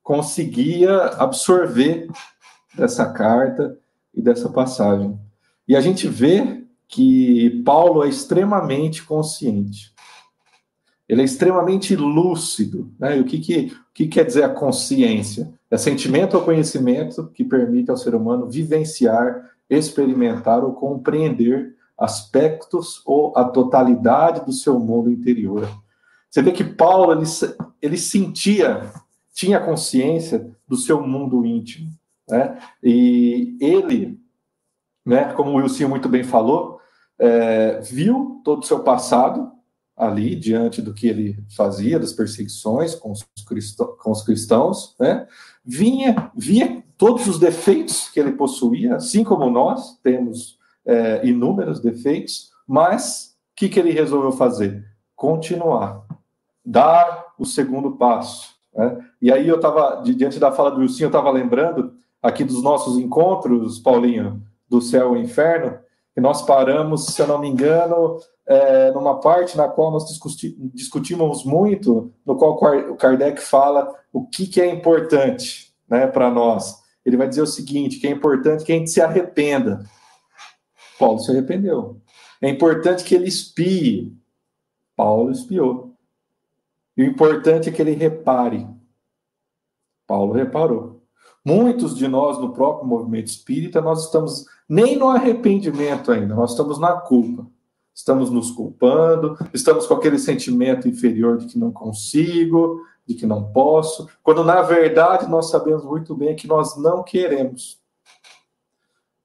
conseguia 0.03 1.05
absorver 1.17 2.07
dessa 2.77 3.11
carta 3.11 3.79
e 4.13 4.21
dessa 4.21 4.51
passagem. 4.51 5.19
E 5.67 5.75
a 5.75 5.81
gente 5.81 6.07
vê 6.07 6.67
que 6.87 7.63
Paulo 7.65 8.05
é 8.05 8.11
extremamente 8.11 9.03
consciente. 9.07 9.91
Ele 11.09 11.23
é 11.23 11.25
extremamente 11.25 11.97
lúcido. 11.97 12.93
Né? 12.99 13.17
E 13.17 13.21
o 13.21 13.25
que, 13.25 13.39
que, 13.39 13.73
o 13.73 13.95
que 13.95 14.07
quer 14.07 14.25
dizer 14.25 14.45
a 14.45 14.49
consciência? 14.49 15.53
É 15.71 15.77
sentimento 15.79 16.37
ou 16.37 16.43
conhecimento 16.43 17.31
que 17.35 17.45
permite 17.45 17.91
ao 17.91 17.97
ser 17.97 18.15
humano 18.15 18.49
vivenciar, 18.49 19.51
experimentar 19.71 20.63
ou 20.63 20.73
compreender 20.75 21.75
aspectos 21.99 23.03
ou 23.05 23.33
a 23.37 23.45
totalidade 23.45 24.45
do 24.45 24.53
seu 24.53 24.79
mundo 24.79 25.11
interior. 25.11 25.69
Você 26.31 26.43
vê 26.43 26.53
que 26.53 26.63
Paulo 26.63 27.13
ele, 27.13 27.27
ele 27.81 27.97
sentia 27.97 28.93
tinha 29.39 29.61
consciência 29.61 30.51
do 30.67 30.77
seu 30.77 31.01
mundo 31.01 31.47
íntimo, 31.47 31.93
né? 32.29 32.59
E 32.83 33.57
ele, 33.61 34.19
né, 35.07 35.33
como 35.33 35.53
o 35.53 35.55
Wilson 35.55 35.87
muito 35.87 36.09
bem 36.09 36.25
falou, 36.25 36.81
é, 37.17 37.79
viu 37.79 38.41
todo 38.45 38.65
o 38.65 38.67
seu 38.67 38.81
passado 38.81 39.53
ali 39.99 40.37
diante 40.37 40.81
do 40.81 40.95
que 40.95 41.09
ele 41.09 41.37
fazia, 41.57 41.99
das 41.99 42.13
perseguições 42.13 42.95
com 42.95 43.11
os, 43.11 43.27
cristãos, 43.47 43.97
com 43.99 44.11
os 44.13 44.23
cristãos, 44.23 44.95
né? 44.99 45.27
Vinha, 45.65 46.31
via 46.37 46.83
todos 46.97 47.27
os 47.27 47.39
defeitos 47.39 48.09
que 48.09 48.21
ele 48.21 48.33
possuía, 48.33 48.97
assim 48.97 49.25
como 49.25 49.51
nós 49.51 49.99
temos 50.03 50.57
é, 50.87 51.27
inúmeros 51.27 51.81
defeitos, 51.81 52.51
mas 52.67 53.37
o 53.53 53.57
que, 53.57 53.69
que 53.69 53.81
ele 53.81 53.91
resolveu 53.91 54.31
fazer? 54.31 54.85
Continuar, 55.17 56.07
dar 56.65 57.35
o 57.37 57.45
segundo 57.45 57.93
passo, 57.93 58.55
né? 58.75 59.05
E 59.21 59.33
aí 59.33 59.49
eu 59.49 59.57
estava, 59.57 60.01
diante 60.03 60.39
da 60.39 60.53
fala 60.53 60.71
do 60.71 60.81
Wilson, 60.81 61.05
eu 61.05 61.09
estava 61.09 61.31
lembrando 61.31 61.93
aqui 62.23 62.45
dos 62.45 62.63
nossos 62.63 62.99
encontros, 62.99 63.81
Paulinho, 63.81 64.43
do 64.69 64.81
céu 64.81 65.17
e 65.17 65.21
inferno, 65.21 65.77
que 66.19 66.21
nós 66.21 66.43
paramos, 66.43 67.07
se 67.07 67.23
eu 67.23 67.29
não 67.29 67.39
me 67.39 67.49
engano, 67.49 68.19
é, 68.45 68.91
numa 68.91 69.21
parte 69.21 69.57
na 69.57 69.69
qual 69.69 69.93
nós 69.93 70.05
discuti 70.09 70.53
discutimos 70.75 71.45
muito, 71.45 72.13
no 72.27 72.37
qual 72.37 72.55
o 72.91 72.97
Kardec 72.97 73.41
fala 73.41 73.89
o 74.13 74.27
que, 74.27 74.49
que 74.49 74.61
é 74.61 74.69
importante 74.69 75.73
né, 75.89 76.09
para 76.09 76.29
nós. 76.29 76.83
Ele 77.07 77.17
vai 77.17 77.29
dizer 77.29 77.43
o 77.43 77.47
seguinte, 77.47 78.01
que 78.01 78.09
é 78.09 78.11
importante 78.11 78.65
que 78.65 78.73
a 78.73 78.75
gente 78.75 78.91
se 78.91 79.01
arrependa. 79.01 79.89
Paulo 80.99 81.21
se 81.21 81.31
arrependeu. 81.31 82.03
É 82.43 82.49
importante 82.49 83.05
que 83.05 83.15
ele 83.15 83.29
espie. 83.29 84.13
Paulo 84.97 85.31
espiou. 85.31 85.95
E 86.97 87.03
o 87.05 87.07
importante 87.07 87.69
é 87.69 87.73
que 87.73 87.81
ele 87.81 87.93
repare. 87.93 88.67
Paulo 90.05 90.33
reparou. 90.33 90.98
Muitos 91.49 91.97
de 91.97 92.07
nós 92.07 92.39
no 92.39 92.53
próprio 92.53 92.87
movimento 92.87 93.29
espírita, 93.29 93.81
nós 93.81 94.05
estamos 94.05 94.45
nem 94.69 94.99
no 94.99 95.09
arrependimento 95.09 96.13
ainda, 96.13 96.35
nós 96.35 96.51
estamos 96.51 96.79
na 96.79 96.93
culpa. 96.93 97.47
Estamos 97.95 98.31
nos 98.31 98.51
culpando, 98.51 99.35
estamos 99.55 99.87
com 99.87 99.95
aquele 99.95 100.19
sentimento 100.19 100.87
inferior 100.87 101.39
de 101.39 101.47
que 101.47 101.59
não 101.59 101.73
consigo, 101.73 102.83
de 103.07 103.15
que 103.15 103.25
não 103.25 103.51
posso, 103.51 104.07
quando 104.23 104.45
na 104.45 104.61
verdade 104.61 105.27
nós 105.27 105.49
sabemos 105.49 105.87
muito 105.87 106.15
bem 106.15 106.37
que 106.37 106.47
nós 106.47 106.77
não 106.77 107.03
queremos. 107.03 107.81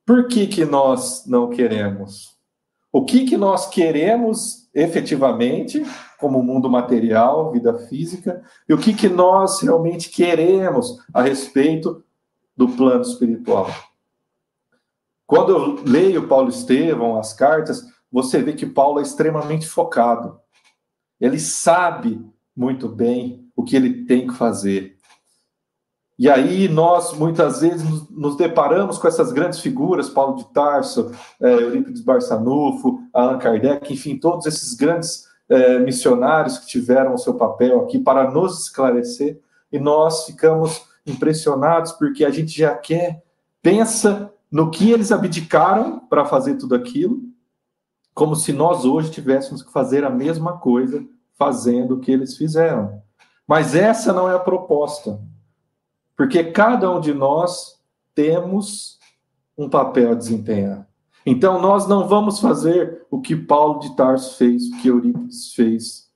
Por 0.05 0.26
que, 0.30 0.47
que 0.47 0.63
nós 0.63 1.26
não 1.28 1.49
queremos? 1.49 2.38
O 2.89 3.03
que, 3.03 3.26
que 3.26 3.36
nós 3.36 3.67
queremos 3.67 4.69
efetivamente 4.74 5.86
como 6.17 6.41
mundo 6.41 6.69
material, 6.69 7.51
vida 7.51 7.78
física, 7.89 8.41
e 8.67 8.74
o 8.74 8.78
que, 8.78 8.93
que 8.93 9.09
nós 9.09 9.59
realmente 9.59 10.09
queremos 10.09 10.97
a 11.13 11.21
respeito 11.21 12.01
do 12.56 12.68
plano 12.70 13.01
espiritual. 13.01 13.68
Quando 15.26 15.51
eu 15.51 15.84
leio 15.84 16.28
Paulo 16.28 16.49
Estevão, 16.49 17.18
as 17.18 17.34
cartas, 17.34 17.84
você 18.12 18.41
vê 18.41 18.54
que 18.54 18.66
Paulo 18.66 18.99
é 18.99 19.01
extremamente 19.01 19.68
focado. 19.68 20.39
Ele 21.20 21.39
sabe 21.39 22.24
muito 22.56 22.88
bem 22.88 23.49
o 23.56 23.64
que 23.64 23.76
ele 23.76 24.06
tem 24.06 24.28
que 24.28 24.34
fazer. 24.34 24.97
E 26.18 26.30
aí 26.30 26.68
nós 26.68 27.14
muitas 27.14 27.62
vezes 27.62 27.84
nos 28.12 28.38
deparamos 28.38 28.99
com 28.99 29.08
essas 29.08 29.32
grandes 29.32 29.60
figuras, 29.60 30.10
Paulo 30.10 30.36
de 30.36 30.45
Tarso, 30.54 31.12
é, 31.41 31.51
Eurípides 31.51 32.01
Barçanufo, 32.01 33.01
Allan 33.12 33.39
Kardec, 33.39 33.91
enfim, 33.91 34.18
todos 34.18 34.45
esses 34.45 34.76
grandes 34.76 35.28
é, 35.49 35.80
missionários 35.80 36.60
que 36.60 36.68
tiveram 36.68 37.16
o 37.16 37.18
seu 37.18 37.34
papel 37.34 37.82
aqui 37.82 37.97
para 37.97 38.30
nos 38.30 38.66
esclarecer, 38.66 39.41
e 39.72 39.80
nós 39.80 40.26
ficamos 40.26 40.86
impressionados 41.06 41.91
porque 41.93 42.24
a 42.24 42.30
gente 42.30 42.58
já 42.58 42.76
quer, 42.76 43.24
pensa 43.62 44.34
no 44.51 44.70
que 44.70 44.91
eles 44.91 45.12
abdicaram 45.12 45.99
para 45.99 46.26
fazer 46.26 46.56
tudo 46.56 46.76
aquilo, 46.76 47.22
como 48.14 48.36
se 48.36 48.54
nós 48.54 48.86
hoje 48.86 49.12
tivéssemos 49.12 49.64
que 49.64 49.72
fazer 49.72 50.04
a 50.04 50.10
mesma 50.10 50.58
coisa 50.60 51.04
fazendo 51.34 51.95
o 51.95 51.99
que 51.99 52.12
eles 52.12 52.38
fizeram. 52.38 53.01
Mas 53.47 53.76
essa 53.76 54.14
não 54.14 54.30
é 54.30 54.36
a 54.36 54.39
proposta. 54.39 55.20
Porque 56.16 56.43
cada 56.43 56.89
um 56.91 56.99
de 56.99 57.14
nós 57.14 57.80
temos 58.14 58.99
um 59.58 59.68
papel 59.68 60.12
a 60.12 60.16
desempenhar. 60.16 60.88
Então 61.26 61.60
nós 61.60 61.88
não 61.88 62.08
vamos 62.08 62.39
fazer 62.39 63.06
o 63.10 63.22
que 63.22 63.36
Paulo 63.36 63.80
de 63.80 63.95
Tarso 63.95 64.38
fez, 64.38 64.68
o 64.68 64.82
que 64.82 64.89
Eurípides 64.89 65.54
fez, 65.54 66.10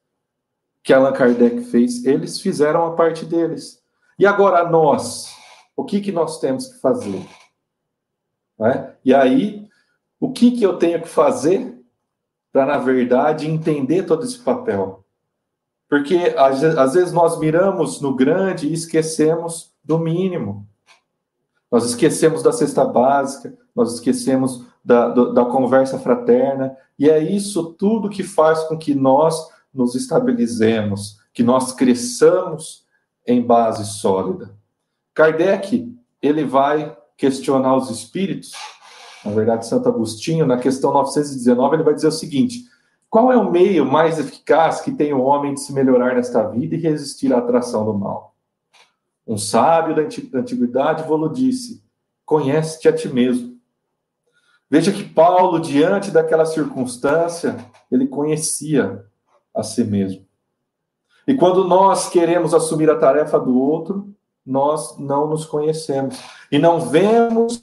que 0.84 0.94
Allan 0.94 1.14
Kardec 1.14 1.62
fez. 1.64 2.06
Eles 2.06 2.40
fizeram 2.40 2.86
a 2.86 2.92
parte 2.92 3.26
deles. 3.26 3.82
E 4.20 4.26
agora 4.26 4.68
nós, 4.70 5.36
o 5.76 5.86
que, 5.86 6.02
que 6.02 6.12
nós 6.12 6.40
temos 6.40 6.68
que 6.68 6.80
fazer? 6.80 7.24
É? 8.60 8.94
E 9.06 9.14
aí, 9.14 9.68
o 10.20 10.32
que, 10.32 10.52
que 10.52 10.64
eu 10.64 10.78
tenho 10.78 11.02
que 11.02 11.08
fazer 11.08 11.80
para, 12.52 12.66
na 12.66 12.78
verdade, 12.80 13.48
entender 13.48 14.04
todo 14.04 14.24
esse 14.24 14.40
papel? 14.40 15.06
Porque 15.88 16.34
às 16.36 16.94
vezes 16.94 17.14
nós 17.14 17.40
miramos 17.40 18.02
no 18.02 18.16
grande 18.16 18.68
e 18.68 18.74
esquecemos 18.74 19.72
do 19.84 20.00
mínimo. 20.00 20.68
Nós 21.72 21.86
esquecemos 21.86 22.42
da 22.42 22.52
cesta 22.52 22.84
básica, 22.84 23.56
nós 23.76 23.94
esquecemos 23.94 24.66
da, 24.84 25.10
da 25.10 25.46
conversa 25.46 26.00
fraterna, 26.00 26.76
e 26.98 27.10
é 27.10 27.20
isso 27.20 27.74
tudo 27.74 28.10
que 28.10 28.24
faz 28.24 28.64
com 28.64 28.78
que 28.78 28.96
nós 28.96 29.50
nos 29.74 29.94
estabilizemos, 29.94 31.20
que 31.34 31.44
nós 31.44 31.72
cresçamos 31.74 32.87
em 33.28 33.42
base 33.42 33.86
sólida. 33.86 34.56
Kardec, 35.14 35.94
ele 36.22 36.46
vai 36.46 36.96
questionar 37.18 37.76
os 37.76 37.90
espíritos, 37.90 38.54
na 39.26 39.32
verdade, 39.32 39.68
Santo 39.68 39.90
Agostinho, 39.90 40.46
na 40.46 40.58
questão 40.58 40.94
919, 40.94 41.76
ele 41.76 41.84
vai 41.84 41.94
dizer 41.94 42.08
o 42.08 42.12
seguinte: 42.12 42.64
qual 43.10 43.32
é 43.32 43.38
o 43.38 43.52
meio 43.52 43.86
mais 43.86 44.20
eficaz 44.20 44.80
que 44.82 44.92
tem 44.92 45.14
o 45.14 45.22
homem 45.22 45.54
de 45.54 45.62
se 45.62 45.74
melhorar 45.74 46.16
nesta 46.16 46.48
vida 46.48 46.76
e 46.76 46.80
resistir 46.80 47.34
à 47.34 47.40
atração 47.40 47.84
do 47.84 47.94
mal? 47.94 48.36
Um 49.26 49.38
sábio 49.38 49.96
da 49.96 50.40
antiguidade 50.40 51.04
vos 51.04 51.34
disse: 51.38 51.84
conhece-te 52.26 52.88
a 52.88 52.94
ti 52.94 53.10
mesmo. 53.10 53.58
Veja 54.70 54.92
que 54.92 55.04
Paulo, 55.04 55.60
diante 55.60 56.12
daquela 56.12 56.46
circunstância, 56.46 57.58
ele 57.90 58.08
conhecia 58.08 59.06
a 59.56 59.64
si 59.64 59.84
mesmo. 59.84 60.27
E 61.28 61.36
quando 61.36 61.68
nós 61.68 62.10
queremos 62.10 62.54
assumir 62.54 62.90
a 62.90 62.98
tarefa 62.98 63.38
do 63.38 63.60
outro, 63.60 64.08
nós 64.46 64.98
não 64.98 65.28
nos 65.28 65.46
conhecemos 65.46 66.18
e 66.50 66.58
não 66.58 66.80
vemos 66.80 67.60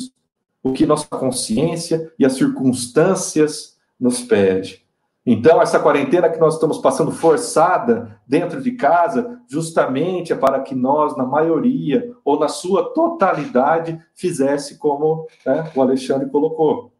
o 0.62 0.72
que 0.72 0.84
nossa 0.84 1.06
consciência 1.08 2.12
e 2.18 2.26
as 2.26 2.34
circunstâncias 2.34 3.78
nos 3.98 4.20
pede. 4.20 4.84
Então, 5.26 5.62
essa 5.62 5.80
quarentena 5.80 6.28
que 6.28 6.38
nós 6.38 6.54
estamos 6.54 6.76
passando 6.76 7.10
forçada 7.10 8.20
dentro 8.26 8.62
de 8.62 8.72
casa, 8.72 9.40
justamente 9.48 10.34
é 10.34 10.36
para 10.36 10.60
que 10.60 10.74
nós, 10.74 11.16
na 11.16 11.24
maioria, 11.24 12.14
ou 12.22 12.38
na 12.38 12.48
sua 12.48 12.92
totalidade, 12.92 13.98
fizesse 14.14 14.76
como 14.76 15.26
né, 15.46 15.72
o 15.74 15.80
Alexandre 15.80 16.28
colocou. 16.28 16.92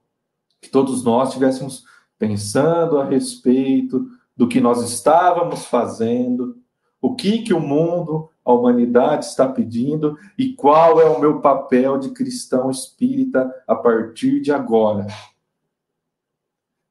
Que 0.63 0.71
todos 0.71 1.05
nós 1.05 1.29
estivéssemos 1.29 1.85
pensando 2.19 2.99
a 2.99 3.05
respeito 3.05 4.07
do 4.37 4.49
que 4.49 4.61
nós 4.61 4.83
estávamos 4.83 5.67
fazendo, 5.67 6.57
o 7.01 7.15
que, 7.15 7.43
que 7.43 7.53
o 7.53 7.61
mundo, 7.61 8.31
a 8.45 8.53
humanidade 8.53 9.27
está 9.27 9.47
pedindo 9.47 10.19
e 10.39 10.53
qual 10.53 11.01
é 11.01 11.05
o 11.05 11.21
meu 11.21 11.41
papel 11.41 11.99
de 11.99 12.11
cristão 12.11 12.71
espírita 12.71 13.51
a 13.67 13.75
partir 13.75 14.41
de 14.41 14.53
agora. 14.53 15.07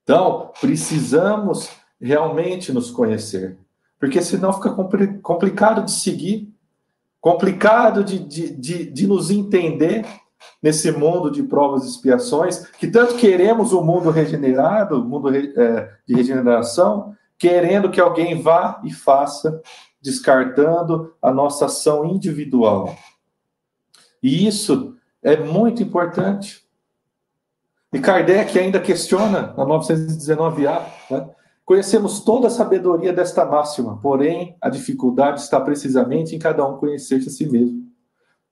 Então, 0.04 0.52
precisamos 0.60 1.70
realmente 2.00 2.74
nos 2.74 2.92
conhecer, 2.92 3.58
porque 4.00 4.22
senão 4.22 4.52
fica 4.54 4.76
complicado 5.22 5.86
de 5.86 5.92
seguir, 5.92 6.54
complicado 7.22 8.04
de, 8.04 8.20
de, 8.20 8.50
de, 8.56 8.86
de 8.92 9.08
nos 9.08 9.32
entender 9.32 10.06
nesse 10.62 10.92
mundo 10.92 11.32
de 11.32 11.42
provas 11.44 11.86
e 11.86 11.90
expiações, 11.90 12.68
que 12.72 12.88
tanto 12.88 13.16
queremos 13.16 13.72
o 13.72 13.80
um 13.80 13.86
mundo 13.86 14.10
regenerado, 14.10 14.96
o 14.96 15.02
um 15.02 15.08
mundo 15.08 15.30
é, 15.36 15.90
de 16.06 16.14
regeneração, 16.14 17.16
querendo 17.44 17.92
que 17.92 18.00
alguém 18.00 18.42
vá 18.42 18.80
e 18.86 18.94
faça, 18.94 19.62
descartando 20.02 21.14
a 21.22 21.30
nossa 21.30 21.66
ação 21.66 22.06
individual. 22.06 22.96
E 24.24 24.48
isso 24.48 24.96
é 25.22 25.36
muito 25.36 25.84
importante. 25.84 26.64
E 27.92 28.00
Kardec 28.00 28.58
ainda 28.58 28.80
questiona, 28.80 29.54
na 29.58 29.66
919A, 29.66 30.86
né? 31.12 31.30
conhecemos 31.66 32.22
toda 32.22 32.48
a 32.48 32.50
sabedoria 32.50 33.12
desta 33.12 33.44
máxima, 33.44 34.00
porém 34.02 34.56
a 34.62 34.70
dificuldade 34.70 35.42
está 35.42 35.60
precisamente 35.60 36.34
em 36.34 36.40
cada 36.40 36.66
um 36.66 36.78
conhecer-se 36.78 37.28
a 37.28 37.32
si 37.32 37.46
mesmo. 37.46 37.92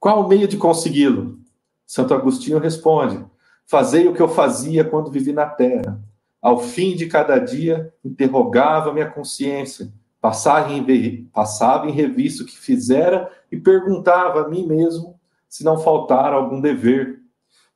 Qual 0.02 0.20
o 0.20 0.28
meio 0.28 0.50
de 0.50 0.58
consegui-lo? 0.58 1.40
Santo 1.88 2.14
Agostinho 2.14 2.60
responde: 2.60 3.26
Fazei 3.66 4.06
o 4.10 4.14
que 4.14 4.22
eu 4.22 4.28
fazia 4.28 4.84
quando 4.84 5.10
vivi 5.10 5.32
na 5.32 5.46
terra. 5.46 6.11
Ao 6.42 6.60
fim 6.60 6.96
de 6.96 7.06
cada 7.08 7.38
dia, 7.38 7.94
interrogava 8.04 8.94
minha 8.94 9.10
consciência, 9.10 9.92
passava 10.20 10.72
em, 10.72 11.92
revista 11.92 12.44
o 12.44 12.46
que 12.46 12.58
fizera 12.58 13.32
e 13.52 13.58
perguntava 13.58 14.42
a 14.42 14.50
mim 14.50 14.66
mesmo 14.66 15.20
se 15.48 15.64
não 15.64 15.78
faltara 15.78 16.36
algum 16.36 16.60
dever 16.60 17.22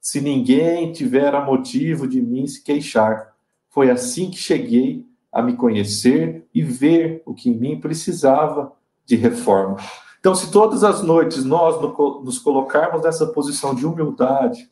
se 0.06 0.22
ninguém 0.22 0.92
tivera 0.92 1.44
motivo 1.44 2.08
de 2.08 2.22
mim 2.22 2.46
se 2.46 2.62
queixar. 2.62 3.34
Foi 3.72 3.90
assim 3.90 4.30
que 4.30 4.38
cheguei 4.38 5.04
a 5.32 5.42
me 5.42 5.56
conhecer 5.56 6.46
e 6.54 6.62
ver 6.62 7.24
o 7.26 7.34
que 7.34 7.50
em 7.50 7.58
mim 7.58 7.80
precisava 7.80 8.72
de 9.04 9.16
reforma. 9.16 9.78
Então, 10.20 10.36
se 10.36 10.52
todas 10.52 10.84
as 10.84 11.02
noites 11.02 11.44
nós 11.44 11.82
nos 12.24 12.38
colocarmos 12.38 13.02
nessa 13.02 13.26
posição 13.26 13.74
de 13.74 13.84
humildade 13.84 14.70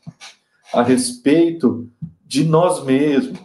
a 0.71 0.83
respeito 0.83 1.89
de 2.23 2.43
nós 2.43 2.83
mesmos, 2.83 3.39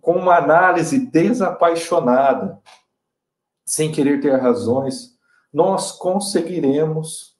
com 0.00 0.12
uma 0.12 0.36
análise 0.36 0.98
desapaixonada, 0.98 2.60
sem 3.64 3.90
querer 3.90 4.20
ter 4.20 4.36
razões, 4.36 5.16
nós 5.52 5.92
conseguiremos, 5.92 7.34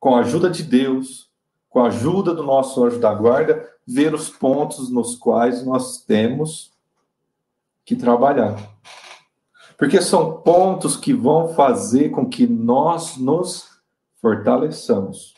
com 0.00 0.14
a 0.14 0.20
ajuda 0.20 0.48
de 0.48 0.62
Deus, 0.62 1.30
com 1.68 1.80
a 1.80 1.88
ajuda 1.88 2.34
do 2.34 2.42
nosso 2.42 2.82
anjo 2.84 2.98
da 2.98 3.12
guarda, 3.12 3.68
ver 3.86 4.14
os 4.14 4.30
pontos 4.30 4.90
nos 4.90 5.14
quais 5.14 5.64
nós 5.64 6.02
temos 6.04 6.72
que 7.84 7.94
trabalhar. 7.94 8.56
Porque 9.76 10.00
são 10.00 10.40
pontos 10.40 10.96
que 10.96 11.12
vão 11.12 11.54
fazer 11.54 12.10
com 12.10 12.28
que 12.28 12.46
nós 12.46 13.18
nos 13.18 13.68
fortaleçamos. 14.22 15.34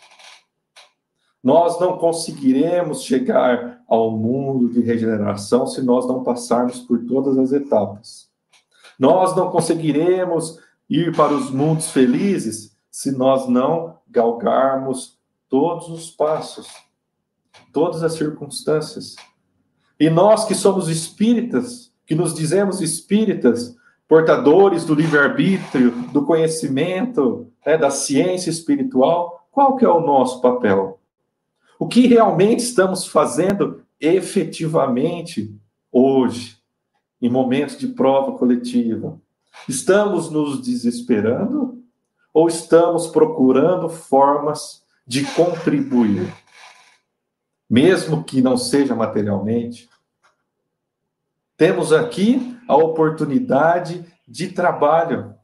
Nós 1.42 1.80
não 1.80 1.98
conseguiremos 1.98 3.02
chegar 3.02 3.77
ao 3.88 4.10
mundo 4.10 4.68
de 4.68 4.80
regeneração 4.80 5.66
se 5.66 5.80
nós 5.80 6.06
não 6.06 6.22
passarmos 6.22 6.80
por 6.80 7.04
todas 7.06 7.38
as 7.38 7.52
etapas. 7.52 8.28
Nós 8.98 9.34
não 9.34 9.50
conseguiremos 9.50 10.58
ir 10.90 11.16
para 11.16 11.32
os 11.32 11.50
mundos 11.50 11.90
felizes 11.90 12.76
se 12.90 13.10
nós 13.12 13.48
não 13.48 13.96
galgarmos 14.08 15.18
todos 15.48 15.88
os 15.88 16.10
passos, 16.10 16.68
todas 17.72 18.02
as 18.02 18.12
circunstâncias. 18.12 19.16
E 19.98 20.10
nós 20.10 20.44
que 20.44 20.54
somos 20.54 20.88
espíritas, 20.88 21.92
que 22.06 22.14
nos 22.14 22.34
dizemos 22.34 22.80
espíritas, 22.80 23.76
portadores 24.06 24.84
do 24.84 24.94
livre-arbítrio, 24.94 25.90
do 26.12 26.24
conhecimento, 26.24 27.50
né, 27.64 27.76
da 27.76 27.90
ciência 27.90 28.50
espiritual, 28.50 29.48
qual 29.50 29.76
que 29.76 29.84
é 29.84 29.88
o 29.88 30.00
nosso 30.00 30.40
papel? 30.40 30.97
O 31.78 31.86
que 31.86 32.06
realmente 32.06 32.62
estamos 32.62 33.06
fazendo 33.06 33.84
efetivamente 34.00 35.54
hoje, 35.92 36.58
em 37.22 37.30
momentos 37.30 37.78
de 37.78 37.88
prova 37.88 38.36
coletiva? 38.36 39.20
Estamos 39.68 40.30
nos 40.30 40.60
desesperando 40.60 41.82
ou 42.32 42.48
estamos 42.48 43.06
procurando 43.06 43.88
formas 43.88 44.82
de 45.06 45.24
contribuir, 45.32 46.32
mesmo 47.68 48.24
que 48.24 48.42
não 48.42 48.56
seja 48.56 48.94
materialmente. 48.94 49.88
Temos 51.56 51.92
aqui 51.92 52.56
a 52.68 52.76
oportunidade 52.76 54.04
de 54.26 54.48
trabalho, 54.48 55.34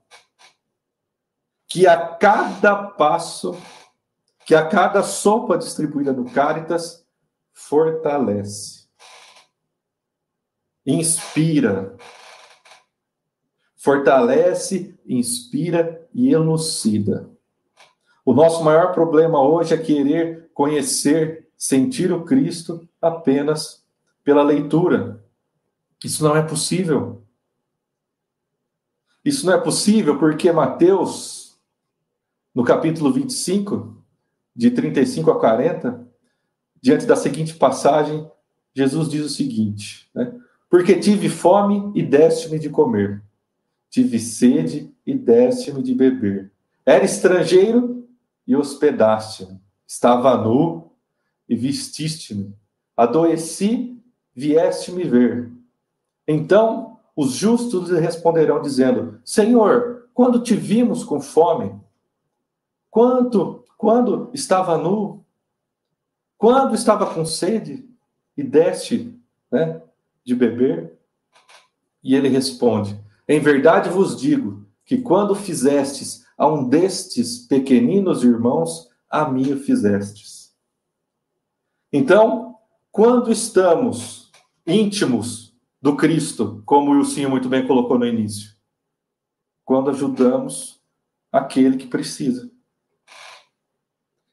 que 1.66 1.86
a 1.86 1.96
cada 1.96 2.76
passo, 2.76 3.56
que 4.46 4.54
a 4.54 4.66
cada 4.66 5.02
sopa 5.02 5.56
distribuída 5.56 6.12
no 6.12 6.30
Caritas, 6.30 7.04
fortalece, 7.52 8.86
inspira, 10.84 11.96
fortalece, 13.76 14.98
inspira 15.06 16.06
e 16.12 16.32
elucida. 16.32 17.30
O 18.24 18.34
nosso 18.34 18.64
maior 18.64 18.92
problema 18.92 19.40
hoje 19.40 19.74
é 19.74 19.78
querer 19.78 20.50
conhecer, 20.52 21.48
sentir 21.56 22.12
o 22.12 22.24
Cristo 22.24 22.86
apenas 23.00 23.84
pela 24.22 24.42
leitura. 24.42 25.24
Isso 26.02 26.24
não 26.24 26.36
é 26.36 26.42
possível. 26.42 27.22
Isso 29.24 29.46
não 29.46 29.54
é 29.54 29.60
possível 29.60 30.18
porque 30.18 30.50
Mateus, 30.52 31.58
no 32.54 32.64
capítulo 32.64 33.12
25, 33.12 34.03
de 34.54 34.70
35 34.70 35.30
a 35.30 35.38
40, 35.38 36.06
diante 36.80 37.06
da 37.06 37.16
seguinte 37.16 37.54
passagem, 37.54 38.28
Jesus 38.74 39.08
diz 39.08 39.24
o 39.24 39.28
seguinte: 39.28 40.08
né? 40.14 40.34
Porque 40.68 40.96
tive 40.96 41.28
fome 41.28 41.92
e 41.94 42.02
deste-me 42.02 42.58
de 42.58 42.68
comer, 42.68 43.22
tive 43.88 44.18
sede 44.18 44.92
e 45.06 45.14
deste-me 45.14 45.82
de 45.82 45.94
beber. 45.94 46.52
Era 46.84 47.04
estrangeiro 47.04 48.06
e 48.46 48.54
hospedaste-me, 48.54 49.60
estava 49.86 50.36
nu 50.36 50.90
e 51.48 51.56
vestiste-me, 51.56 52.54
adoeci, 52.96 53.98
vieste 54.34 54.92
me 54.92 55.04
ver. 55.04 55.50
Então 56.26 56.98
os 57.16 57.32
justos 57.32 57.90
lhe 57.90 58.00
responderão, 58.00 58.60
dizendo: 58.60 59.20
Senhor, 59.24 60.08
quando 60.12 60.42
te 60.42 60.54
vimos 60.54 61.04
com 61.04 61.20
fome? 61.20 61.74
Quanto, 62.90 63.63
quando 63.76 64.30
estava 64.32 64.78
nu? 64.78 65.24
Quando 66.36 66.74
estava 66.74 67.12
com 67.12 67.24
sede 67.24 67.88
e 68.36 68.42
deste 68.42 69.18
né, 69.50 69.82
de 70.24 70.34
beber? 70.34 70.98
E 72.02 72.14
ele 72.14 72.28
responde: 72.28 72.98
Em 73.28 73.40
verdade 73.40 73.88
vos 73.88 74.20
digo 74.20 74.66
que 74.84 74.98
quando 74.98 75.34
fizestes 75.34 76.24
a 76.36 76.46
um 76.46 76.68
destes 76.68 77.38
pequeninos 77.46 78.22
irmãos, 78.22 78.90
a 79.08 79.28
mim 79.28 79.52
o 79.52 79.60
fizestes. 79.60 80.52
Então, 81.92 82.56
quando 82.90 83.30
estamos 83.30 84.32
íntimos 84.66 85.54
do 85.80 85.96
Cristo, 85.96 86.62
como 86.64 86.90
o 86.90 86.98
Wilson 86.98 87.28
muito 87.28 87.48
bem 87.48 87.66
colocou 87.66 87.98
no 87.98 88.06
início, 88.06 88.54
quando 89.64 89.90
ajudamos 89.90 90.80
aquele 91.30 91.76
que 91.76 91.86
precisa. 91.86 92.50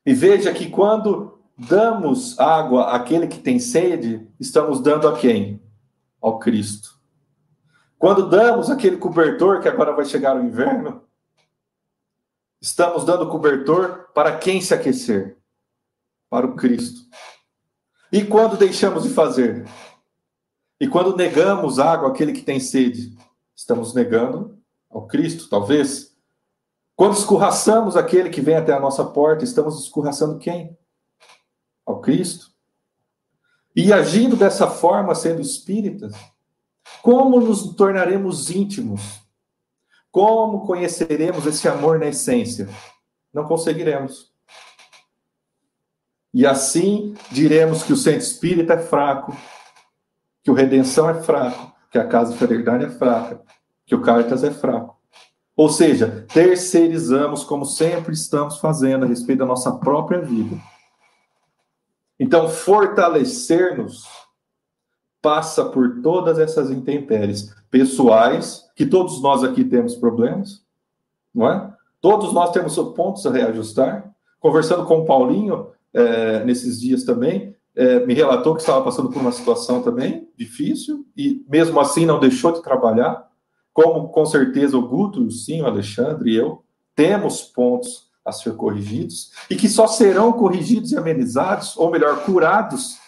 E 0.05 0.13
veja 0.13 0.53
que 0.53 0.69
quando 0.69 1.39
damos 1.57 2.39
água 2.39 2.95
àquele 2.95 3.27
que 3.27 3.39
tem 3.39 3.59
sede, 3.59 4.27
estamos 4.39 4.81
dando 4.81 5.07
a 5.07 5.17
quem? 5.17 5.61
Ao 6.19 6.39
Cristo. 6.39 6.99
Quando 7.97 8.27
damos 8.27 8.71
aquele 8.71 8.97
cobertor, 8.97 9.61
que 9.61 9.67
agora 9.67 9.91
vai 9.91 10.05
chegar 10.05 10.35
o 10.35 10.43
inverno, 10.43 11.03
estamos 12.59 13.05
dando 13.05 13.29
cobertor 13.29 14.09
para 14.13 14.37
quem 14.37 14.59
se 14.59 14.73
aquecer? 14.73 15.37
Para 16.29 16.47
o 16.47 16.55
Cristo. 16.55 17.01
E 18.11 18.23
quando 18.23 18.57
deixamos 18.57 19.03
de 19.03 19.09
fazer? 19.09 19.67
E 20.79 20.87
quando 20.87 21.15
negamos 21.15 21.77
água 21.77 22.09
àquele 22.09 22.33
que 22.33 22.41
tem 22.41 22.59
sede? 22.59 23.15
Estamos 23.55 23.93
negando 23.93 24.59
ao 24.89 25.05
Cristo, 25.05 25.47
talvez? 25.47 26.10
Quando 26.95 27.17
escorraçamos 27.17 27.95
aquele 27.97 28.29
que 28.29 28.41
vem 28.41 28.55
até 28.55 28.73
a 28.73 28.79
nossa 28.79 29.03
porta, 29.03 29.43
estamos 29.43 29.83
escorraçando 29.83 30.37
quem? 30.37 30.77
Ao 31.85 31.99
Cristo. 31.99 32.51
E 33.75 33.91
agindo 33.91 34.35
dessa 34.35 34.67
forma, 34.67 35.15
sendo 35.15 35.41
espíritas, 35.41 36.13
como 37.01 37.39
nos 37.39 37.73
tornaremos 37.75 38.49
íntimos? 38.49 39.21
Como 40.11 40.65
conheceremos 40.65 41.45
esse 41.45 41.67
amor 41.67 41.97
na 41.97 42.07
essência? 42.07 42.69
Não 43.33 43.45
conseguiremos. 43.45 44.31
E 46.33 46.45
assim 46.45 47.15
diremos 47.31 47.83
que 47.83 47.93
o 47.93 47.97
centro 47.97 48.21
espírita 48.21 48.73
é 48.73 48.77
fraco, 48.77 49.35
que 50.43 50.51
o 50.51 50.53
redenção 50.53 51.09
é 51.09 51.21
fraco, 51.21 51.73
que 51.89 51.97
a 51.97 52.07
casa 52.07 52.31
de 52.31 52.37
fraternidade 52.37 52.85
é 52.85 52.89
fraca, 52.89 53.41
que 53.85 53.95
o 53.95 54.01
Cartas 54.01 54.43
é 54.43 54.51
fraco. 54.51 55.00
Ou 55.61 55.69
seja, 55.69 56.25
terceirizamos 56.33 57.43
como 57.43 57.65
sempre 57.65 58.13
estamos 58.13 58.57
fazendo 58.57 59.05
a 59.05 59.07
respeito 59.07 59.37
da 59.37 59.45
nossa 59.45 59.71
própria 59.73 60.19
vida. 60.19 60.57
Então, 62.19 62.49
fortalecer-nos 62.49 64.07
passa 65.21 65.63
por 65.63 66.01
todas 66.01 66.39
essas 66.39 66.71
intempéries 66.71 67.53
pessoais, 67.69 68.71
que 68.75 68.87
todos 68.87 69.21
nós 69.21 69.43
aqui 69.43 69.63
temos 69.63 69.93
problemas, 69.95 70.65
não 71.31 71.47
é? 71.47 71.71
Todos 72.01 72.33
nós 72.33 72.49
temos 72.49 72.75
pontos 72.95 73.23
a 73.27 73.31
reajustar. 73.31 74.11
Conversando 74.39 74.83
com 74.87 75.01
o 75.01 75.05
Paulinho 75.05 75.67
é, 75.93 76.43
nesses 76.43 76.81
dias 76.81 77.03
também, 77.03 77.55
é, 77.75 78.03
me 78.03 78.15
relatou 78.15 78.55
que 78.55 78.61
estava 78.61 78.83
passando 78.83 79.11
por 79.11 79.21
uma 79.21 79.31
situação 79.31 79.83
também 79.83 80.27
difícil 80.35 81.05
e 81.15 81.45
mesmo 81.47 81.79
assim 81.79 82.03
não 82.03 82.19
deixou 82.19 82.51
de 82.51 82.63
trabalhar 82.63 83.29
como 83.73 84.09
com 84.09 84.25
certeza 84.25 84.77
o 84.77 84.87
Guto, 84.87 85.29
sim, 85.31 85.61
o 85.61 85.65
Alexandre 85.65 86.31
e 86.31 86.35
eu, 86.35 86.63
temos 86.95 87.41
pontos 87.41 88.09
a 88.23 88.31
ser 88.31 88.55
corrigidos 88.55 89.31
e 89.49 89.55
que 89.55 89.69
só 89.69 89.87
serão 89.87 90.33
corrigidos 90.33 90.91
e 90.91 90.97
amenizados, 90.97 91.75
ou 91.77 91.89
melhor, 91.89 92.23
curados, 92.23 92.99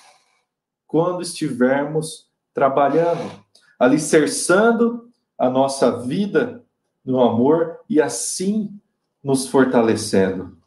quando 0.87 1.21
estivermos 1.21 2.27
trabalhando, 2.53 3.31
alicerçando 3.79 5.09
a 5.37 5.49
nossa 5.49 5.99
vida 5.99 6.63
no 7.03 7.21
amor 7.21 7.79
e 7.89 8.01
assim 8.01 8.79
nos 9.23 9.47
fortalecendo. 9.47 10.57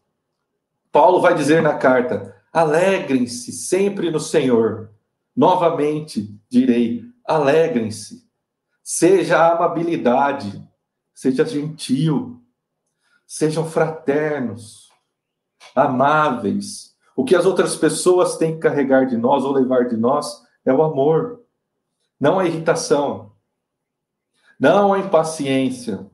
Paulo 0.91 1.21
vai 1.21 1.35
dizer 1.35 1.63
na 1.63 1.75
carta: 1.75 2.35
alegrem-se 2.53 3.53
sempre 3.53 4.11
no 4.11 4.21
Senhor. 4.21 4.91
Novamente 5.35 6.35
direi: 6.49 7.05
alegrem-se. 7.25 8.26
Seja 8.89 9.53
amabilidade, 9.53 10.65
seja 11.13 11.45
gentil, 11.45 12.41
sejam 13.27 13.69
fraternos, 13.69 14.93
amáveis. 15.75 16.95
O 17.17 17.25
que 17.25 17.35
as 17.35 17.45
outras 17.45 17.75
pessoas 17.75 18.37
têm 18.37 18.55
que 18.55 18.61
carregar 18.61 19.05
de 19.07 19.17
nós 19.17 19.43
ou 19.43 19.51
levar 19.51 19.89
de 19.89 19.97
nós 19.97 20.47
é 20.65 20.73
o 20.73 20.85
amor, 20.85 21.43
não 22.21 22.39
a 22.39 22.47
irritação, 22.47 23.33
não 24.57 24.93
a 24.93 25.01
impaciência, 25.01 26.09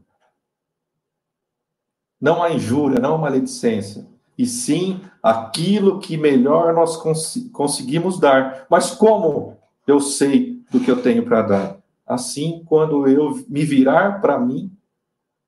não 2.19 2.43
a 2.43 2.53
injúria, 2.53 2.99
não 2.99 3.17
a 3.17 3.19
maledicência, 3.19 4.09
e 4.39 4.47
sim 4.47 5.05
aquilo 5.23 6.01
que 6.01 6.17
melhor 6.17 6.73
nós 6.73 6.97
cons 6.97 7.35
conseguimos 7.53 8.19
dar. 8.19 8.67
Mas 8.71 8.93
como 8.93 9.59
eu 9.87 10.01
sei 10.01 10.65
do 10.71 10.81
que 10.81 10.91
eu 10.91 11.03
tenho 11.03 11.23
para 11.27 11.43
dar? 11.43 11.82
Assim, 12.15 12.63
quando 12.67 13.07
eu 13.09 13.45
me 13.49 13.65
virar 13.65 14.21
para 14.21 14.39
mim, 14.39 14.71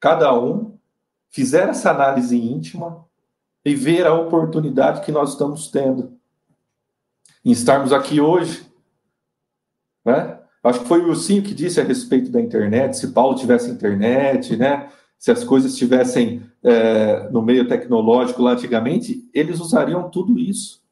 cada 0.01 0.39
um 0.39 0.77
fizer 1.31 1.69
essa 1.69 1.91
análise 1.91 2.37
íntima 2.37 3.05
e 3.65 3.75
ver 3.75 4.07
a 4.07 4.15
oportunidade 4.15 5.01
que 5.01 5.11
nós 5.11 5.31
estamos 5.31 5.69
tendo 5.69 6.17
em 7.45 7.51
estarmos 7.51 7.93
aqui 7.93 8.21
hoje, 8.21 8.67
né? 10.05 10.39
Acho 10.63 10.81
que 10.81 10.89
foi 10.89 11.01
o 11.01 11.09
Wilson 11.09 11.43
que 11.43 11.53
disse 11.53 11.81
a 11.81 11.85
respeito 11.85 12.31
da 12.31 12.41
internet, 12.41 12.97
se 12.97 13.09
Paulo 13.13 13.37
tivesse 13.37 13.71
internet, 13.71 14.57
né? 14.57 14.91
Se 15.19 15.31
as 15.31 15.43
coisas 15.43 15.73
estivessem 15.73 16.43
é, 16.63 17.29
no 17.31 17.43
meio 17.43 17.67
tecnológico 17.67 18.43
lá 18.43 18.53
antigamente, 18.53 19.29
eles 19.33 19.61
usariam 19.61 20.09
tudo 20.11 20.39
isso. 20.39 20.84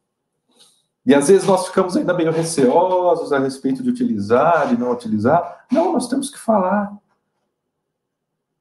E 1.05 1.15
às 1.15 1.29
vezes 1.29 1.47
nós 1.47 1.67
ficamos 1.67 1.97
ainda 1.97 2.15
meio 2.15 2.31
receosos 2.31 3.33
a 3.33 3.39
respeito 3.39 3.83
de 3.83 3.91
utilizar, 3.91 4.69
de 4.69 4.79
não 4.79 4.93
utilizar. 4.93 5.65
Não, 5.71 5.93
nós 5.93 6.07
temos 6.07 6.31
que 6.31 6.39
falar. 6.39 6.93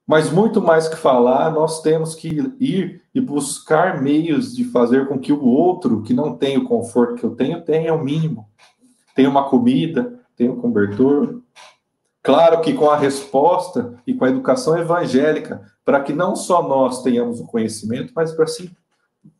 Mas 0.07 0.31
muito 0.31 0.59
mais 0.59 0.87
que 0.87 0.97
falar, 0.97 1.51
nós 1.51 1.81
temos 1.81 2.15
que 2.15 2.27
ir 2.59 3.01
e 3.13 3.21
buscar 3.21 4.01
meios 4.01 4.55
de 4.55 4.63
fazer 4.63 5.07
com 5.07 5.19
que 5.19 5.31
o 5.31 5.45
outro, 5.45 6.01
que 6.01 6.13
não 6.13 6.35
tem 6.35 6.57
o 6.57 6.65
conforto 6.65 7.15
que 7.15 7.23
eu 7.23 7.35
tenho, 7.35 7.61
tenha 7.63 7.93
o 7.93 8.03
mínimo. 8.03 8.49
Tenha 9.15 9.29
uma 9.29 9.47
comida, 9.47 10.19
tenha 10.35 10.51
um 10.51 10.59
cobertor. 10.59 11.41
Claro 12.23 12.59
que 12.61 12.73
com 12.73 12.89
a 12.89 12.97
resposta 12.97 13.95
e 14.05 14.13
com 14.13 14.25
a 14.25 14.29
educação 14.29 14.77
evangélica, 14.77 15.61
para 15.85 16.01
que 16.01 16.13
não 16.13 16.35
só 16.35 16.67
nós 16.67 17.03
tenhamos 17.03 17.39
o 17.39 17.45
conhecimento, 17.45 18.11
mas 18.15 18.31
para 18.33 18.45
assim 18.45 18.69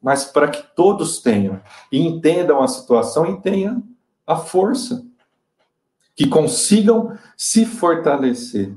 mas 0.02 0.26
para 0.26 0.50
que 0.50 0.64
todos 0.76 1.20
tenham 1.20 1.62
e 1.92 2.00
entendam 2.00 2.62
a 2.62 2.68
situação 2.68 3.26
e 3.26 3.42
tenham 3.42 3.84
a 4.26 4.36
força, 4.36 5.06
que 6.16 6.28
consigam 6.28 7.18
se 7.38 7.66
fortalecer. 7.66 8.76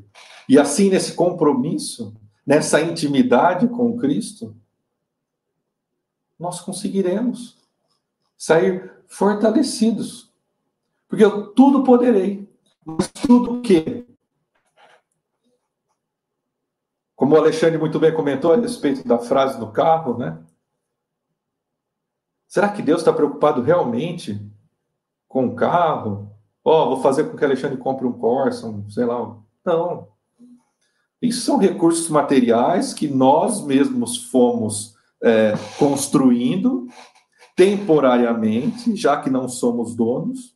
E 0.49 0.59
assim, 0.59 0.91
nesse 0.91 1.15
compromisso, 1.15 2.15
nessa 2.47 2.81
intimidade 2.81 3.69
com 3.69 3.97
Cristo, 3.97 4.55
nós 6.39 6.61
conseguiremos 6.61 7.57
sair 8.37 8.93
fortalecidos. 9.07 10.33
Porque 11.09 11.25
eu 11.25 11.49
tudo 11.49 11.85
poderei, 11.85 12.49
mas 12.85 13.09
tudo 13.09 13.55
o 13.55 13.63
quê? 13.63 14.05
Como 17.15 17.35
o 17.35 17.39
Alexandre 17.39 17.79
muito 17.79 17.99
bem 17.99 18.13
comentou 18.13 18.53
a 18.53 18.57
respeito 18.57 19.07
da 19.07 19.19
frase 19.19 19.59
do 19.59 19.71
carro, 19.71 20.19
né? 20.19 20.43
Será 22.55 22.69
que 22.69 22.83
Deus 22.83 23.01
está 23.01 23.13
preocupado 23.13 23.61
realmente 23.63 24.41
com 25.27 25.45
o 25.45 25.57
carro? 25.57 26.31
Ó, 26.65 26.85
oh, 26.85 26.89
vou 26.91 27.03
fazer 27.03 27.25
com 27.25 27.37
que 27.37 27.45
Alexandre 27.45 27.77
compre 27.77 28.07
um 28.07 28.13
Corsa, 28.13 28.69
um, 28.69 28.89
sei 28.89 29.05
lá. 29.05 29.37
Não. 29.67 30.07
Isso 31.21 31.41
são 31.41 31.59
recursos 31.59 32.09
materiais 32.09 32.95
que 32.95 33.09
nós 33.09 33.61
mesmos 33.67 34.31
fomos 34.31 34.95
é, 35.21 35.55
construindo 35.81 36.87
temporariamente, 37.57 38.95
já 38.95 39.21
que 39.21 39.29
não 39.29 39.49
somos 39.49 39.97
donos. 39.97 40.55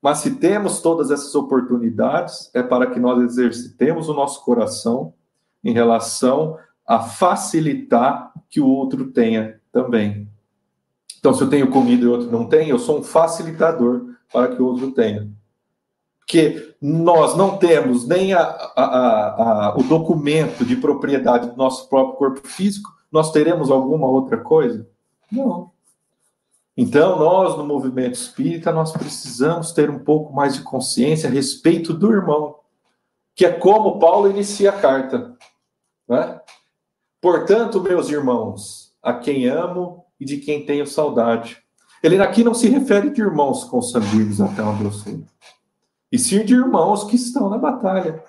Mas 0.00 0.18
se 0.18 0.36
temos 0.36 0.80
todas 0.80 1.10
essas 1.10 1.34
oportunidades, 1.34 2.52
é 2.54 2.62
para 2.62 2.86
que 2.86 3.00
nós 3.00 3.20
exercitemos 3.20 4.08
o 4.08 4.14
nosso 4.14 4.44
coração 4.44 5.12
em 5.64 5.72
relação 5.72 6.56
a 6.86 7.00
facilitar 7.00 8.32
que 8.48 8.60
o 8.60 8.68
outro 8.68 9.10
tenha 9.10 9.60
também. 9.72 10.23
Então, 11.24 11.32
se 11.32 11.42
eu 11.42 11.48
tenho 11.48 11.70
comida 11.70 12.04
e 12.04 12.06
outro 12.06 12.30
não 12.30 12.44
tem, 12.44 12.68
eu 12.68 12.78
sou 12.78 12.98
um 12.98 13.02
facilitador 13.02 14.14
para 14.30 14.54
que 14.54 14.60
o 14.60 14.66
outro 14.66 14.90
tenha. 14.90 15.26
Porque 16.18 16.76
nós 16.82 17.34
não 17.34 17.56
temos 17.56 18.06
nem 18.06 18.34
a, 18.34 18.42
a, 18.42 19.68
a, 19.68 19.74
o 19.74 19.82
documento 19.84 20.66
de 20.66 20.76
propriedade 20.76 21.48
do 21.48 21.56
nosso 21.56 21.88
próprio 21.88 22.18
corpo 22.18 22.46
físico, 22.46 22.90
nós 23.10 23.32
teremos 23.32 23.70
alguma 23.70 24.06
outra 24.06 24.36
coisa? 24.36 24.86
Não. 25.32 25.70
Então, 26.76 27.18
nós, 27.18 27.56
no 27.56 27.64
movimento 27.64 28.16
espírita, 28.16 28.70
nós 28.70 28.92
precisamos 28.92 29.72
ter 29.72 29.88
um 29.88 30.00
pouco 30.00 30.30
mais 30.30 30.52
de 30.52 30.60
consciência 30.60 31.30
a 31.30 31.32
respeito 31.32 31.94
do 31.94 32.12
irmão, 32.12 32.56
que 33.34 33.46
é 33.46 33.50
como 33.50 33.98
Paulo 33.98 34.28
inicia 34.28 34.68
a 34.68 34.78
carta. 34.78 35.34
Né? 36.06 36.38
Portanto, 37.18 37.80
meus 37.80 38.10
irmãos, 38.10 38.94
a 39.02 39.14
quem 39.14 39.46
amo 39.46 40.03
e 40.18 40.24
de 40.24 40.38
quem 40.38 40.64
tenho 40.64 40.86
saudade. 40.86 41.58
Ele 42.02 42.20
aqui 42.20 42.44
não 42.44 42.54
se 42.54 42.68
refere 42.68 43.10
de 43.10 43.20
irmãos 43.20 43.64
consanguíneos, 43.64 44.40
até 44.40 44.62
onde 44.62 44.84
eu 44.84 44.92
sei, 44.92 45.24
e 46.12 46.18
sim 46.18 46.44
de 46.44 46.54
irmãos 46.54 47.04
que 47.04 47.16
estão 47.16 47.48
na 47.48 47.58
batalha. 47.58 48.22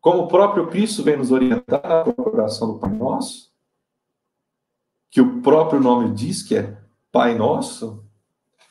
Como 0.00 0.22
o 0.22 0.28
próprio 0.28 0.66
Cristo 0.68 1.02
vem 1.02 1.16
nos 1.16 1.30
orientar 1.30 1.82
na 1.82 2.12
procuração 2.12 2.72
do 2.72 2.78
Pai 2.78 2.90
Nosso, 2.90 3.52
que 5.10 5.20
o 5.20 5.42
próprio 5.42 5.80
nome 5.80 6.14
diz 6.14 6.42
que 6.42 6.56
é 6.56 6.78
Pai 7.12 7.34
Nosso, 7.34 8.02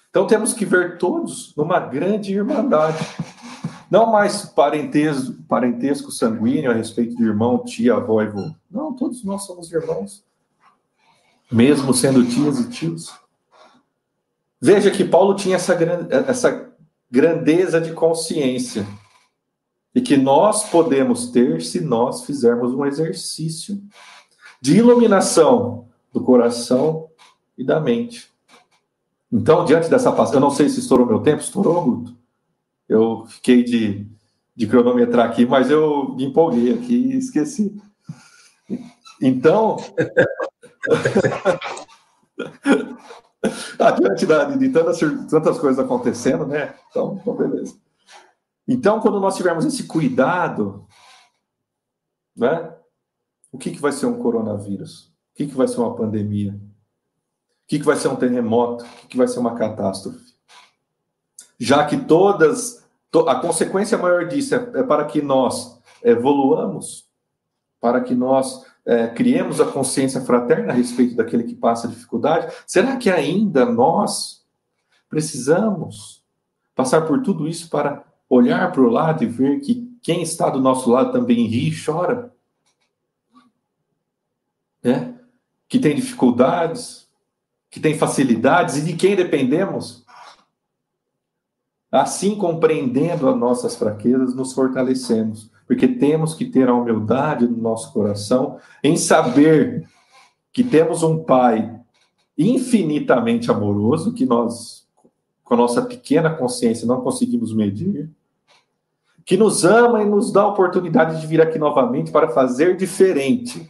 então 0.09 0.25
temos 0.25 0.53
que 0.53 0.65
ver 0.65 0.97
todos 0.97 1.53
numa 1.55 1.79
grande 1.79 2.33
irmandade. 2.33 2.97
Não 3.91 4.11
mais 4.11 4.45
parentesco, 4.45 5.33
parentesco 5.47 6.11
sanguíneo 6.11 6.71
a 6.71 6.73
respeito 6.73 7.15
de 7.15 7.23
irmão, 7.23 7.63
tia, 7.63 7.95
avó 7.95 8.21
e 8.21 8.27
avô. 8.27 8.51
Não, 8.69 8.93
todos 8.95 9.23
nós 9.23 9.43
somos 9.43 9.71
irmãos. 9.71 10.23
Mesmo 11.51 11.93
sendo 11.93 12.25
tias 12.25 12.59
e 12.59 12.69
tios. 12.69 13.13
Veja 14.61 14.91
que 14.91 15.03
Paulo 15.03 15.35
tinha 15.35 15.55
essa, 15.55 15.73
essa 16.27 16.71
grandeza 17.09 17.79
de 17.79 17.93
consciência. 17.93 18.85
E 19.93 20.01
que 20.01 20.15
nós 20.15 20.69
podemos 20.69 21.31
ter 21.31 21.61
se 21.61 21.81
nós 21.81 22.23
fizermos 22.25 22.73
um 22.73 22.85
exercício 22.85 23.81
de 24.61 24.77
iluminação 24.77 25.87
do 26.13 26.21
coração 26.21 27.09
e 27.57 27.63
da 27.63 27.79
mente. 27.79 28.29
Então, 29.31 29.65
diante 29.65 29.89
dessa 29.89 30.11
passagem, 30.11 30.35
eu 30.35 30.41
não 30.41 30.49
sei 30.49 30.69
se 30.69 30.79
estourou 30.79 31.05
meu 31.05 31.19
tempo, 31.19 31.41
estourou, 31.41 31.83
Guto? 31.83 32.17
Eu 32.87 33.25
fiquei 33.27 33.63
de, 33.63 34.07
de 34.55 34.67
cronometrar 34.67 35.29
aqui, 35.29 35.45
mas 35.45 35.69
eu 35.69 36.15
me 36.15 36.25
empolguei 36.25 36.73
aqui 36.73 36.95
e 36.95 37.17
esqueci. 37.17 37.79
Então, 39.21 39.77
diante 43.99 44.25
da, 44.25 44.43
de 44.45 44.69
tantas, 44.69 44.99
tantas 45.29 45.59
coisas 45.59 45.83
acontecendo, 45.83 46.45
né? 46.45 46.75
Então, 46.89 47.17
então, 47.21 47.35
beleza. 47.35 47.77
Então, 48.67 48.99
quando 48.99 49.19
nós 49.19 49.35
tivermos 49.35 49.65
esse 49.65 49.83
cuidado, 49.83 50.87
né? 52.35 52.75
O 53.51 53.57
que, 53.57 53.71
que 53.71 53.81
vai 53.81 53.91
ser 53.91 54.05
um 54.05 54.21
coronavírus? 54.21 55.07
O 55.33 55.35
que, 55.35 55.47
que 55.47 55.55
vai 55.55 55.67
ser 55.67 55.79
uma 55.79 55.95
pandemia? 55.95 56.53
O 56.53 57.67
que, 57.67 57.79
que 57.79 57.85
vai 57.85 57.95
ser 57.95 58.07
um 58.07 58.15
terremoto? 58.15 58.83
O 58.83 58.87
que, 58.87 59.07
que 59.07 59.17
vai 59.17 59.27
ser 59.27 59.39
uma 59.39 59.55
catástrofe? 59.55 60.35
Já 61.59 61.85
que 61.85 61.97
todas 61.97 62.87
a 63.27 63.35
consequência 63.35 63.97
maior 63.97 64.27
disso 64.27 64.55
é, 64.55 64.57
é 64.75 64.83
para 64.83 65.05
que 65.05 65.21
nós 65.21 65.81
evoluamos, 66.03 67.09
para 67.81 68.01
que 68.01 68.13
nós 68.13 68.65
é, 68.89 69.07
criemos 69.07 69.61
a 69.61 69.71
consciência 69.71 70.19
fraterna 70.21 70.73
a 70.73 70.75
respeito 70.75 71.15
daquele 71.15 71.43
que 71.43 71.53
passa 71.53 71.87
dificuldade. 71.87 72.51
Será 72.65 72.97
que 72.97 73.07
ainda 73.07 73.63
nós 73.63 74.43
precisamos 75.07 76.23
passar 76.73 77.01
por 77.01 77.21
tudo 77.21 77.47
isso 77.47 77.69
para 77.69 78.03
olhar 78.27 78.71
para 78.71 78.81
o 78.81 78.89
lado 78.89 79.23
e 79.23 79.27
ver 79.27 79.59
que 79.59 79.95
quem 80.01 80.23
está 80.23 80.49
do 80.49 80.59
nosso 80.59 80.89
lado 80.89 81.11
também 81.11 81.45
ri 81.45 81.69
e 81.69 81.85
chora? 81.85 82.33
É? 84.83 85.13
Que 85.67 85.77
tem 85.77 85.95
dificuldades, 85.95 87.07
que 87.69 87.79
tem 87.79 87.95
facilidades 87.95 88.77
e 88.77 88.81
de 88.81 88.93
quem 88.93 89.15
dependemos? 89.15 90.03
Assim, 91.91 92.35
compreendendo 92.35 93.29
as 93.29 93.37
nossas 93.37 93.75
fraquezas, 93.75 94.33
nos 94.33 94.51
fortalecemos, 94.51 95.51
porque 95.69 95.87
temos 95.87 96.33
que 96.33 96.45
ter 96.45 96.67
a 96.67 96.73
humildade 96.73 97.47
no 97.47 97.55
nosso 97.55 97.93
coração 97.93 98.57
em 98.83 98.97
saber 98.97 99.87
que 100.51 100.63
temos 100.63 101.03
um 101.03 101.23
Pai 101.23 101.79
infinitamente 102.35 103.51
amoroso, 103.51 104.11
que 104.11 104.25
nós, 104.25 104.87
com 105.43 105.53
a 105.53 105.57
nossa 105.57 105.83
pequena 105.83 106.31
consciência, 106.31 106.87
não 106.87 107.01
conseguimos 107.01 107.53
medir, 107.53 108.09
que 109.23 109.37
nos 109.37 109.63
ama 109.63 110.01
e 110.01 110.09
nos 110.09 110.33
dá 110.33 110.41
a 110.41 110.47
oportunidade 110.47 111.21
de 111.21 111.27
vir 111.27 111.39
aqui 111.39 111.59
novamente 111.59 112.11
para 112.11 112.29
fazer 112.29 112.75
diferente. 112.75 113.69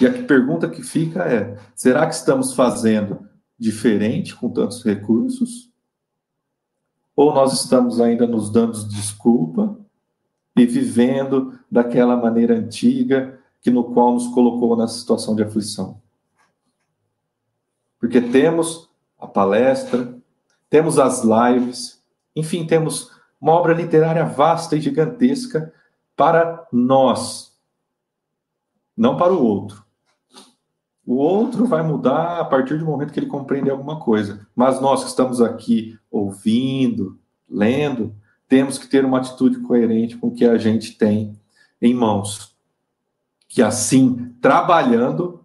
E 0.00 0.06
a 0.06 0.22
pergunta 0.22 0.66
que 0.66 0.82
fica 0.82 1.24
é: 1.24 1.58
será 1.74 2.06
que 2.06 2.14
estamos 2.14 2.54
fazendo 2.54 3.28
diferente 3.58 4.34
com 4.34 4.48
tantos 4.48 4.82
recursos? 4.82 5.70
ou 7.16 7.32
nós 7.32 7.54
estamos 7.54 7.98
ainda 7.98 8.26
nos 8.26 8.50
dando 8.50 8.86
desculpa 8.88 9.85
e 10.56 10.64
vivendo 10.64 11.58
daquela 11.70 12.16
maneira 12.16 12.56
antiga 12.56 13.38
que 13.60 13.70
no 13.70 13.84
qual 13.84 14.14
nos 14.14 14.28
colocou 14.28 14.76
na 14.76 14.88
situação 14.88 15.36
de 15.36 15.42
aflição. 15.42 16.00
Porque 18.00 18.20
temos 18.20 18.88
a 19.18 19.26
palestra, 19.26 20.16
temos 20.70 20.98
as 20.98 21.22
lives, 21.22 22.02
enfim, 22.34 22.66
temos 22.66 23.10
uma 23.40 23.52
obra 23.52 23.74
literária 23.74 24.24
vasta 24.24 24.76
e 24.76 24.80
gigantesca 24.80 25.72
para 26.16 26.66
nós, 26.72 27.54
não 28.96 29.16
para 29.16 29.32
o 29.32 29.44
outro. 29.44 29.84
O 31.06 31.16
outro 31.16 31.66
vai 31.66 31.82
mudar 31.82 32.40
a 32.40 32.44
partir 32.44 32.78
do 32.78 32.84
momento 32.84 33.12
que 33.12 33.20
ele 33.20 33.26
compreender 33.26 33.70
alguma 33.70 34.00
coisa. 34.00 34.46
Mas 34.56 34.80
nós 34.80 35.04
que 35.04 35.10
estamos 35.10 35.40
aqui 35.40 35.96
ouvindo, 36.10 37.18
lendo, 37.48 38.12
temos 38.48 38.78
que 38.78 38.86
ter 38.86 39.04
uma 39.04 39.18
atitude 39.18 39.60
coerente 39.60 40.16
com 40.16 40.28
o 40.28 40.34
que 40.34 40.44
a 40.44 40.56
gente 40.56 40.96
tem 40.96 41.38
em 41.80 41.94
mãos. 41.94 42.54
Que 43.48 43.62
assim, 43.62 44.34
trabalhando, 44.40 45.44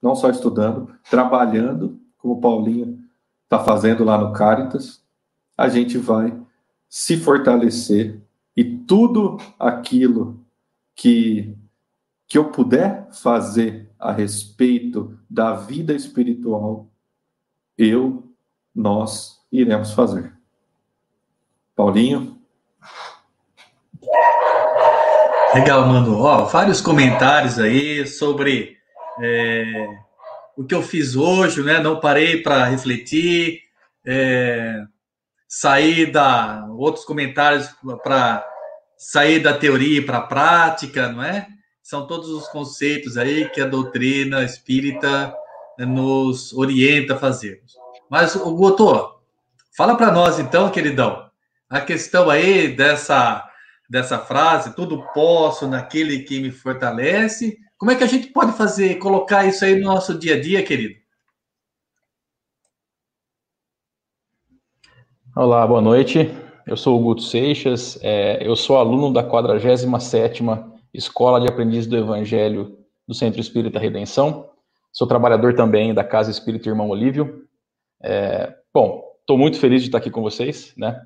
não 0.00 0.14
só 0.14 0.30
estudando, 0.30 0.92
trabalhando, 1.08 2.00
como 2.16 2.34
o 2.34 2.40
Paulinho 2.40 2.98
está 3.44 3.58
fazendo 3.58 4.04
lá 4.04 4.18
no 4.18 4.32
Caritas, 4.32 5.02
a 5.56 5.68
gente 5.68 5.98
vai 5.98 6.38
se 6.88 7.16
fortalecer 7.16 8.20
e 8.56 8.64
tudo 8.64 9.38
aquilo 9.58 10.44
que, 10.94 11.56
que 12.26 12.38
eu 12.38 12.50
puder 12.50 13.08
fazer 13.12 13.90
a 13.98 14.12
respeito 14.12 15.18
da 15.28 15.54
vida 15.54 15.92
espiritual, 15.92 16.88
eu, 17.76 18.32
nós 18.74 19.40
iremos 19.50 19.92
fazer. 19.92 20.37
Paulinho? 21.78 22.36
Legal, 25.54 25.86
mano. 25.86 26.20
Ó, 26.20 26.44
vários 26.46 26.80
comentários 26.80 27.60
aí 27.60 28.04
sobre 28.04 28.76
é, 29.22 29.86
o 30.56 30.64
que 30.64 30.74
eu 30.74 30.82
fiz 30.82 31.14
hoje, 31.14 31.62
né? 31.62 31.78
Não 31.78 32.00
parei 32.00 32.42
para 32.42 32.64
refletir, 32.64 33.60
é, 34.04 34.82
sair 35.46 36.10
da 36.10 36.66
outros 36.70 37.04
comentários 37.04 37.70
para 38.02 38.44
sair 38.96 39.38
da 39.38 39.56
teoria 39.56 40.04
para 40.04 40.18
a 40.18 40.26
prática, 40.26 41.12
não 41.12 41.22
é? 41.22 41.46
são 41.80 42.06
todos 42.06 42.28
os 42.28 42.48
conceitos 42.48 43.16
aí 43.16 43.48
que 43.48 43.62
a 43.62 43.66
doutrina 43.66 44.42
espírita 44.42 45.32
né, 45.78 45.86
nos 45.86 46.52
orienta 46.52 47.14
a 47.14 47.18
fazermos. 47.18 47.76
Mas, 48.10 48.36
o 48.36 48.54
Goto, 48.54 49.14
fala 49.74 49.96
para 49.96 50.10
nós 50.10 50.38
então, 50.38 50.68
queridão, 50.70 51.27
a 51.68 51.80
questão 51.80 52.30
aí 52.30 52.74
dessa 52.74 53.44
dessa 53.88 54.18
frase, 54.18 54.76
tudo 54.76 55.02
posso 55.14 55.66
naquele 55.66 56.20
que 56.20 56.40
me 56.40 56.50
fortalece. 56.50 57.58
Como 57.78 57.90
é 57.90 57.96
que 57.96 58.04
a 58.04 58.08
gente 58.08 58.26
pode 58.26 58.52
fazer, 58.52 58.96
colocar 58.96 59.46
isso 59.46 59.64
aí 59.64 59.76
no 59.76 59.86
nosso 59.86 60.18
dia 60.18 60.34
a 60.34 60.40
dia, 60.40 60.62
querido? 60.62 60.94
Olá, 65.34 65.66
boa 65.66 65.80
noite. 65.80 66.30
Eu 66.66 66.76
sou 66.76 67.00
o 67.00 67.02
Guto 67.02 67.22
Seixas, 67.22 67.98
é, 68.02 68.46
eu 68.46 68.54
sou 68.54 68.76
aluno 68.76 69.10
da 69.10 69.22
47ª 69.26 70.70
Escola 70.92 71.40
de 71.40 71.46
Aprendiz 71.48 71.86
do 71.86 71.96
Evangelho 71.96 72.76
do 73.06 73.14
Centro 73.14 73.40
Espírita 73.40 73.78
Redenção. 73.78 74.50
Sou 74.92 75.06
trabalhador 75.06 75.54
também 75.54 75.94
da 75.94 76.04
Casa 76.04 76.30
Espírita 76.30 76.68
Irmão 76.68 76.90
Olívio. 76.90 77.46
É, 78.02 78.54
bom, 78.74 79.02
estou 79.20 79.38
muito 79.38 79.58
feliz 79.58 79.80
de 79.80 79.88
estar 79.88 79.98
aqui 79.98 80.10
com 80.10 80.20
vocês, 80.20 80.74
né? 80.76 81.00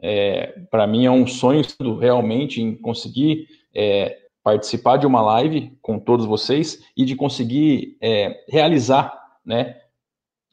É, 0.00 0.60
Para 0.70 0.86
mim 0.86 1.06
é 1.06 1.10
um 1.10 1.26
sonho 1.26 1.62
realmente 1.98 2.62
em 2.62 2.74
conseguir 2.76 3.48
é, 3.74 4.16
participar 4.42 4.96
de 4.96 5.06
uma 5.06 5.20
live 5.20 5.76
com 5.82 5.98
todos 5.98 6.24
vocês 6.24 6.82
e 6.96 7.04
de 7.04 7.14
conseguir 7.14 7.96
é, 8.00 8.44
realizar, 8.48 9.12
né? 9.44 9.76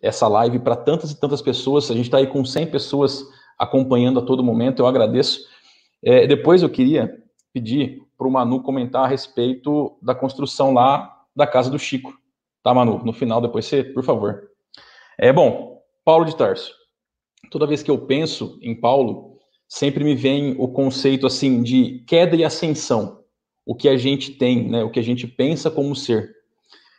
Essa 0.01 0.27
live 0.27 0.59
para 0.59 0.75
tantas 0.75 1.11
e 1.11 1.19
tantas 1.19 1.41
pessoas. 1.41 1.89
A 1.89 1.95
gente 1.95 2.05
está 2.05 2.17
aí 2.17 2.27
com 2.27 2.43
100 2.43 2.67
pessoas 2.67 3.25
acompanhando 3.57 4.19
a 4.19 4.21
todo 4.21 4.43
momento. 4.43 4.79
Eu 4.79 4.87
agradeço. 4.87 5.47
É, 6.03 6.27
depois 6.27 6.61
eu 6.61 6.69
queria 6.69 7.23
pedir 7.53 8.01
para 8.17 8.27
o 8.27 8.31
Manu 8.31 8.61
comentar 8.61 9.05
a 9.05 9.07
respeito 9.07 9.97
da 10.01 10.13
construção 10.13 10.73
lá 10.73 11.23
da 11.35 11.47
casa 11.47 11.69
do 11.69 11.79
Chico. 11.79 12.13
Tá, 12.61 12.73
Manu? 12.73 13.03
No 13.03 13.13
final, 13.13 13.41
depois 13.41 13.65
você, 13.65 13.83
por 13.83 14.03
favor. 14.03 14.49
É 15.17 15.31
bom, 15.31 15.81
Paulo 16.03 16.25
de 16.25 16.35
Tarso. 16.35 16.73
Toda 17.49 17.67
vez 17.67 17.81
que 17.81 17.89
eu 17.89 17.97
penso 17.97 18.59
em 18.61 18.79
Paulo, 18.79 19.24
sempre 19.68 20.03
me 20.03 20.16
vem 20.16 20.55
o 20.57 20.68
conceito 20.68 21.26
assim 21.26 21.61
de 21.63 22.03
queda 22.07 22.36
e 22.36 22.43
ascensão. 22.43 23.24
O 23.66 23.76
que 23.76 23.89
a 23.89 23.97
gente 23.97 24.32
tem, 24.32 24.70
né? 24.70 24.84
O 24.84 24.89
que 24.89 24.99
a 24.99 25.03
gente 25.03 25.28
pensa 25.28 25.72
como 25.72 25.95
ser. 25.95 26.36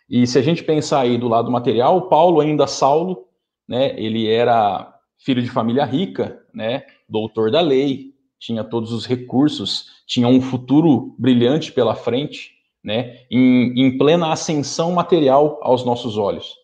E 0.09 0.27
se 0.27 0.39
a 0.39 0.43
gente 0.43 0.65
pensar 0.65 1.01
aí 1.01 1.19
do 1.19 1.29
lado 1.29 1.51
material, 1.51 2.09
Paulo 2.09 2.41
ainda 2.41 2.67
Saulo, 2.67 3.27
né? 3.69 3.99
Ele 4.01 4.29
era 4.29 4.93
filho 5.19 5.43
de 5.43 5.51
família 5.51 5.85
rica, 5.85 6.43
né? 6.53 6.85
Doutor 7.09 7.51
da 7.51 7.61
lei, 7.61 8.17
tinha 8.39 8.63
todos 8.63 8.93
os 8.93 9.07
recursos, 9.07 10.03
tinha 10.07 10.29
um 10.29 10.41
futuro 10.41 11.15
brilhante 11.19 11.73
pela 11.73 11.95
frente, 11.95 12.53
né, 12.83 13.25
em, 13.31 13.81
em 13.81 13.99
plena 13.99 14.33
ascensão 14.33 14.93
material 14.93 15.59
aos 15.63 15.85
nossos 15.85 16.17
olhos. 16.17 16.55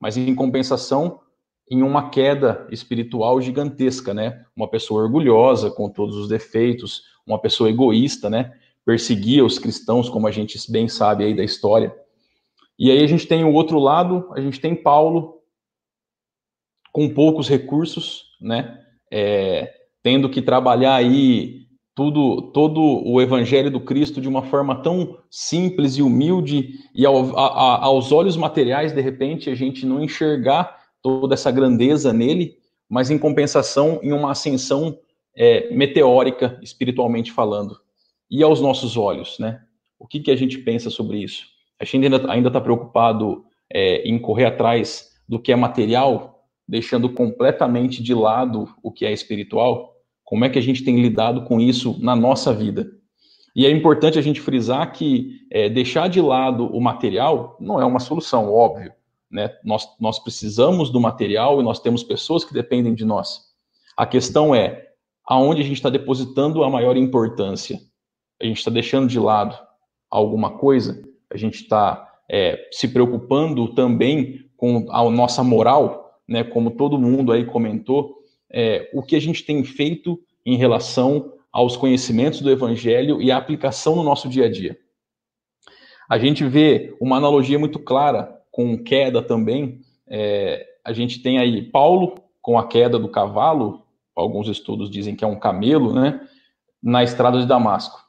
Mas 0.00 0.16
em 0.16 0.34
compensação, 0.34 1.20
em 1.70 1.82
uma 1.82 2.10
queda 2.10 2.66
espiritual 2.70 3.40
gigantesca, 3.40 4.12
né? 4.12 4.44
Uma 4.54 4.68
pessoa 4.68 5.02
orgulhosa, 5.02 5.70
com 5.70 5.88
todos 5.88 6.16
os 6.16 6.28
defeitos, 6.28 7.02
uma 7.26 7.38
pessoa 7.38 7.70
egoísta, 7.70 8.28
né? 8.28 8.52
Perseguia 8.84 9.44
os 9.44 9.58
cristãos, 9.58 10.08
como 10.08 10.26
a 10.26 10.30
gente 10.30 10.58
bem 10.70 10.88
sabe 10.88 11.24
aí 11.24 11.34
da 11.34 11.42
história. 11.42 11.94
E 12.78 12.90
aí 12.90 13.02
a 13.02 13.06
gente 13.06 13.26
tem 13.26 13.44
o 13.44 13.52
outro 13.52 13.78
lado, 13.78 14.28
a 14.32 14.40
gente 14.40 14.60
tem 14.60 14.74
Paulo 14.74 15.40
com 16.92 17.08
poucos 17.08 17.48
recursos, 17.48 18.24
né? 18.40 18.80
É, 19.10 19.72
tendo 20.02 20.28
que 20.28 20.42
trabalhar 20.42 20.94
aí 20.94 21.64
tudo, 21.94 22.50
todo 22.52 22.80
o 22.80 23.22
evangelho 23.22 23.70
do 23.70 23.80
Cristo 23.80 24.20
de 24.20 24.28
uma 24.28 24.42
forma 24.42 24.82
tão 24.82 25.18
simples 25.30 25.96
e 25.96 26.02
humilde, 26.02 26.74
e 26.94 27.06
ao, 27.06 27.38
a, 27.38 27.84
aos 27.84 28.12
olhos 28.12 28.36
materiais, 28.36 28.92
de 28.92 29.00
repente, 29.00 29.48
a 29.48 29.54
gente 29.54 29.86
não 29.86 30.02
enxergar 30.02 30.83
toda 31.04 31.34
essa 31.34 31.50
grandeza 31.50 32.14
nele, 32.14 32.56
mas 32.88 33.10
em 33.10 33.18
compensação, 33.18 34.00
em 34.02 34.10
uma 34.10 34.30
ascensão 34.30 34.98
é, 35.36 35.70
meteórica, 35.70 36.58
espiritualmente 36.62 37.30
falando. 37.30 37.76
E 38.30 38.42
aos 38.42 38.58
nossos 38.58 38.96
olhos, 38.96 39.38
né? 39.38 39.60
O 39.98 40.06
que, 40.06 40.18
que 40.18 40.30
a 40.30 40.36
gente 40.36 40.56
pensa 40.58 40.88
sobre 40.88 41.18
isso? 41.18 41.44
A 41.78 41.84
gente 41.84 42.06
ainda 42.06 42.48
está 42.48 42.60
preocupado 42.60 43.44
é, 43.70 44.08
em 44.08 44.18
correr 44.18 44.46
atrás 44.46 45.10
do 45.28 45.38
que 45.38 45.52
é 45.52 45.56
material, 45.56 46.42
deixando 46.66 47.10
completamente 47.10 48.02
de 48.02 48.14
lado 48.14 48.66
o 48.82 48.90
que 48.90 49.04
é 49.04 49.12
espiritual? 49.12 49.94
Como 50.24 50.46
é 50.46 50.48
que 50.48 50.58
a 50.58 50.62
gente 50.62 50.82
tem 50.82 51.02
lidado 51.02 51.44
com 51.44 51.60
isso 51.60 51.98
na 52.00 52.16
nossa 52.16 52.52
vida? 52.52 52.90
E 53.54 53.66
é 53.66 53.70
importante 53.70 54.18
a 54.18 54.22
gente 54.22 54.40
frisar 54.40 54.90
que 54.92 55.40
é, 55.50 55.68
deixar 55.68 56.08
de 56.08 56.20
lado 56.20 56.66
o 56.66 56.80
material 56.80 57.58
não 57.60 57.78
é 57.78 57.84
uma 57.84 58.00
solução, 58.00 58.50
óbvio. 58.50 58.92
Né? 59.34 59.50
Nós, 59.64 59.88
nós 59.98 60.20
precisamos 60.20 60.90
do 60.90 61.00
material 61.00 61.60
e 61.60 61.64
nós 61.64 61.80
temos 61.80 62.04
pessoas 62.04 62.44
que 62.44 62.54
dependem 62.54 62.94
de 62.94 63.04
nós. 63.04 63.40
A 63.96 64.06
questão 64.06 64.54
é 64.54 64.90
aonde 65.26 65.60
a 65.60 65.64
gente 65.64 65.74
está 65.74 65.90
depositando 65.90 66.62
a 66.62 66.70
maior 66.70 66.96
importância. 66.96 67.80
A 68.40 68.44
gente 68.44 68.58
está 68.58 68.70
deixando 68.70 69.08
de 69.08 69.18
lado 69.18 69.58
alguma 70.08 70.56
coisa? 70.56 71.02
A 71.28 71.36
gente 71.36 71.62
está 71.62 72.14
é, 72.30 72.68
se 72.70 72.86
preocupando 72.86 73.74
também 73.74 74.48
com 74.56 74.86
a 74.90 75.10
nossa 75.10 75.42
moral, 75.42 76.20
né? 76.28 76.44
Como 76.44 76.70
todo 76.70 76.96
mundo 76.96 77.32
aí 77.32 77.44
comentou, 77.44 78.14
é, 78.48 78.88
o 78.94 79.02
que 79.02 79.16
a 79.16 79.20
gente 79.20 79.42
tem 79.42 79.64
feito 79.64 80.20
em 80.46 80.56
relação 80.56 81.32
aos 81.52 81.76
conhecimentos 81.76 82.40
do 82.40 82.52
Evangelho 82.52 83.20
e 83.20 83.32
a 83.32 83.36
aplicação 83.36 83.96
no 83.96 84.04
nosso 84.04 84.28
dia 84.28 84.46
a 84.46 84.50
dia. 84.50 84.78
A 86.08 86.18
gente 86.18 86.44
vê 86.44 86.96
uma 87.00 87.16
analogia 87.16 87.58
muito 87.58 87.80
clara 87.80 88.33
com 88.54 88.78
queda 88.78 89.20
também. 89.20 89.80
É, 90.06 90.64
a 90.84 90.92
gente 90.92 91.20
tem 91.20 91.40
aí 91.40 91.60
Paulo 91.60 92.14
com 92.40 92.56
a 92.56 92.68
queda 92.68 93.00
do 93.00 93.08
cavalo, 93.08 93.84
alguns 94.14 94.46
estudos 94.46 94.88
dizem 94.88 95.16
que 95.16 95.24
é 95.24 95.26
um 95.26 95.40
camelo, 95.40 95.92
né, 95.92 96.20
na 96.80 97.02
estrada 97.02 97.40
de 97.40 97.46
Damasco. 97.46 98.00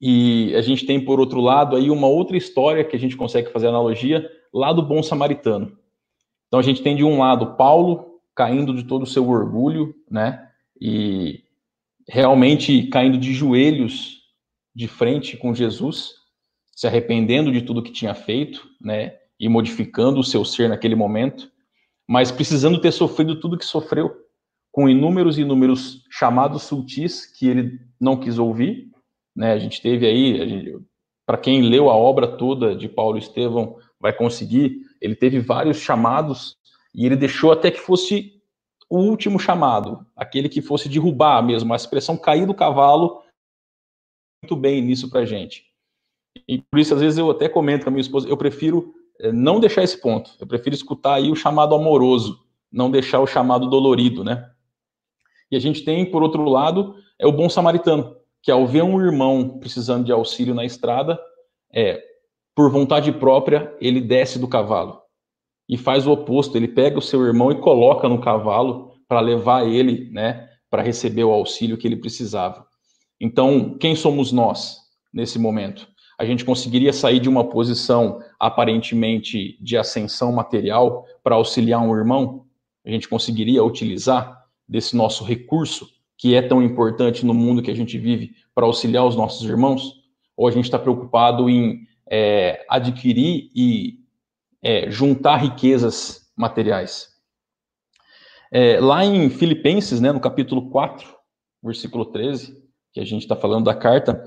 E 0.00 0.54
a 0.54 0.62
gente 0.62 0.86
tem, 0.86 1.04
por 1.04 1.18
outro 1.18 1.40
lado, 1.40 1.74
aí 1.74 1.90
uma 1.90 2.06
outra 2.06 2.36
história 2.36 2.84
que 2.84 2.94
a 2.94 2.98
gente 3.00 3.16
consegue 3.16 3.50
fazer 3.50 3.66
analogia 3.66 4.30
lá 4.54 4.72
do 4.72 4.80
bom 4.80 5.02
samaritano. 5.02 5.76
Então 6.46 6.60
a 6.60 6.62
gente 6.62 6.80
tem 6.80 6.94
de 6.94 7.02
um 7.02 7.18
lado 7.18 7.56
Paulo 7.56 8.20
caindo 8.32 8.72
de 8.72 8.84
todo 8.84 9.02
o 9.02 9.06
seu 9.06 9.28
orgulho, 9.28 9.92
né? 10.08 10.48
E 10.80 11.42
realmente 12.08 12.84
caindo 12.84 13.18
de 13.18 13.34
joelhos 13.34 14.20
de 14.72 14.86
frente 14.86 15.36
com 15.36 15.52
Jesus, 15.52 16.19
se 16.80 16.86
arrependendo 16.86 17.52
de 17.52 17.60
tudo 17.60 17.82
que 17.82 17.92
tinha 17.92 18.14
feito, 18.14 18.66
né? 18.80 19.18
E 19.38 19.50
modificando 19.50 20.18
o 20.18 20.24
seu 20.24 20.46
ser 20.46 20.66
naquele 20.66 20.94
momento, 20.94 21.52
mas 22.08 22.32
precisando 22.32 22.80
ter 22.80 22.90
sofrido 22.90 23.38
tudo 23.38 23.58
que 23.58 23.66
sofreu, 23.66 24.16
com 24.72 24.88
inúmeros 24.88 25.36
e 25.36 25.42
inúmeros 25.42 26.02
chamados 26.10 26.62
sutis 26.62 27.26
que 27.26 27.46
ele 27.46 27.78
não 28.00 28.16
quis 28.16 28.38
ouvir, 28.38 28.90
né? 29.36 29.52
A 29.52 29.58
gente 29.58 29.82
teve 29.82 30.06
aí, 30.06 30.74
para 31.26 31.36
quem 31.36 31.60
leu 31.60 31.90
a 31.90 31.94
obra 31.94 32.26
toda 32.26 32.74
de 32.74 32.88
Paulo 32.88 33.18
Estevão, 33.18 33.76
vai 34.00 34.14
conseguir, 34.14 34.80
ele 35.02 35.14
teve 35.14 35.38
vários 35.38 35.76
chamados 35.76 36.56
e 36.94 37.04
ele 37.04 37.14
deixou 37.14 37.52
até 37.52 37.70
que 37.70 37.78
fosse 37.78 38.40
o 38.88 38.96
último 39.00 39.38
chamado, 39.38 40.06
aquele 40.16 40.48
que 40.48 40.62
fosse 40.62 40.88
derrubar 40.88 41.42
mesmo, 41.42 41.74
a 41.74 41.76
expressão 41.76 42.16
cair 42.16 42.46
do 42.46 42.54
cavalo, 42.54 43.22
muito 44.42 44.56
bem 44.56 44.80
nisso 44.80 45.10
para 45.10 45.26
gente. 45.26 45.69
E 46.48 46.58
por 46.58 46.78
isso, 46.78 46.94
às 46.94 47.00
vezes, 47.00 47.18
eu 47.18 47.30
até 47.30 47.48
comento 47.48 47.84
com 47.84 47.90
a 47.90 47.92
minha 47.92 48.00
esposa, 48.00 48.28
eu 48.28 48.36
prefiro 48.36 48.94
eh, 49.20 49.32
não 49.32 49.60
deixar 49.60 49.82
esse 49.82 50.00
ponto, 50.00 50.30
eu 50.40 50.46
prefiro 50.46 50.74
escutar 50.74 51.14
aí 51.14 51.30
o 51.30 51.36
chamado 51.36 51.74
amoroso, 51.74 52.40
não 52.70 52.90
deixar 52.90 53.20
o 53.20 53.26
chamado 53.26 53.68
dolorido, 53.68 54.22
né? 54.22 54.48
E 55.50 55.56
a 55.56 55.60
gente 55.60 55.84
tem, 55.84 56.08
por 56.08 56.22
outro 56.22 56.44
lado, 56.44 56.94
é 57.18 57.26
o 57.26 57.32
bom 57.32 57.48
samaritano, 57.48 58.16
que 58.42 58.50
ao 58.50 58.66
ver 58.66 58.82
um 58.82 59.00
irmão 59.00 59.58
precisando 59.58 60.04
de 60.04 60.12
auxílio 60.12 60.54
na 60.54 60.64
estrada, 60.64 61.20
é, 61.74 62.02
por 62.54 62.70
vontade 62.70 63.10
própria, 63.12 63.76
ele 63.80 64.00
desce 64.00 64.38
do 64.38 64.48
cavalo 64.48 65.00
e 65.68 65.76
faz 65.76 66.06
o 66.06 66.12
oposto, 66.12 66.56
ele 66.56 66.66
pega 66.66 66.98
o 66.98 67.02
seu 67.02 67.24
irmão 67.24 67.52
e 67.52 67.60
coloca 67.60 68.08
no 68.08 68.20
cavalo 68.20 68.92
para 69.06 69.20
levar 69.20 69.66
ele, 69.68 70.10
né, 70.10 70.48
para 70.68 70.82
receber 70.82 71.24
o 71.24 71.32
auxílio 71.32 71.78
que 71.78 71.86
ele 71.86 71.96
precisava. 71.96 72.66
Então, 73.20 73.76
quem 73.78 73.94
somos 73.94 74.32
nós 74.32 74.78
nesse 75.12 75.38
momento? 75.38 75.86
A 76.20 76.24
gente 76.26 76.44
conseguiria 76.44 76.92
sair 76.92 77.18
de 77.18 77.30
uma 77.30 77.48
posição 77.48 78.20
aparentemente 78.38 79.56
de 79.58 79.78
ascensão 79.78 80.30
material 80.30 81.06
para 81.24 81.34
auxiliar 81.34 81.80
um 81.80 81.96
irmão? 81.96 82.44
A 82.84 82.90
gente 82.90 83.08
conseguiria 83.08 83.64
utilizar 83.64 84.44
desse 84.68 84.94
nosso 84.94 85.24
recurso 85.24 85.88
que 86.18 86.34
é 86.34 86.42
tão 86.42 86.62
importante 86.62 87.24
no 87.24 87.32
mundo 87.32 87.62
que 87.62 87.70
a 87.70 87.74
gente 87.74 87.96
vive 87.96 88.34
para 88.54 88.66
auxiliar 88.66 89.06
os 89.06 89.16
nossos 89.16 89.48
irmãos? 89.48 89.94
Ou 90.36 90.46
a 90.46 90.50
gente 90.50 90.66
está 90.66 90.78
preocupado 90.78 91.48
em 91.48 91.86
é, 92.06 92.66
adquirir 92.68 93.50
e 93.56 94.00
é, 94.62 94.90
juntar 94.90 95.36
riquezas 95.36 96.30
materiais. 96.36 97.08
É, 98.52 98.78
lá 98.78 99.06
em 99.06 99.30
Filipenses, 99.30 100.02
né, 100.02 100.12
no 100.12 100.20
capítulo 100.20 100.68
4, 100.68 101.08
versículo 101.62 102.04
13, 102.04 102.62
que 102.92 103.00
a 103.00 103.06
gente 103.06 103.22
está 103.22 103.34
falando 103.34 103.64
da 103.64 103.74
carta, 103.74 104.22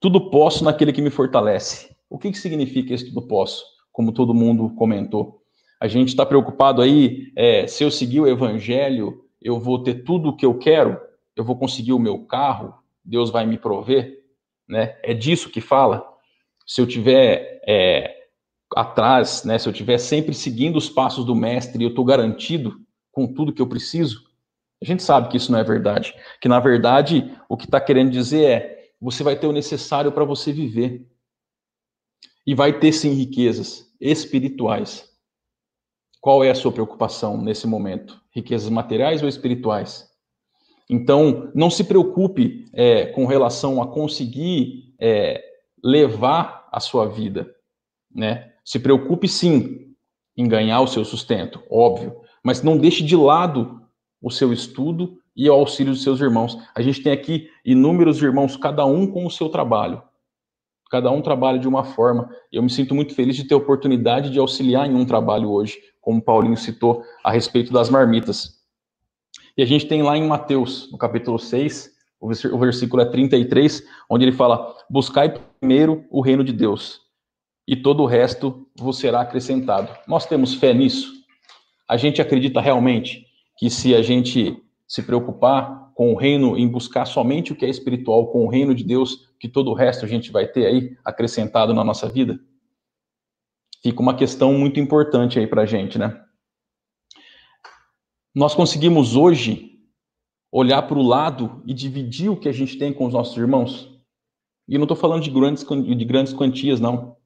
tudo 0.00 0.30
posso 0.30 0.64
naquele 0.64 0.92
que 0.92 1.02
me 1.02 1.10
fortalece. 1.10 1.94
O 2.08 2.18
que, 2.18 2.30
que 2.30 2.38
significa 2.38 2.94
esse 2.94 3.06
tudo 3.06 3.26
posso? 3.26 3.64
Como 3.92 4.12
todo 4.12 4.34
mundo 4.34 4.70
comentou. 4.76 5.42
A 5.80 5.88
gente 5.88 6.08
está 6.08 6.24
preocupado 6.24 6.80
aí, 6.80 7.32
é, 7.36 7.66
se 7.66 7.84
eu 7.84 7.90
seguir 7.90 8.20
o 8.20 8.26
evangelho, 8.26 9.24
eu 9.40 9.58
vou 9.58 9.82
ter 9.82 10.04
tudo 10.04 10.30
o 10.30 10.36
que 10.36 10.46
eu 10.46 10.56
quero, 10.56 10.98
eu 11.36 11.44
vou 11.44 11.56
conseguir 11.56 11.92
o 11.92 11.98
meu 11.98 12.24
carro, 12.24 12.74
Deus 13.04 13.30
vai 13.30 13.44
me 13.44 13.58
prover, 13.58 14.22
né? 14.68 14.96
É 15.02 15.12
disso 15.12 15.50
que 15.50 15.60
fala. 15.60 16.02
Se 16.66 16.80
eu 16.80 16.86
tiver 16.86 17.60
é, 17.68 18.14
atrás, 18.74 19.44
né? 19.44 19.58
Se 19.58 19.68
eu 19.68 19.72
tiver 19.72 19.98
sempre 19.98 20.34
seguindo 20.34 20.76
os 20.76 20.88
passos 20.88 21.24
do 21.24 21.34
mestre, 21.34 21.82
eu 21.82 21.90
estou 21.90 22.04
garantido 22.04 22.80
com 23.12 23.26
tudo 23.26 23.52
que 23.52 23.60
eu 23.60 23.66
preciso. 23.66 24.22
A 24.82 24.86
gente 24.86 25.02
sabe 25.02 25.28
que 25.28 25.36
isso 25.36 25.52
não 25.52 25.58
é 25.58 25.64
verdade. 25.64 26.14
Que 26.40 26.48
na 26.48 26.60
verdade 26.60 27.30
o 27.48 27.56
que 27.56 27.64
está 27.64 27.80
querendo 27.80 28.10
dizer 28.10 28.44
é 28.44 28.73
você 29.04 29.22
vai 29.22 29.36
ter 29.36 29.46
o 29.46 29.52
necessário 29.52 30.10
para 30.10 30.24
você 30.24 30.50
viver 30.50 31.06
e 32.46 32.54
vai 32.54 32.80
ter 32.80 32.90
sim 32.90 33.12
riquezas 33.12 33.92
espirituais. 34.00 35.06
Qual 36.22 36.42
é 36.42 36.50
a 36.50 36.54
sua 36.54 36.72
preocupação 36.72 37.36
nesse 37.36 37.66
momento? 37.66 38.18
Riquezas 38.30 38.70
materiais 38.70 39.22
ou 39.22 39.28
espirituais? 39.28 40.10
Então, 40.88 41.52
não 41.54 41.68
se 41.68 41.84
preocupe 41.84 42.64
é, 42.72 43.04
com 43.04 43.26
relação 43.26 43.82
a 43.82 43.86
conseguir 43.86 44.94
é, 44.98 45.44
levar 45.82 46.66
a 46.72 46.80
sua 46.80 47.06
vida, 47.06 47.54
né? 48.10 48.54
Se 48.64 48.78
preocupe 48.78 49.28
sim 49.28 49.94
em 50.34 50.48
ganhar 50.48 50.80
o 50.80 50.86
seu 50.86 51.04
sustento, 51.04 51.62
óbvio, 51.70 52.22
mas 52.42 52.62
não 52.62 52.78
deixe 52.78 53.04
de 53.04 53.16
lado 53.16 53.86
o 54.22 54.30
seu 54.30 54.50
estudo 54.50 55.18
e 55.36 55.48
o 55.48 55.52
auxílio 55.52 55.92
dos 55.92 56.02
seus 56.02 56.20
irmãos. 56.20 56.58
A 56.74 56.82
gente 56.82 57.02
tem 57.02 57.12
aqui 57.12 57.48
inúmeros 57.64 58.22
irmãos, 58.22 58.56
cada 58.56 58.84
um 58.84 59.06
com 59.06 59.26
o 59.26 59.30
seu 59.30 59.48
trabalho. 59.48 60.02
Cada 60.90 61.10
um 61.10 61.20
trabalha 61.20 61.58
de 61.58 61.66
uma 61.66 61.84
forma. 61.84 62.30
Eu 62.52 62.62
me 62.62 62.70
sinto 62.70 62.94
muito 62.94 63.14
feliz 63.14 63.34
de 63.36 63.44
ter 63.44 63.54
a 63.54 63.58
oportunidade 63.58 64.30
de 64.30 64.38
auxiliar 64.38 64.88
em 64.88 64.94
um 64.94 65.04
trabalho 65.04 65.50
hoje, 65.50 65.78
como 66.00 66.22
Paulinho 66.22 66.56
citou 66.56 67.02
a 67.24 67.30
respeito 67.32 67.72
das 67.72 67.90
marmitas. 67.90 68.60
E 69.56 69.62
a 69.62 69.66
gente 69.66 69.86
tem 69.86 70.02
lá 70.02 70.16
em 70.16 70.26
Mateus, 70.26 70.90
no 70.92 70.98
capítulo 70.98 71.38
6, 71.38 71.92
o 72.20 72.58
versículo 72.58 73.02
é 73.02 73.04
33, 73.04 73.82
onde 74.08 74.24
ele 74.24 74.32
fala: 74.32 74.74
Buscai 74.88 75.34
primeiro 75.60 76.04
o 76.10 76.20
reino 76.20 76.42
de 76.42 76.52
Deus, 76.52 77.00
e 77.66 77.76
todo 77.76 78.02
o 78.02 78.06
resto 78.06 78.66
vos 78.78 78.98
será 78.98 79.20
acrescentado. 79.20 79.88
Nós 80.06 80.26
temos 80.26 80.54
fé 80.54 80.72
nisso? 80.72 81.12
A 81.88 81.96
gente 81.96 82.22
acredita 82.22 82.60
realmente 82.60 83.26
que 83.58 83.68
se 83.68 83.94
a 83.94 84.02
gente 84.02 84.63
se 84.86 85.02
preocupar 85.02 85.92
com 85.94 86.12
o 86.12 86.16
reino, 86.16 86.56
em 86.56 86.68
buscar 86.68 87.04
somente 87.04 87.52
o 87.52 87.56
que 87.56 87.64
é 87.64 87.68
espiritual, 87.68 88.28
com 88.28 88.44
o 88.44 88.48
reino 88.48 88.74
de 88.74 88.84
Deus, 88.84 89.32
que 89.38 89.48
todo 89.48 89.70
o 89.70 89.74
resto 89.74 90.04
a 90.04 90.08
gente 90.08 90.30
vai 90.30 90.46
ter 90.46 90.66
aí 90.66 90.96
acrescentado 91.04 91.72
na 91.72 91.84
nossa 91.84 92.08
vida? 92.08 92.38
Fica 93.82 94.00
uma 94.00 94.16
questão 94.16 94.52
muito 94.54 94.80
importante 94.80 95.38
aí 95.38 95.46
para 95.46 95.62
a 95.62 95.66
gente, 95.66 95.98
né? 95.98 96.20
Nós 98.34 98.54
conseguimos 98.54 99.14
hoje 99.14 99.74
olhar 100.50 100.82
para 100.82 100.98
o 100.98 101.02
lado 101.02 101.62
e 101.66 101.74
dividir 101.74 102.30
o 102.30 102.36
que 102.36 102.48
a 102.48 102.52
gente 102.52 102.78
tem 102.78 102.92
com 102.92 103.06
os 103.06 103.12
nossos 103.12 103.36
irmãos? 103.36 103.92
E 104.68 104.78
não 104.78 104.84
estou 104.84 104.96
falando 104.96 105.22
de 105.22 105.30
grandes, 105.30 105.64
de 105.64 106.04
grandes 106.04 106.32
quantias, 106.32 106.80
não. 106.80 107.16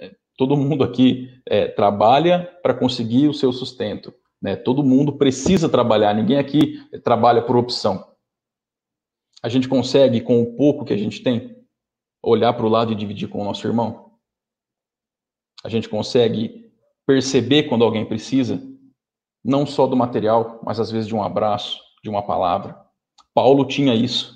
É, 0.00 0.14
todo 0.36 0.56
mundo 0.56 0.82
aqui 0.82 1.30
é, 1.46 1.68
trabalha 1.68 2.50
para 2.62 2.74
conseguir 2.74 3.28
o 3.28 3.34
seu 3.34 3.52
sustento. 3.52 4.12
Né? 4.40 4.56
Todo 4.56 4.84
mundo 4.84 5.16
precisa 5.16 5.68
trabalhar, 5.68 6.14
ninguém 6.14 6.38
aqui 6.38 6.80
trabalha 7.02 7.42
por 7.42 7.56
opção. 7.56 8.06
A 9.42 9.48
gente 9.48 9.68
consegue, 9.68 10.20
com 10.20 10.42
o 10.42 10.56
pouco 10.56 10.84
que 10.84 10.92
a 10.92 10.96
gente 10.96 11.22
tem, 11.22 11.56
olhar 12.22 12.52
para 12.52 12.66
o 12.66 12.68
lado 12.68 12.92
e 12.92 12.96
dividir 12.96 13.28
com 13.28 13.40
o 13.40 13.44
nosso 13.44 13.66
irmão? 13.66 14.12
A 15.64 15.68
gente 15.68 15.88
consegue 15.88 16.72
perceber 17.06 17.64
quando 17.64 17.84
alguém 17.84 18.04
precisa 18.04 18.62
não 19.44 19.64
só 19.64 19.86
do 19.86 19.96
material, 19.96 20.60
mas 20.64 20.78
às 20.78 20.90
vezes 20.90 21.08
de 21.08 21.14
um 21.14 21.22
abraço, 21.22 21.80
de 22.02 22.10
uma 22.10 22.22
palavra. 22.22 22.78
Paulo 23.34 23.64
tinha 23.64 23.94
isso. 23.94 24.34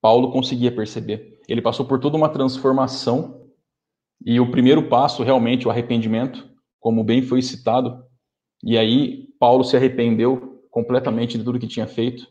Paulo 0.00 0.32
conseguia 0.32 0.74
perceber. 0.74 1.40
Ele 1.48 1.62
passou 1.62 1.86
por 1.86 2.00
toda 2.00 2.16
uma 2.16 2.28
transformação 2.28 3.48
e 4.24 4.38
o 4.38 4.50
primeiro 4.50 4.88
passo, 4.88 5.22
realmente, 5.22 5.66
o 5.66 5.70
arrependimento, 5.70 6.48
como 6.80 7.04
bem 7.04 7.22
foi 7.22 7.42
citado. 7.42 8.04
E 8.62 8.78
aí, 8.78 9.28
Paulo 9.38 9.64
se 9.64 9.76
arrependeu 9.76 10.60
completamente 10.70 11.36
de 11.36 11.44
tudo 11.44 11.58
que 11.58 11.66
tinha 11.66 11.86
feito. 11.86 12.26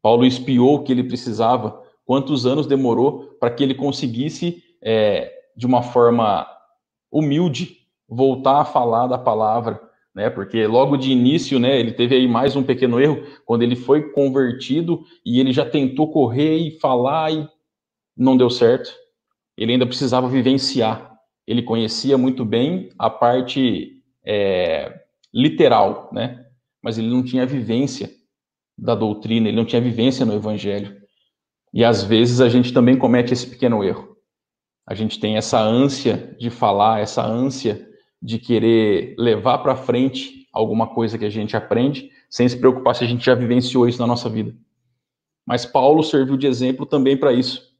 Paulo 0.00 0.24
espiou 0.24 0.76
o 0.76 0.82
que 0.82 0.92
ele 0.92 1.04
precisava. 1.04 1.82
Quantos 2.04 2.46
anos 2.46 2.66
demorou 2.66 3.36
para 3.38 3.50
que 3.50 3.62
ele 3.62 3.74
conseguisse, 3.74 4.62
é, 4.80 5.32
de 5.56 5.66
uma 5.66 5.82
forma 5.82 6.46
humilde, 7.10 7.78
voltar 8.08 8.60
a 8.60 8.64
falar 8.64 9.06
da 9.06 9.18
palavra, 9.18 9.80
né? 10.14 10.28
Porque 10.30 10.66
logo 10.66 10.96
de 10.96 11.12
início, 11.12 11.58
né, 11.58 11.78
ele 11.78 11.92
teve 11.92 12.14
aí 12.14 12.26
mais 12.26 12.56
um 12.56 12.62
pequeno 12.62 13.00
erro 13.00 13.22
quando 13.44 13.62
ele 13.62 13.76
foi 13.76 14.10
convertido 14.10 15.04
e 15.24 15.38
ele 15.38 15.52
já 15.52 15.64
tentou 15.64 16.10
correr 16.10 16.56
e 16.56 16.78
falar 16.78 17.32
e 17.32 17.48
não 18.16 18.36
deu 18.36 18.50
certo. 18.50 18.92
Ele 19.56 19.72
ainda 19.72 19.86
precisava 19.86 20.28
vivenciar. 20.28 21.16
Ele 21.46 21.62
conhecia 21.62 22.16
muito 22.16 22.44
bem 22.44 22.90
a 22.98 23.10
parte 23.10 24.02
é, 24.24 25.00
literal, 25.32 26.10
né? 26.12 26.46
Mas 26.82 26.98
ele 26.98 27.08
não 27.08 27.22
tinha 27.22 27.46
vivência 27.46 28.10
da 28.76 28.94
doutrina, 28.94 29.48
ele 29.48 29.56
não 29.56 29.64
tinha 29.64 29.80
vivência 29.80 30.24
no 30.24 30.34
evangelho. 30.34 31.00
E 31.72 31.84
às 31.84 32.02
vezes 32.02 32.40
a 32.40 32.48
gente 32.48 32.72
também 32.72 32.96
comete 32.96 33.32
esse 33.32 33.46
pequeno 33.46 33.84
erro. 33.84 34.16
A 34.86 34.94
gente 34.94 35.20
tem 35.20 35.36
essa 35.36 35.60
ânsia 35.60 36.34
de 36.38 36.50
falar, 36.50 37.00
essa 37.00 37.24
ânsia 37.24 37.88
de 38.20 38.38
querer 38.38 39.14
levar 39.18 39.58
para 39.58 39.76
frente 39.76 40.48
alguma 40.52 40.88
coisa 40.88 41.16
que 41.16 41.24
a 41.24 41.30
gente 41.30 41.56
aprende, 41.56 42.10
sem 42.28 42.48
se 42.48 42.58
preocupar 42.58 42.94
se 42.94 43.04
a 43.04 43.06
gente 43.06 43.24
já 43.24 43.34
vivenciou 43.34 43.88
isso 43.88 44.00
na 44.00 44.06
nossa 44.06 44.28
vida. 44.28 44.54
Mas 45.46 45.64
Paulo 45.64 46.02
serviu 46.02 46.36
de 46.36 46.46
exemplo 46.46 46.86
também 46.86 47.16
para 47.16 47.32
isso. 47.32 47.70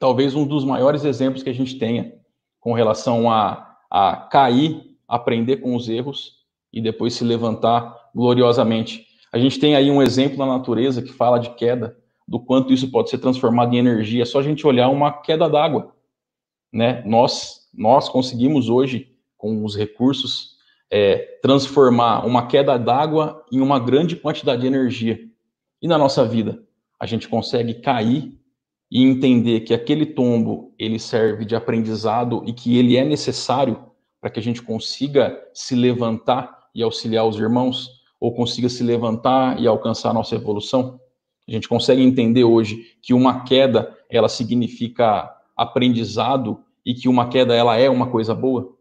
Talvez 0.00 0.34
um 0.34 0.46
dos 0.46 0.64
maiores 0.64 1.04
exemplos 1.04 1.42
que 1.42 1.50
a 1.50 1.54
gente 1.54 1.78
tenha 1.78 2.12
com 2.58 2.72
relação 2.72 3.30
a, 3.30 3.76
a 3.90 4.16
cair, 4.16 4.96
aprender 5.06 5.58
com 5.58 5.76
os 5.76 5.88
erros 5.88 6.41
e 6.72 6.80
depois 6.80 7.14
se 7.14 7.24
levantar 7.24 8.10
gloriosamente. 8.14 9.06
A 9.32 9.38
gente 9.38 9.58
tem 9.58 9.74
aí 9.74 9.90
um 9.90 10.02
exemplo 10.02 10.38
na 10.38 10.46
natureza 10.46 11.02
que 11.02 11.12
fala 11.12 11.38
de 11.38 11.50
queda, 11.54 11.96
do 12.26 12.38
quanto 12.38 12.72
isso 12.72 12.90
pode 12.90 13.10
ser 13.10 13.18
transformado 13.18 13.74
em 13.74 13.78
energia. 13.78 14.22
É 14.22 14.26
só 14.26 14.38
a 14.38 14.42
gente 14.42 14.66
olhar 14.66 14.88
uma 14.88 15.12
queda 15.12 15.48
d'água, 15.48 15.94
né? 16.72 17.02
Nós 17.06 17.62
nós 17.74 18.08
conseguimos 18.08 18.68
hoje 18.68 19.08
com 19.38 19.64
os 19.64 19.74
recursos, 19.74 20.56
é, 20.90 21.38
transformar 21.42 22.26
uma 22.26 22.46
queda 22.46 22.78
d'água 22.78 23.42
em 23.50 23.60
uma 23.60 23.80
grande 23.80 24.14
quantidade 24.14 24.60
de 24.60 24.66
energia. 24.66 25.18
E 25.80 25.88
na 25.88 25.96
nossa 25.96 26.24
vida, 26.24 26.62
a 27.00 27.06
gente 27.06 27.28
consegue 27.28 27.74
cair 27.74 28.38
e 28.90 29.02
entender 29.02 29.60
que 29.60 29.72
aquele 29.72 30.04
tombo 30.04 30.74
ele 30.78 30.98
serve 30.98 31.46
de 31.46 31.56
aprendizado 31.56 32.42
e 32.46 32.52
que 32.52 32.76
ele 32.76 32.96
é 32.96 33.04
necessário 33.04 33.86
para 34.20 34.30
que 34.30 34.38
a 34.38 34.42
gente 34.42 34.62
consiga 34.62 35.36
se 35.54 35.74
levantar 35.74 36.61
e 36.74 36.82
auxiliar 36.82 37.26
os 37.26 37.38
irmãos, 37.38 37.90
ou 38.20 38.34
consiga 38.34 38.68
se 38.68 38.82
levantar 38.82 39.60
e 39.60 39.66
alcançar 39.66 40.10
a 40.10 40.14
nossa 40.14 40.34
evolução. 40.34 41.00
A 41.48 41.50
gente 41.50 41.68
consegue 41.68 42.02
entender 42.02 42.44
hoje 42.44 42.96
que 43.02 43.12
uma 43.12 43.42
queda 43.42 43.96
ela 44.08 44.28
significa 44.28 45.30
aprendizado 45.56 46.60
e 46.84 46.94
que 46.94 47.08
uma 47.08 47.28
queda 47.28 47.54
ela 47.54 47.76
é 47.76 47.90
uma 47.90 48.06
coisa 48.08 48.34
boa 48.34 48.76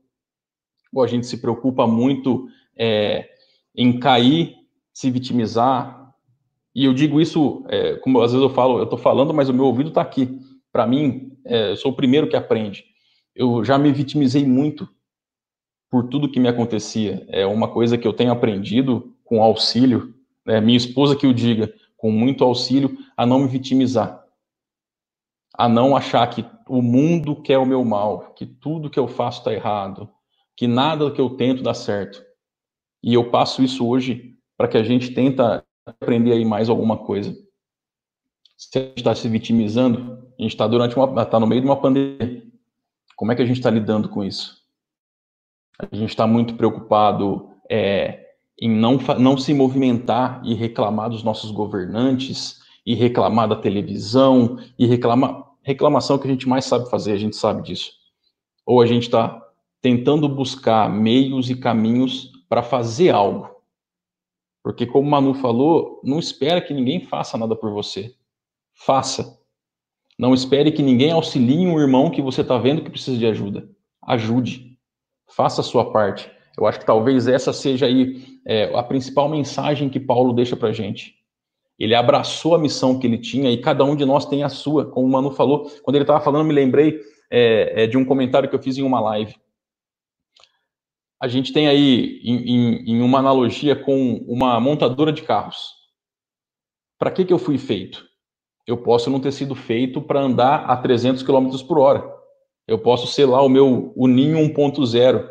ou 0.93 1.03
a 1.03 1.07
gente 1.07 1.25
se 1.25 1.37
preocupa 1.37 1.87
muito 1.87 2.47
é, 2.77 3.29
em 3.75 3.99
cair, 3.99 4.55
se 4.93 5.09
vitimizar. 5.09 6.13
E 6.75 6.85
eu 6.85 6.93
digo 6.93 7.21
isso, 7.21 7.63
é, 7.69 7.95
como 7.95 8.21
às 8.21 8.31
vezes 8.31 8.43
eu 8.43 8.53
falo, 8.53 8.77
eu 8.79 8.83
estou 8.83 8.99
falando, 8.99 9.33
mas 9.33 9.49
o 9.49 9.53
meu 9.53 9.65
ouvido 9.65 9.89
está 9.89 10.01
aqui. 10.01 10.39
Para 10.71 10.85
mim, 10.85 11.31
é, 11.45 11.71
eu 11.71 11.75
sou 11.77 11.91
o 11.91 11.95
primeiro 11.95 12.27
que 12.27 12.35
aprende. 12.35 12.83
Eu 13.35 13.63
já 13.63 13.77
me 13.77 13.91
vitimizei 13.91 14.45
muito 14.45 14.87
por 15.91 16.07
tudo 16.07 16.31
que 16.31 16.39
me 16.39 16.47
acontecia. 16.47 17.25
É 17.27 17.45
uma 17.45 17.67
coisa 17.67 17.97
que 17.97 18.07
eu 18.07 18.13
tenho 18.13 18.31
aprendido 18.31 19.13
com 19.25 19.43
auxílio, 19.43 20.15
né, 20.45 20.61
minha 20.61 20.77
esposa 20.77 21.17
que 21.17 21.27
o 21.27 21.33
diga, 21.33 21.71
com 21.97 22.09
muito 22.09 22.45
auxílio, 22.45 22.97
a 23.15 23.25
não 23.25 23.39
me 23.39 23.47
vitimizar. 23.49 24.25
A 25.53 25.67
não 25.67 25.95
achar 25.95 26.25
que 26.27 26.45
o 26.67 26.81
mundo 26.81 27.35
quer 27.35 27.57
o 27.57 27.65
meu 27.65 27.83
mal, 27.83 28.33
que 28.33 28.45
tudo 28.45 28.89
que 28.89 28.97
eu 28.97 29.07
faço 29.07 29.39
está 29.39 29.53
errado, 29.53 30.09
que 30.55 30.65
nada 30.65 31.11
que 31.11 31.19
eu 31.19 31.31
tento 31.31 31.61
dá 31.61 31.73
certo. 31.73 32.23
E 33.03 33.13
eu 33.13 33.29
passo 33.29 33.61
isso 33.61 33.85
hoje 33.85 34.37
para 34.57 34.69
que 34.69 34.77
a 34.77 34.83
gente 34.83 35.13
tenta 35.13 35.63
aprender 35.85 36.31
aí 36.31 36.45
mais 36.45 36.69
alguma 36.69 36.97
coisa. 36.97 37.35
Se 38.57 38.77
a 38.77 38.81
gente 38.81 38.97
está 38.97 39.13
se 39.13 39.27
vitimizando, 39.27 40.23
a 40.39 40.41
gente 40.41 40.51
está 40.51 40.67
durante 40.67 40.95
uma, 40.95 41.21
está 41.21 41.39
no 41.39 41.47
meio 41.47 41.61
de 41.61 41.67
uma 41.67 41.79
pandemia. 41.79 42.43
Como 43.15 43.31
é 43.31 43.35
que 43.35 43.41
a 43.41 43.45
gente 43.45 43.57
está 43.57 43.69
lidando 43.69 44.07
com 44.07 44.23
isso? 44.23 44.60
A 45.91 45.95
gente 45.95 46.09
está 46.09 46.27
muito 46.27 46.55
preocupado 46.55 47.49
é, 47.69 48.31
em 48.59 48.69
não, 48.69 48.97
não 49.17 49.37
se 49.37 49.53
movimentar 49.53 50.41
e 50.43 50.53
reclamar 50.53 51.09
dos 51.09 51.23
nossos 51.23 51.49
governantes, 51.51 52.61
e 52.85 52.93
reclamar 52.95 53.47
da 53.47 53.55
televisão, 53.55 54.57
e 54.77 54.85
reclamar. 54.85 55.49
Reclamação 55.63 56.17
que 56.17 56.27
a 56.27 56.31
gente 56.31 56.49
mais 56.49 56.65
sabe 56.65 56.89
fazer, 56.89 57.11
a 57.13 57.17
gente 57.17 57.35
sabe 57.35 57.61
disso. 57.61 57.91
Ou 58.65 58.81
a 58.81 58.85
gente 58.85 59.03
está 59.03 59.41
tentando 59.81 60.27
buscar 60.27 60.89
meios 60.89 61.49
e 61.49 61.55
caminhos 61.55 62.31
para 62.49 62.63
fazer 62.63 63.11
algo. 63.11 63.49
Porque, 64.63 64.85
como 64.85 65.07
o 65.07 65.11
Manu 65.11 65.33
falou, 65.33 65.99
não 66.03 66.19
espera 66.19 66.61
que 66.61 66.73
ninguém 66.73 67.01
faça 67.01 67.37
nada 67.37 67.55
por 67.55 67.71
você. 67.71 68.15
Faça. 68.73 69.39
Não 70.17 70.33
espere 70.33 70.71
que 70.71 70.83
ninguém 70.83 71.11
auxilie 71.11 71.65
um 71.65 71.79
irmão 71.79 72.11
que 72.11 72.21
você 72.21 72.41
está 72.41 72.57
vendo 72.57 72.83
que 72.83 72.89
precisa 72.89 73.17
de 73.17 73.25
ajuda. 73.25 73.67
Ajude. 74.03 74.70
Faça 75.35 75.61
a 75.61 75.63
sua 75.63 75.91
parte. 75.91 76.29
Eu 76.57 76.65
acho 76.65 76.79
que 76.79 76.85
talvez 76.85 77.27
essa 77.27 77.53
seja 77.53 77.85
aí 77.85 78.39
é, 78.45 78.75
a 78.77 78.83
principal 78.83 79.29
mensagem 79.29 79.89
que 79.89 79.99
Paulo 79.99 80.33
deixa 80.33 80.55
para 80.55 80.71
gente. 80.71 81.15
Ele 81.79 81.95
abraçou 81.95 82.53
a 82.53 82.59
missão 82.59 82.99
que 82.99 83.07
ele 83.07 83.17
tinha 83.17 83.49
e 83.49 83.57
cada 83.57 83.83
um 83.83 83.95
de 83.95 84.05
nós 84.05 84.25
tem 84.25 84.43
a 84.43 84.49
sua, 84.49 84.85
como 84.85 85.07
o 85.07 85.09
Manu 85.09 85.31
falou. 85.31 85.71
Quando 85.81 85.95
ele 85.95 86.03
estava 86.03 86.19
falando, 86.19 86.45
me 86.45 86.53
lembrei 86.53 86.99
é, 87.29 87.83
é, 87.83 87.87
de 87.87 87.97
um 87.97 88.05
comentário 88.05 88.49
que 88.49 88.55
eu 88.55 88.61
fiz 88.61 88.77
em 88.77 88.83
uma 88.83 88.99
live. 88.99 89.35
A 91.19 91.27
gente 91.27 91.53
tem 91.53 91.67
aí 91.67 92.19
em, 92.23 92.35
em, 92.35 92.91
em 92.91 93.01
uma 93.01 93.19
analogia 93.19 93.75
com 93.75 94.17
uma 94.27 94.59
montadora 94.59 95.11
de 95.11 95.21
carros. 95.21 95.71
Para 96.99 97.11
que, 97.11 97.25
que 97.25 97.33
eu 97.33 97.39
fui 97.39 97.57
feito? 97.57 98.05
Eu 98.67 98.77
posso 98.77 99.09
não 99.09 99.19
ter 99.19 99.31
sido 99.31 99.55
feito 99.55 100.01
para 100.01 100.21
andar 100.21 100.65
a 100.65 100.77
300 100.77 101.23
km 101.23 101.49
por 101.67 101.79
hora. 101.79 102.20
Eu 102.71 102.79
posso 102.79 103.07
ser 103.07 103.25
lá 103.25 103.41
o 103.41 103.49
meu 103.49 103.93
Uninho 103.95 104.37
1.0. 104.37 105.29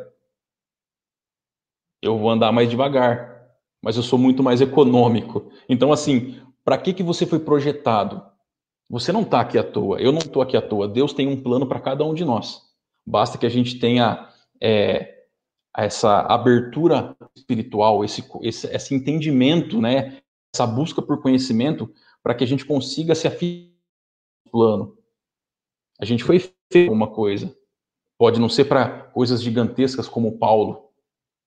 Eu 2.02 2.18
vou 2.18 2.30
andar 2.30 2.52
mais 2.52 2.68
devagar 2.68 3.30
mas 3.82 3.96
eu 3.96 4.02
sou 4.02 4.18
muito 4.18 4.42
mais 4.42 4.60
econômico. 4.60 5.50
Então, 5.68 5.92
assim, 5.92 6.40
para 6.64 6.78
que, 6.78 6.92
que 6.92 7.02
você 7.02 7.24
foi 7.26 7.38
projetado? 7.38 8.22
Você 8.88 9.12
não 9.12 9.22
está 9.22 9.40
aqui 9.40 9.56
à 9.56 9.64
toa, 9.64 10.00
eu 10.00 10.12
não 10.12 10.18
estou 10.18 10.42
aqui 10.42 10.56
à 10.56 10.62
toa. 10.62 10.88
Deus 10.88 11.12
tem 11.12 11.28
um 11.28 11.40
plano 11.40 11.66
para 11.66 11.80
cada 11.80 12.04
um 12.04 12.12
de 12.12 12.24
nós. 12.24 12.62
Basta 13.06 13.38
que 13.38 13.46
a 13.46 13.50
gente 13.50 13.78
tenha 13.78 14.28
é, 14.60 15.24
essa 15.76 16.20
abertura 16.22 17.16
espiritual, 17.34 18.04
esse, 18.04 18.24
esse, 18.42 18.66
esse 18.66 18.94
entendimento, 18.94 19.80
né? 19.80 20.20
essa 20.54 20.66
busca 20.66 21.00
por 21.00 21.22
conhecimento, 21.22 21.92
para 22.22 22.34
que 22.34 22.44
a 22.44 22.46
gente 22.46 22.64
consiga 22.64 23.14
se 23.14 23.28
afiar 23.28 23.70
no 24.44 24.50
plano. 24.50 24.98
A 26.00 26.04
gente 26.04 26.24
foi 26.24 26.52
uma 26.88 27.08
coisa. 27.08 27.54
Pode 28.18 28.40
não 28.40 28.48
ser 28.48 28.66
para 28.66 28.88
coisas 28.88 29.42
gigantescas 29.42 30.08
como 30.08 30.38
Paulo, 30.38 30.90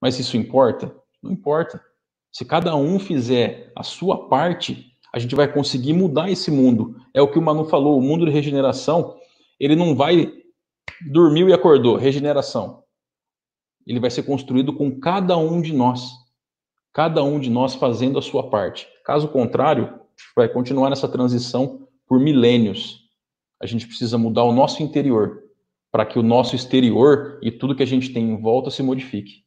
mas 0.01 0.19
isso 0.19 0.35
importa? 0.35 0.95
Não 1.21 1.31
importa. 1.31 1.83
Se 2.31 2.43
cada 2.43 2.75
um 2.75 2.99
fizer 2.99 3.71
a 3.75 3.83
sua 3.83 4.27
parte, 4.27 4.91
a 5.13 5.19
gente 5.19 5.35
vai 5.35 5.51
conseguir 5.51 5.93
mudar 5.93 6.31
esse 6.31 6.49
mundo. 6.49 6.95
É 7.13 7.21
o 7.21 7.31
que 7.31 7.37
o 7.37 7.41
Manu 7.41 7.65
falou, 7.65 7.97
o 7.97 8.01
mundo 8.01 8.25
de 8.25 8.31
regeneração, 8.31 9.15
ele 9.59 9.75
não 9.75 9.95
vai 9.95 10.33
dormiu 11.11 11.49
e 11.49 11.53
acordou, 11.53 11.95
regeneração. 11.95 12.83
Ele 13.85 13.99
vai 13.99 14.09
ser 14.09 14.23
construído 14.23 14.73
com 14.73 14.99
cada 14.99 15.37
um 15.37 15.61
de 15.61 15.73
nós. 15.73 16.11
Cada 16.93 17.23
um 17.23 17.39
de 17.39 17.49
nós 17.49 17.75
fazendo 17.75 18.17
a 18.17 18.21
sua 18.21 18.49
parte. 18.49 18.87
Caso 19.05 19.27
contrário, 19.27 19.99
vai 20.35 20.47
continuar 20.47 20.89
nessa 20.89 21.07
transição 21.07 21.87
por 22.07 22.19
milênios. 22.19 23.02
A 23.61 23.65
gente 23.65 23.87
precisa 23.87 24.17
mudar 24.17 24.43
o 24.43 24.53
nosso 24.53 24.83
interior 24.83 25.43
para 25.91 26.05
que 26.05 26.17
o 26.17 26.23
nosso 26.23 26.55
exterior 26.55 27.39
e 27.41 27.51
tudo 27.51 27.75
que 27.75 27.83
a 27.83 27.87
gente 27.87 28.11
tem 28.11 28.23
em 28.23 28.41
volta 28.41 28.71
se 28.71 28.81
modifique. 28.81 29.43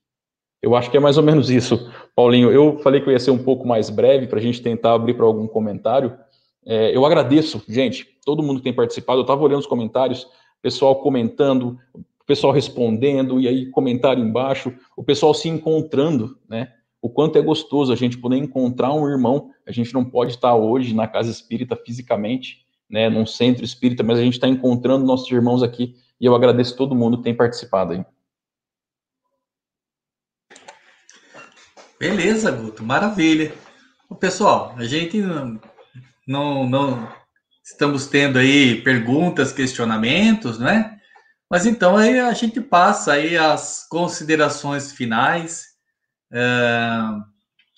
Eu 0.62 0.74
acho 0.74 0.90
que 0.90 0.96
é 0.96 1.00
mais 1.00 1.18
ou 1.18 1.22
menos 1.22 1.50
isso, 1.50 1.90
Paulinho. 2.14 2.50
Eu 2.50 2.78
falei 2.78 3.00
que 3.00 3.08
eu 3.08 3.12
ia 3.12 3.18
ser 3.18 3.30
um 3.30 3.42
pouco 3.42 3.66
mais 3.66 3.90
breve 3.90 4.26
para 4.26 4.38
a 4.38 4.42
gente 4.42 4.62
tentar 4.62 4.94
abrir 4.94 5.14
para 5.14 5.26
algum 5.26 5.46
comentário. 5.46 6.16
É, 6.64 6.96
eu 6.96 7.04
agradeço, 7.04 7.62
gente, 7.68 8.06
todo 8.24 8.42
mundo 8.42 8.58
que 8.58 8.64
tem 8.64 8.72
participado. 8.72 9.20
Eu 9.20 9.22
estava 9.22 9.42
olhando 9.42 9.60
os 9.60 9.66
comentários, 9.66 10.26
pessoal 10.60 10.96
comentando, 10.96 11.78
pessoal 12.26 12.52
respondendo, 12.52 13.40
e 13.40 13.46
aí 13.46 13.70
comentário 13.70 14.22
embaixo, 14.22 14.72
o 14.96 15.04
pessoal 15.04 15.32
se 15.32 15.48
encontrando, 15.48 16.36
né? 16.48 16.72
O 17.00 17.08
quanto 17.08 17.38
é 17.38 17.42
gostoso 17.42 17.92
a 17.92 17.96
gente 17.96 18.18
poder 18.18 18.36
encontrar 18.36 18.92
um 18.92 19.08
irmão. 19.08 19.50
A 19.64 19.70
gente 19.70 19.94
não 19.94 20.04
pode 20.04 20.32
estar 20.32 20.56
hoje 20.56 20.92
na 20.92 21.06
casa 21.06 21.30
espírita 21.30 21.76
fisicamente, 21.76 22.65
né, 22.88 23.08
num 23.08 23.26
centro 23.26 23.64
espírita, 23.64 24.02
mas 24.02 24.18
a 24.18 24.22
gente 24.22 24.34
está 24.34 24.48
encontrando 24.48 25.04
nossos 25.04 25.30
irmãos 25.30 25.62
aqui. 25.62 25.96
E 26.20 26.26
eu 26.26 26.34
agradeço 26.34 26.76
todo 26.76 26.94
mundo 26.94 27.18
que 27.18 27.24
tem 27.24 27.34
participado 27.34 27.92
aí. 27.92 28.04
Beleza, 31.98 32.50
Guto, 32.50 32.84
maravilha. 32.84 33.54
Pessoal, 34.20 34.74
a 34.76 34.84
gente 34.84 35.20
não, 35.20 35.60
não, 36.26 36.68
não 36.68 37.12
estamos 37.64 38.06
tendo 38.06 38.38
aí 38.38 38.80
perguntas, 38.82 39.52
questionamentos, 39.52 40.58
né? 40.58 40.98
Mas 41.50 41.66
então 41.66 41.96
aí 41.96 42.18
a 42.18 42.32
gente 42.32 42.60
passa 42.60 43.12
aí 43.12 43.36
as 43.36 43.86
considerações 43.88 44.92
finais 44.92 45.66
é, 46.32 46.98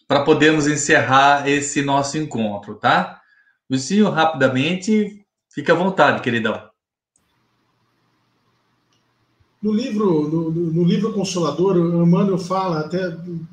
para 0.06 0.24
podermos 0.24 0.66
encerrar 0.66 1.48
esse 1.48 1.82
nosso 1.82 2.18
encontro, 2.18 2.76
tá? 2.76 3.17
Lucinho, 3.70 4.08
rapidamente, 4.10 5.24
fica 5.52 5.72
à 5.72 5.76
vontade, 5.76 6.22
queridão. 6.22 6.68
No 9.60 9.72
livro, 9.72 10.28
no, 10.28 10.50
no, 10.50 10.84
livro 10.84 11.12
Consolador, 11.12 11.76
o 11.76 12.06
Emmanuel 12.06 12.38
fala, 12.38 12.80
até 12.80 13.10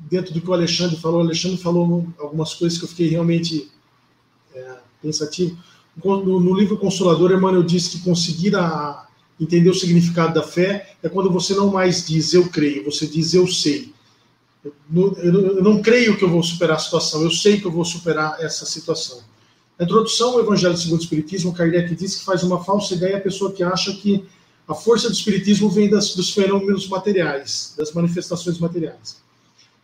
dentro 0.08 0.32
do 0.32 0.40
que 0.40 0.48
o 0.48 0.52
Alexandre 0.52 0.96
falou, 0.96 1.18
o 1.18 1.24
Alexandre 1.24 1.58
falou 1.58 2.06
algumas 2.18 2.54
coisas 2.54 2.78
que 2.78 2.84
eu 2.84 2.88
fiquei 2.88 3.08
realmente 3.08 3.70
é, 4.54 4.76
pensativo. 5.02 5.58
No, 6.02 6.38
no, 6.40 6.54
livro 6.54 6.78
Consolador, 6.78 7.32
Emmanuel 7.32 7.64
diz 7.64 7.88
que 7.88 8.00
conseguir 8.02 8.54
a, 8.54 9.06
entender 9.38 9.68
o 9.68 9.74
significado 9.74 10.34
da 10.34 10.42
fé 10.42 10.94
é 11.02 11.08
quando 11.08 11.30
você 11.30 11.54
não 11.54 11.70
mais 11.70 12.06
diz 12.06 12.32
eu 12.32 12.48
creio, 12.48 12.84
você 12.84 13.06
diz 13.06 13.34
eu 13.34 13.46
sei. 13.46 13.92
Eu, 14.64 14.72
eu, 15.18 15.56
eu 15.56 15.62
não 15.62 15.82
creio 15.82 16.16
que 16.16 16.24
eu 16.24 16.30
vou 16.30 16.42
superar 16.42 16.76
a 16.76 16.80
situação, 16.80 17.22
eu 17.22 17.30
sei 17.30 17.60
que 17.60 17.66
eu 17.66 17.70
vou 17.70 17.84
superar 17.84 18.36
essa 18.40 18.64
situação. 18.64 19.20
Na 19.78 19.84
introdução 19.84 20.32
ao 20.32 20.40
Evangelho 20.40 20.76
segundo 20.76 21.00
o 21.00 21.02
Espiritismo, 21.02 21.52
Kardec 21.52 21.94
diz 21.94 22.16
que 22.16 22.24
faz 22.24 22.42
uma 22.42 22.64
falsa 22.64 22.94
ideia 22.94 23.18
a 23.18 23.20
pessoa 23.20 23.52
que 23.52 23.62
acha 23.62 23.92
que 23.94 24.24
a 24.66 24.74
força 24.74 25.08
do 25.08 25.12
espiritismo 25.12 25.68
vem 25.68 25.90
das, 25.90 26.14
dos 26.14 26.32
fenômenos 26.32 26.88
materiais, 26.88 27.74
das 27.76 27.92
manifestações 27.92 28.58
materiais. 28.58 29.20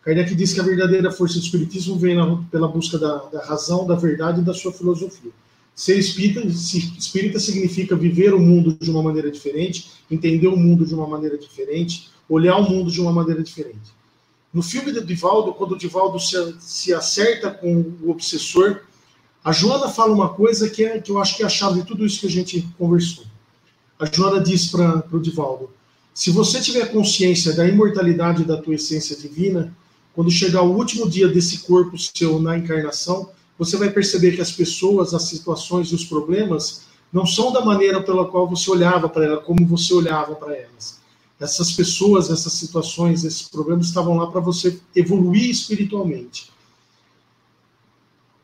Kardec 0.01 0.33
diz 0.35 0.51
que 0.51 0.59
a 0.59 0.63
verdadeira 0.63 1.11
força 1.11 1.35
do 1.35 1.43
espiritismo 1.43 1.95
vem 1.95 2.15
na, 2.15 2.43
pela 2.51 2.67
busca 2.67 2.97
da, 2.97 3.17
da, 3.31 3.45
razão, 3.45 3.85
da 3.85 3.95
verdade 3.95 4.41
e 4.41 4.43
da 4.43 4.53
sua 4.53 4.73
filosofia. 4.73 5.31
Ser 5.75 5.97
espírita, 5.97 6.41
espírita 6.41 7.39
significa 7.39 7.95
viver 7.95 8.33
o 8.33 8.39
mundo 8.39 8.75
de 8.79 8.89
uma 8.89 9.01
maneira 9.01 9.31
diferente, 9.31 9.91
entender 10.09 10.47
o 10.47 10.57
mundo 10.57 10.85
de 10.85 10.93
uma 10.93 11.07
maneira 11.07 11.37
diferente, 11.37 12.09
olhar 12.27 12.57
o 12.57 12.69
mundo 12.69 12.91
de 12.91 12.99
uma 12.99 13.11
maneira 13.11 13.41
diferente. 13.43 13.93
No 14.53 14.61
filme 14.61 14.91
de 14.91 15.01
Divaldo, 15.01 15.53
quando 15.53 15.73
o 15.73 15.77
Divaldo 15.77 16.19
se, 16.19 16.35
se 16.59 16.93
acerta 16.93 17.49
com 17.49 17.93
o 18.03 18.09
obsessor, 18.09 18.81
a 19.43 19.51
Joana 19.51 19.89
fala 19.89 20.13
uma 20.13 20.29
coisa 20.29 20.69
que, 20.69 20.85
é, 20.85 20.99
que 20.99 21.11
eu 21.11 21.19
acho 21.19 21.35
que 21.35 21.43
é 21.43 21.45
a 21.45 21.49
chave 21.49 21.81
de 21.81 21.87
tudo 21.87 22.05
isso 22.05 22.21
que 22.21 22.27
a 22.27 22.31
gente 22.31 22.67
conversou. 22.77 23.25
A 23.99 24.05
Joana 24.05 24.41
diz 24.41 24.67
para 24.67 25.03
o 25.11 25.19
Divaldo: 25.19 25.69
se 26.13 26.31
você 26.31 26.61
tiver 26.61 26.91
consciência 26.91 27.53
da 27.53 27.67
imortalidade 27.67 28.45
da 28.45 28.55
tua 28.55 28.75
essência 28.75 29.17
divina, 29.17 29.75
quando 30.13 30.31
chegar 30.31 30.61
o 30.61 30.75
último 30.75 31.09
dia 31.09 31.27
desse 31.27 31.59
corpo 31.59 31.97
seu 31.97 32.39
na 32.39 32.57
encarnação, 32.57 33.31
você 33.57 33.75
vai 33.77 33.89
perceber 33.89 34.33
que 34.33 34.41
as 34.41 34.51
pessoas, 34.51 35.13
as 35.13 35.23
situações 35.23 35.89
e 35.89 35.95
os 35.95 36.05
problemas 36.05 36.83
não 37.11 37.25
são 37.25 37.51
da 37.51 37.63
maneira 37.63 38.01
pela 38.01 38.25
qual 38.25 38.47
você 38.47 38.69
olhava 38.71 39.09
para 39.09 39.25
ela, 39.25 39.37
como 39.37 39.65
você 39.65 39.93
olhava 39.93 40.35
para 40.35 40.55
elas. 40.55 41.01
Essas 41.39 41.73
pessoas, 41.73 42.29
essas 42.29 42.53
situações, 42.53 43.23
esses 43.25 43.49
problemas 43.49 43.87
estavam 43.87 44.15
lá 44.15 44.27
para 44.27 44.39
você 44.39 44.79
evoluir 44.95 45.49
espiritualmente. 45.49 46.52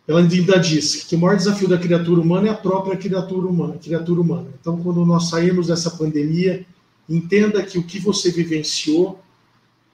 Ela 0.10 0.22
ainda 0.22 0.58
diz 0.58 1.04
que 1.04 1.16
o 1.16 1.20
maior 1.20 1.38
desafio 1.38 1.68
da 1.68 1.78
criatura 1.78 2.20
humana 2.20 2.48
é 2.48 2.50
a 2.50 2.56
própria 2.56 2.98
criatura 2.98 3.46
humana. 3.46 3.78
Criatura 3.78 4.20
humana. 4.20 4.48
Então, 4.60 4.76
quando 4.82 5.06
nós 5.06 5.30
saímos 5.30 5.68
dessa 5.68 5.92
pandemia, 5.92 6.66
entenda 7.08 7.62
que 7.62 7.78
o 7.78 7.84
que 7.84 8.00
você 8.00 8.32
vivenciou 8.32 9.20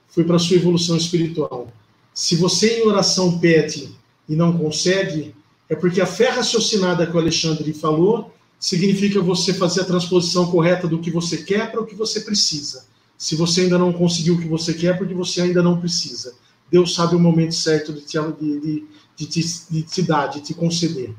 foi 0.08 0.24
para 0.24 0.36
a 0.36 0.38
sua 0.38 0.56
evolução 0.56 0.96
espiritual. 0.96 1.70
Se 2.14 2.34
você 2.34 2.78
em 2.78 2.86
oração 2.86 3.38
pede 3.38 3.90
e 4.26 4.34
não 4.34 4.56
consegue, 4.56 5.34
é 5.68 5.76
porque 5.76 6.00
a 6.00 6.06
fé 6.06 6.30
raciocinada 6.30 7.06
que 7.06 7.14
o 7.14 7.20
Alexandre 7.20 7.70
falou 7.74 8.32
significa 8.58 9.20
você 9.20 9.52
fazer 9.52 9.82
a 9.82 9.84
transposição 9.84 10.50
correta 10.50 10.88
do 10.88 10.98
que 10.98 11.10
você 11.10 11.36
quer 11.42 11.70
para 11.70 11.82
o 11.82 11.84
que 11.84 11.94
você 11.94 12.20
precisa. 12.20 12.86
Se 13.18 13.36
você 13.36 13.60
ainda 13.60 13.76
não 13.76 13.92
conseguiu 13.92 14.36
o 14.36 14.40
que 14.40 14.48
você 14.48 14.72
quer, 14.72 14.94
é 14.94 14.96
porque 14.96 15.12
você 15.12 15.42
ainda 15.42 15.62
não 15.62 15.78
precisa. 15.78 16.34
Deus 16.70 16.94
sabe 16.94 17.14
o 17.14 17.20
momento 17.20 17.54
certo 17.54 17.92
de, 17.92 18.00
te, 18.00 18.18
de, 18.40 18.60
de, 18.60 18.84
de 19.16 19.26
te, 19.26 19.40
de 19.70 19.82
te 19.82 20.02
dar, 20.02 20.28
de 20.28 20.40
te 20.40 20.54
conceder. 20.54 21.14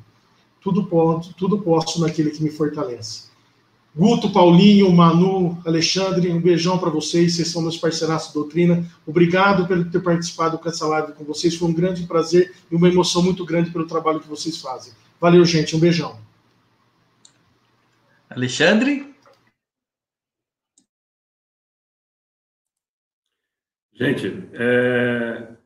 Tudo, 0.61 0.85
pode, 0.85 1.33
tudo 1.35 1.59
posso 1.59 1.99
naquele 2.01 2.29
que 2.29 2.43
me 2.43 2.51
fortalece. 2.51 3.27
Guto, 3.95 4.31
Paulinho, 4.31 4.91
Manu, 4.91 5.59
Alexandre, 5.65 6.31
um 6.31 6.39
beijão 6.39 6.77
para 6.77 6.91
vocês. 6.91 7.35
Vocês 7.35 7.47
são 7.47 7.63
meus 7.63 7.77
parceiraços 7.77 8.27
de 8.27 8.35
doutrina. 8.35 8.85
Obrigado 9.07 9.65
por 9.65 9.89
ter 9.89 9.99
participado 10.01 10.59
com 10.59 10.69
essa 10.69 10.85
live 10.85 11.13
com 11.13 11.23
vocês. 11.23 11.55
Foi 11.55 11.67
um 11.67 11.73
grande 11.73 12.05
prazer 12.05 12.53
e 12.69 12.75
uma 12.75 12.87
emoção 12.87 13.23
muito 13.23 13.43
grande 13.43 13.71
pelo 13.71 13.87
trabalho 13.87 14.19
que 14.19 14.27
vocês 14.27 14.57
fazem. 14.61 14.93
Valeu, 15.19 15.43
gente. 15.43 15.75
Um 15.75 15.79
beijão. 15.79 16.19
Alexandre? 18.29 19.15
Gente, 23.93 24.47
é... 24.53 25.56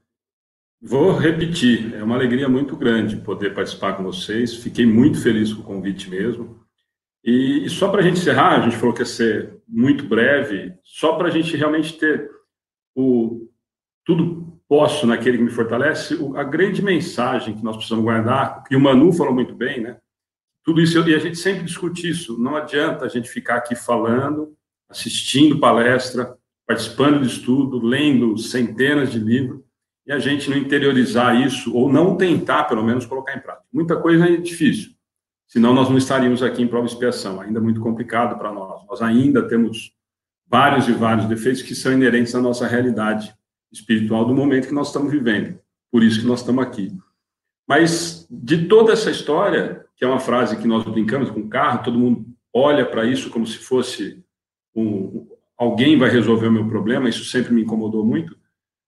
vou 0.81 1.15
repetir, 1.15 1.93
é 1.93 2.03
uma 2.03 2.15
alegria 2.15 2.49
muito 2.49 2.75
grande 2.75 3.17
poder 3.17 3.53
participar 3.53 3.93
com 3.93 4.03
vocês. 4.03 4.55
Fiquei 4.55 4.85
muito 4.85 5.21
feliz 5.21 5.53
com 5.53 5.61
o 5.61 5.65
convite 5.65 6.09
mesmo. 6.09 6.59
E, 7.23 7.65
e 7.65 7.69
só 7.69 7.89
para 7.89 8.01
a 8.01 8.03
gente 8.03 8.19
encerrar, 8.19 8.57
a 8.57 8.61
gente 8.61 8.77
falou 8.77 8.93
que 8.93 9.01
ia 9.01 9.05
ser 9.05 9.61
muito 9.67 10.05
breve, 10.05 10.73
só 10.83 11.15
para 11.15 11.27
a 11.27 11.31
gente 11.31 11.55
realmente 11.55 11.97
ter 11.97 12.29
o 12.95 13.47
tudo 14.03 14.59
posso 14.67 15.05
naquele 15.05 15.37
que 15.37 15.43
me 15.43 15.51
fortalece, 15.51 16.17
a 16.35 16.43
grande 16.43 16.81
mensagem 16.81 17.55
que 17.55 17.63
nós 17.63 17.75
precisamos 17.75 18.03
guardar, 18.03 18.63
e 18.71 18.75
o 18.75 18.79
Manu 18.79 19.13
falou 19.13 19.33
muito 19.33 19.53
bem, 19.53 19.81
né? 19.81 19.97
Tudo 20.63 20.81
isso, 20.81 20.97
e 21.07 21.13
a 21.13 21.19
gente 21.19 21.37
sempre 21.37 21.63
discute 21.63 22.09
isso, 22.09 22.41
não 22.41 22.55
adianta 22.55 23.05
a 23.05 23.07
gente 23.07 23.29
ficar 23.29 23.57
aqui 23.57 23.75
falando, 23.75 24.55
assistindo 24.89 25.59
palestra, 25.59 26.35
participando 26.65 27.19
de 27.19 27.27
estudo, 27.27 27.85
lendo 27.85 28.37
centenas 28.37 29.11
de 29.11 29.19
livros, 29.19 29.61
e 30.05 30.11
a 30.11 30.19
gente 30.19 30.49
não 30.49 30.57
interiorizar 30.57 31.39
isso, 31.39 31.75
ou 31.75 31.91
não 31.91 32.15
tentar, 32.15 32.63
pelo 32.65 32.83
menos, 32.83 33.05
colocar 33.05 33.35
em 33.35 33.39
prática. 33.39 33.65
Muita 33.71 33.95
coisa 33.97 34.25
é 34.25 34.37
difícil, 34.37 34.91
senão 35.47 35.73
nós 35.73 35.89
não 35.89 35.97
estaríamos 35.97 36.41
aqui 36.41 36.61
em 36.61 36.67
prova 36.67 36.85
de 36.85 36.93
expiação, 36.93 37.39
ainda 37.39 37.61
muito 37.61 37.79
complicado 37.79 38.37
para 38.37 38.51
nós. 38.51 38.85
Nós 38.87 39.01
ainda 39.01 39.47
temos 39.47 39.93
vários 40.47 40.87
e 40.87 40.91
vários 40.91 41.27
defeitos 41.27 41.61
que 41.61 41.73
são 41.73 41.93
inerentes 41.93 42.35
à 42.35 42.41
nossa 42.41 42.67
realidade 42.67 43.33
espiritual 43.71 44.25
do 44.25 44.35
momento 44.35 44.67
que 44.67 44.73
nós 44.73 44.87
estamos 44.87 45.11
vivendo. 45.11 45.57
Por 45.91 46.03
isso 46.03 46.19
que 46.19 46.27
nós 46.27 46.39
estamos 46.39 46.63
aqui. 46.63 46.91
Mas 47.67 48.27
de 48.29 48.67
toda 48.67 48.91
essa 48.91 49.09
história, 49.09 49.85
que 49.95 50.03
é 50.03 50.07
uma 50.07 50.19
frase 50.19 50.57
que 50.57 50.67
nós 50.67 50.83
brincamos 50.83 51.29
com 51.29 51.41
o 51.41 51.49
carro, 51.49 51.83
todo 51.83 51.97
mundo 51.97 52.25
olha 52.53 52.85
para 52.85 53.05
isso 53.05 53.29
como 53.29 53.47
se 53.47 53.57
fosse 53.57 54.21
um, 54.75 55.27
alguém 55.57 55.97
vai 55.97 56.09
resolver 56.09 56.47
o 56.47 56.51
meu 56.51 56.67
problema, 56.67 57.07
isso 57.07 57.23
sempre 57.25 57.53
me 57.53 57.61
incomodou 57.61 58.05
muito. 58.05 58.35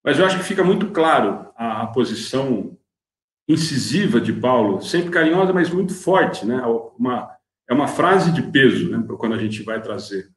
Mas 0.04 0.20
eu 0.20 0.26
acho 0.26 0.38
que 0.38 0.44
fica 0.44 0.64
muito 0.64 0.92
claro 0.92 1.48
a, 1.56 1.84
a 1.84 1.88
posição 1.88 2.78
incisiva 3.48 4.20
de 4.22 4.34
Paulo, 4.34 4.82
sempre 4.82 5.12
carinhosa, 5.12 5.54
mas 5.54 5.70
muito 5.70 5.94
forte, 5.94 6.46
né? 6.46 6.62
Uma, 6.98 7.30
é 7.70 7.74
uma 7.74 7.88
frase 7.88 8.32
de 8.32 8.42
peso, 8.42 8.90
né? 8.90 9.04
Quando 9.18 9.36
a 9.36 9.38
gente 9.38 9.64
vai 9.64 9.82
trazer. 9.82 10.30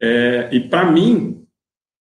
É, 0.00 0.48
e 0.52 0.60
para 0.60 0.90
mim, 0.90 1.46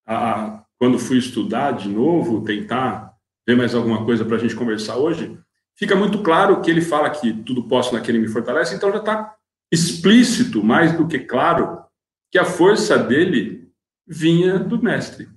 a, 0.07 0.63
quando 0.77 0.97
fui 0.97 1.17
estudar 1.17 1.73
de 1.73 1.89
novo, 1.89 2.43
tentar 2.43 3.13
ver 3.47 3.55
mais 3.55 3.75
alguma 3.75 4.05
coisa 4.05 4.23
para 4.23 4.37
a 4.37 4.39
gente 4.39 4.55
conversar 4.55 4.97
hoje, 4.97 5.37
fica 5.77 5.95
muito 5.95 6.21
claro 6.21 6.61
que 6.61 6.71
ele 6.71 6.81
fala 6.81 7.09
que 7.09 7.33
tudo 7.33 7.67
posso 7.67 7.93
naquele 7.93 8.19
me 8.19 8.27
fortalece, 8.27 8.75
então 8.75 8.91
já 8.91 8.99
está 8.99 9.35
explícito, 9.71 10.63
mais 10.63 10.93
do 10.93 11.07
que 11.07 11.19
claro, 11.19 11.83
que 12.31 12.39
a 12.39 12.45
força 12.45 12.97
dele 12.97 13.69
vinha 14.07 14.57
do 14.57 14.81
Mestre, 14.81 15.29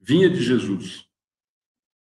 vinha 0.00 0.28
de 0.28 0.42
Jesus. 0.42 1.06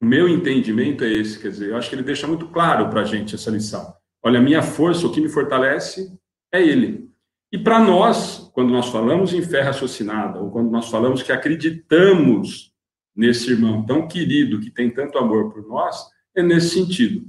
O 0.02 0.06
meu 0.06 0.28
entendimento 0.28 1.04
é 1.04 1.12
esse, 1.12 1.40
quer 1.40 1.50
dizer, 1.50 1.70
eu 1.70 1.78
acho 1.78 1.88
que 1.88 1.94
ele 1.94 2.02
deixa 2.02 2.26
muito 2.26 2.48
claro 2.48 2.90
para 2.90 3.02
a 3.02 3.06
gente 3.06 3.36
essa 3.36 3.52
lição. 3.52 3.94
Olha, 4.24 4.40
a 4.40 4.42
minha 4.42 4.64
força, 4.64 5.06
o 5.06 5.12
que 5.12 5.22
me 5.22 5.30
fortalece 5.30 6.12
é 6.52 6.60
ele. 6.60 7.08
E 7.52 7.58
para 7.58 7.80
nós, 7.80 8.50
quando 8.52 8.72
nós 8.72 8.90
falamos 8.90 9.32
em 9.32 9.44
fé 9.44 9.62
raciocinada, 9.62 10.40
ou 10.40 10.50
quando 10.50 10.72
nós 10.72 10.90
falamos 10.90 11.22
que 11.22 11.32
acreditamos 11.32 12.74
nesse 13.16 13.52
irmão 13.52 13.86
tão 13.86 14.08
querido 14.08 14.60
que 14.60 14.72
tem 14.72 14.90
tanto 14.90 15.20
amor 15.20 15.54
por 15.54 15.68
nós, 15.68 16.04
é 16.36 16.42
nesse 16.42 16.70
sentido. 16.70 17.28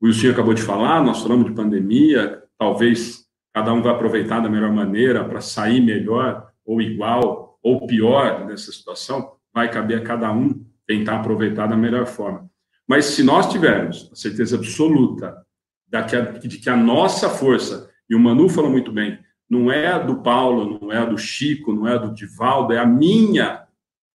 O 0.00 0.06
Wilson 0.06 0.30
acabou 0.30 0.54
de 0.54 0.62
falar, 0.62 1.02
nós 1.02 1.22
falamos 1.22 1.46
de 1.46 1.54
pandemia, 1.54 2.40
talvez 2.56 3.26
cada 3.52 3.72
um 3.72 3.82
vai 3.82 3.92
aproveitar 3.92 4.38
da 4.38 4.48
melhor 4.48 4.70
maneira 4.70 5.24
para 5.24 5.40
sair 5.40 5.80
melhor, 5.80 6.52
ou 6.64 6.80
igual, 6.80 7.58
ou 7.60 7.84
pior 7.84 8.46
dessa 8.46 8.70
situação, 8.70 9.32
vai 9.52 9.68
caber 9.68 9.98
a 9.98 10.04
cada 10.04 10.32
um 10.32 10.64
tentar 10.96 11.20
aproveitar 11.20 11.66
da 11.66 11.76
melhor 11.76 12.06
forma. 12.06 12.50
Mas 12.86 13.06
se 13.06 13.22
nós 13.22 13.50
tivermos 13.50 14.10
a 14.12 14.16
certeza 14.16 14.56
absoluta 14.56 15.44
de 16.42 16.58
que 16.58 16.70
a 16.70 16.76
nossa 16.76 17.28
força, 17.28 17.90
e 18.08 18.14
o 18.14 18.20
Manu 18.20 18.48
falou 18.48 18.70
muito 18.70 18.92
bem, 18.92 19.18
não 19.48 19.70
é 19.70 19.88
a 19.88 19.98
do 19.98 20.22
Paulo, 20.22 20.78
não 20.80 20.92
é 20.92 20.98
a 20.98 21.04
do 21.04 21.18
Chico, 21.18 21.72
não 21.72 21.86
é 21.86 21.94
a 21.94 21.98
do 21.98 22.14
Divaldo, 22.14 22.72
é 22.72 22.78
a 22.78 22.86
minha 22.86 23.62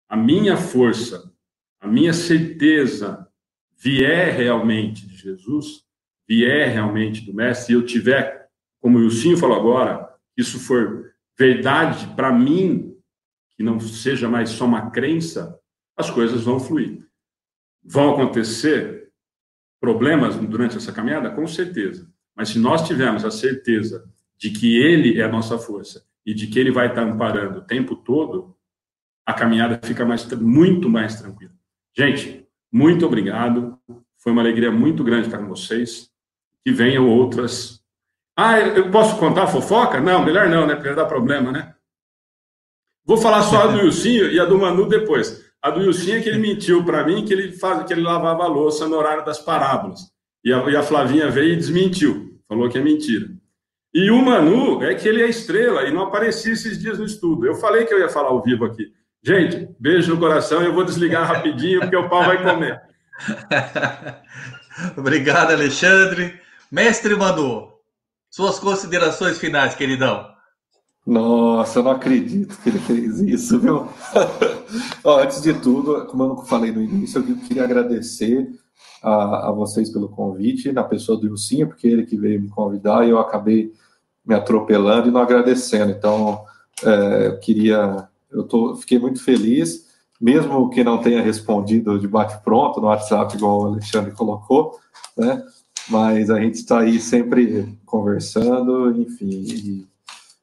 a 0.10 0.16
minha 0.16 0.56
força, 0.56 1.34
a 1.82 1.88
minha 1.88 2.14
certeza 2.14 3.28
vier 3.78 4.34
realmente 4.34 5.06
de 5.06 5.18
Jesus, 5.18 5.84
vier 6.28 6.70
realmente 6.72 7.26
do 7.26 7.34
Mestre, 7.34 7.74
e 7.74 7.76
eu 7.76 7.86
tiver, 7.86 8.48
como 8.80 8.98
o 8.98 9.04
Ilcinho 9.04 9.38
falou 9.38 9.58
agora, 9.58 10.10
isso 10.38 10.60
for 10.60 11.12
verdade 11.38 12.08
para 12.16 12.32
mim, 12.32 12.96
que 13.56 13.64
não 13.64 13.80
seja 13.82 14.30
mais 14.30 14.50
só 14.50 14.66
uma 14.66 14.90
crença, 14.90 15.60
as 15.98 16.10
coisas 16.12 16.44
vão 16.44 16.60
fluir. 16.60 17.04
Vão 17.84 18.14
acontecer 18.14 19.10
problemas 19.82 20.36
durante 20.36 20.78
essa 20.78 20.92
caminhada? 20.92 21.32
Com 21.32 21.48
certeza. 21.48 22.08
Mas 22.36 22.50
se 22.50 22.60
nós 22.60 22.86
tivermos 22.86 23.26
a 23.26 23.32
certeza 23.32 24.08
de 24.38 24.52
que 24.52 24.78
Ele 24.78 25.20
é 25.20 25.24
a 25.24 25.32
nossa 25.32 25.58
força 25.58 26.06
e 26.26 26.34
de 26.34 26.48
que 26.48 26.60
Ele 26.60 26.72
vai 26.72 26.88
estar 26.88 27.02
amparando 27.02 27.60
o 27.60 27.64
tempo 27.64 27.96
todo, 27.96 28.56
a 29.26 29.34
caminhada 29.34 29.80
fica 29.84 30.06
mais, 30.06 30.24
muito 30.34 30.88
mais 30.88 31.20
tranquila. 31.20 31.54
Gente, 31.96 32.48
muito 32.72 33.06
obrigado. 33.06 33.80
Foi 34.18 34.32
uma 34.32 34.42
alegria 34.42 34.72
muito 34.72 35.04
grande 35.04 35.28
estar 35.28 35.40
com 35.40 35.48
vocês. 35.48 36.12
Que 36.64 36.72
venham 36.72 37.10
outras. 37.10 37.82
Ah, 38.36 38.60
eu 38.60 38.92
posso 38.92 39.18
contar 39.18 39.48
fofoca? 39.48 40.00
Não, 40.00 40.24
melhor 40.24 40.50
não, 40.50 40.68
né? 40.68 40.76
Porque 40.76 40.94
dá 40.94 41.06
problema, 41.06 41.52
né? 41.52 41.74
Vou 43.06 43.18
falar 43.18 43.42
só 43.44 43.64
a 43.64 43.68
do 43.68 43.80
Wilsinho 43.80 44.30
e 44.30 44.40
a 44.40 44.46
do 44.46 44.60
Manu 44.60 44.88
depois. 44.88 45.47
A 45.62 45.70
do 45.70 45.80
Wilsinho 45.82 46.18
é 46.18 46.22
que 46.22 46.30
ele 46.30 46.38
mentiu 46.38 46.84
para 46.86 47.06
mim 47.06 47.26
que 47.26 47.34
ele, 47.34 47.52
faz, 47.52 47.84
que 47.84 47.94
ele 47.94 48.02
lavava 48.02 48.44
a 48.44 48.48
louça 48.48 48.88
no 48.88 48.96
horário 48.96 49.26
das 49.26 49.40
parábolas. 49.40 50.02
E 50.44 50.54
a, 50.54 50.58
e 50.70 50.76
a 50.76 50.84
Flavinha 50.84 51.30
veio 51.30 51.54
e 51.54 51.56
desmentiu. 51.56 52.40
Falou 52.48 52.70
que 52.70 52.78
é 52.78 52.82
mentira. 52.82 53.28
E 53.94 54.12
o 54.12 54.22
Manu 54.22 54.84
é 54.84 54.94
que 54.94 55.08
ele 55.08 55.22
é 55.22 55.28
estrela 55.28 55.84
e 55.84 55.92
não 55.92 56.04
aparecia 56.04 56.54
esses 56.54 56.80
dias 56.80 57.00
no 57.00 57.06
estudo. 57.06 57.46
Eu 57.46 57.56
falei 57.56 57.86
que 57.86 57.94
eu 57.94 58.00
ia 58.00 58.10
falar 58.10 58.30
ao 58.30 58.44
vivo 58.44 58.66
aqui. 58.66 58.92
Gente, 59.24 59.70
beijo 59.80 60.14
no 60.14 60.20
coração. 60.20 60.62
Eu 60.62 60.74
vou 60.74 60.86
desligar 60.86 61.28
rapidinho 61.28 61.82
porque 61.82 61.96
o 61.96 62.08
pau 62.08 62.24
vai 62.24 62.42
comer. 62.42 62.80
Obrigado, 64.96 65.52
Alexandre. 65.52 66.40
Mestre 66.72 67.16
Manu, 67.16 67.74
suas 68.30 68.60
considerações 68.60 69.40
finais, 69.40 69.74
queridão. 69.74 70.37
Nossa, 71.08 71.80
eu 71.80 71.84
não 71.84 71.92
acredito 71.92 72.62
que 72.62 72.68
ele 72.68 72.80
fez 72.80 73.22
isso, 73.22 73.58
viu? 73.60 73.88
Ó, 75.06 75.20
antes 75.22 75.42
de 75.42 75.54
tudo, 75.54 76.06
como 76.08 76.24
eu 76.24 76.38
falei 76.40 76.70
no 76.70 76.84
início, 76.84 77.24
eu 77.26 77.38
queria 77.38 77.64
agradecer 77.64 78.50
a, 79.02 79.48
a 79.48 79.52
vocês 79.52 79.90
pelo 79.90 80.10
convite, 80.10 80.74
na 80.74 80.84
pessoa 80.84 81.18
do 81.18 81.28
Ilcinho, 81.28 81.68
porque 81.68 81.88
ele 81.88 82.06
que 82.06 82.18
veio 82.18 82.42
me 82.42 82.50
convidar 82.50 83.08
e 83.08 83.10
eu 83.10 83.20
acabei 83.20 83.72
me 84.26 84.36
atropelando 84.36 85.08
e 85.08 85.12
não 85.12 85.22
agradecendo. 85.22 85.94
Então, 85.94 86.44
é, 86.84 87.28
eu 87.28 87.40
queria 87.40 88.10
eu 88.30 88.44
tô, 88.44 88.76
fiquei 88.76 89.00
muito 89.00 89.24
feliz, 89.24 89.88
mesmo 90.20 90.70
que 90.70 90.84
não 90.84 90.98
tenha 90.98 91.22
respondido 91.22 91.98
de 91.98 92.08
bate-pronto 92.08 92.82
no 92.82 92.88
WhatsApp, 92.88 93.36
igual 93.36 93.62
o 93.62 93.66
Alexandre 93.68 94.12
colocou, 94.12 94.78
né? 95.18 95.42
Mas 95.90 96.30
a 96.30 96.38
gente 96.40 96.56
está 96.56 96.82
aí 96.82 97.00
sempre 97.00 97.80
conversando, 97.86 98.92
enfim, 99.00 99.30
e, 99.30 99.88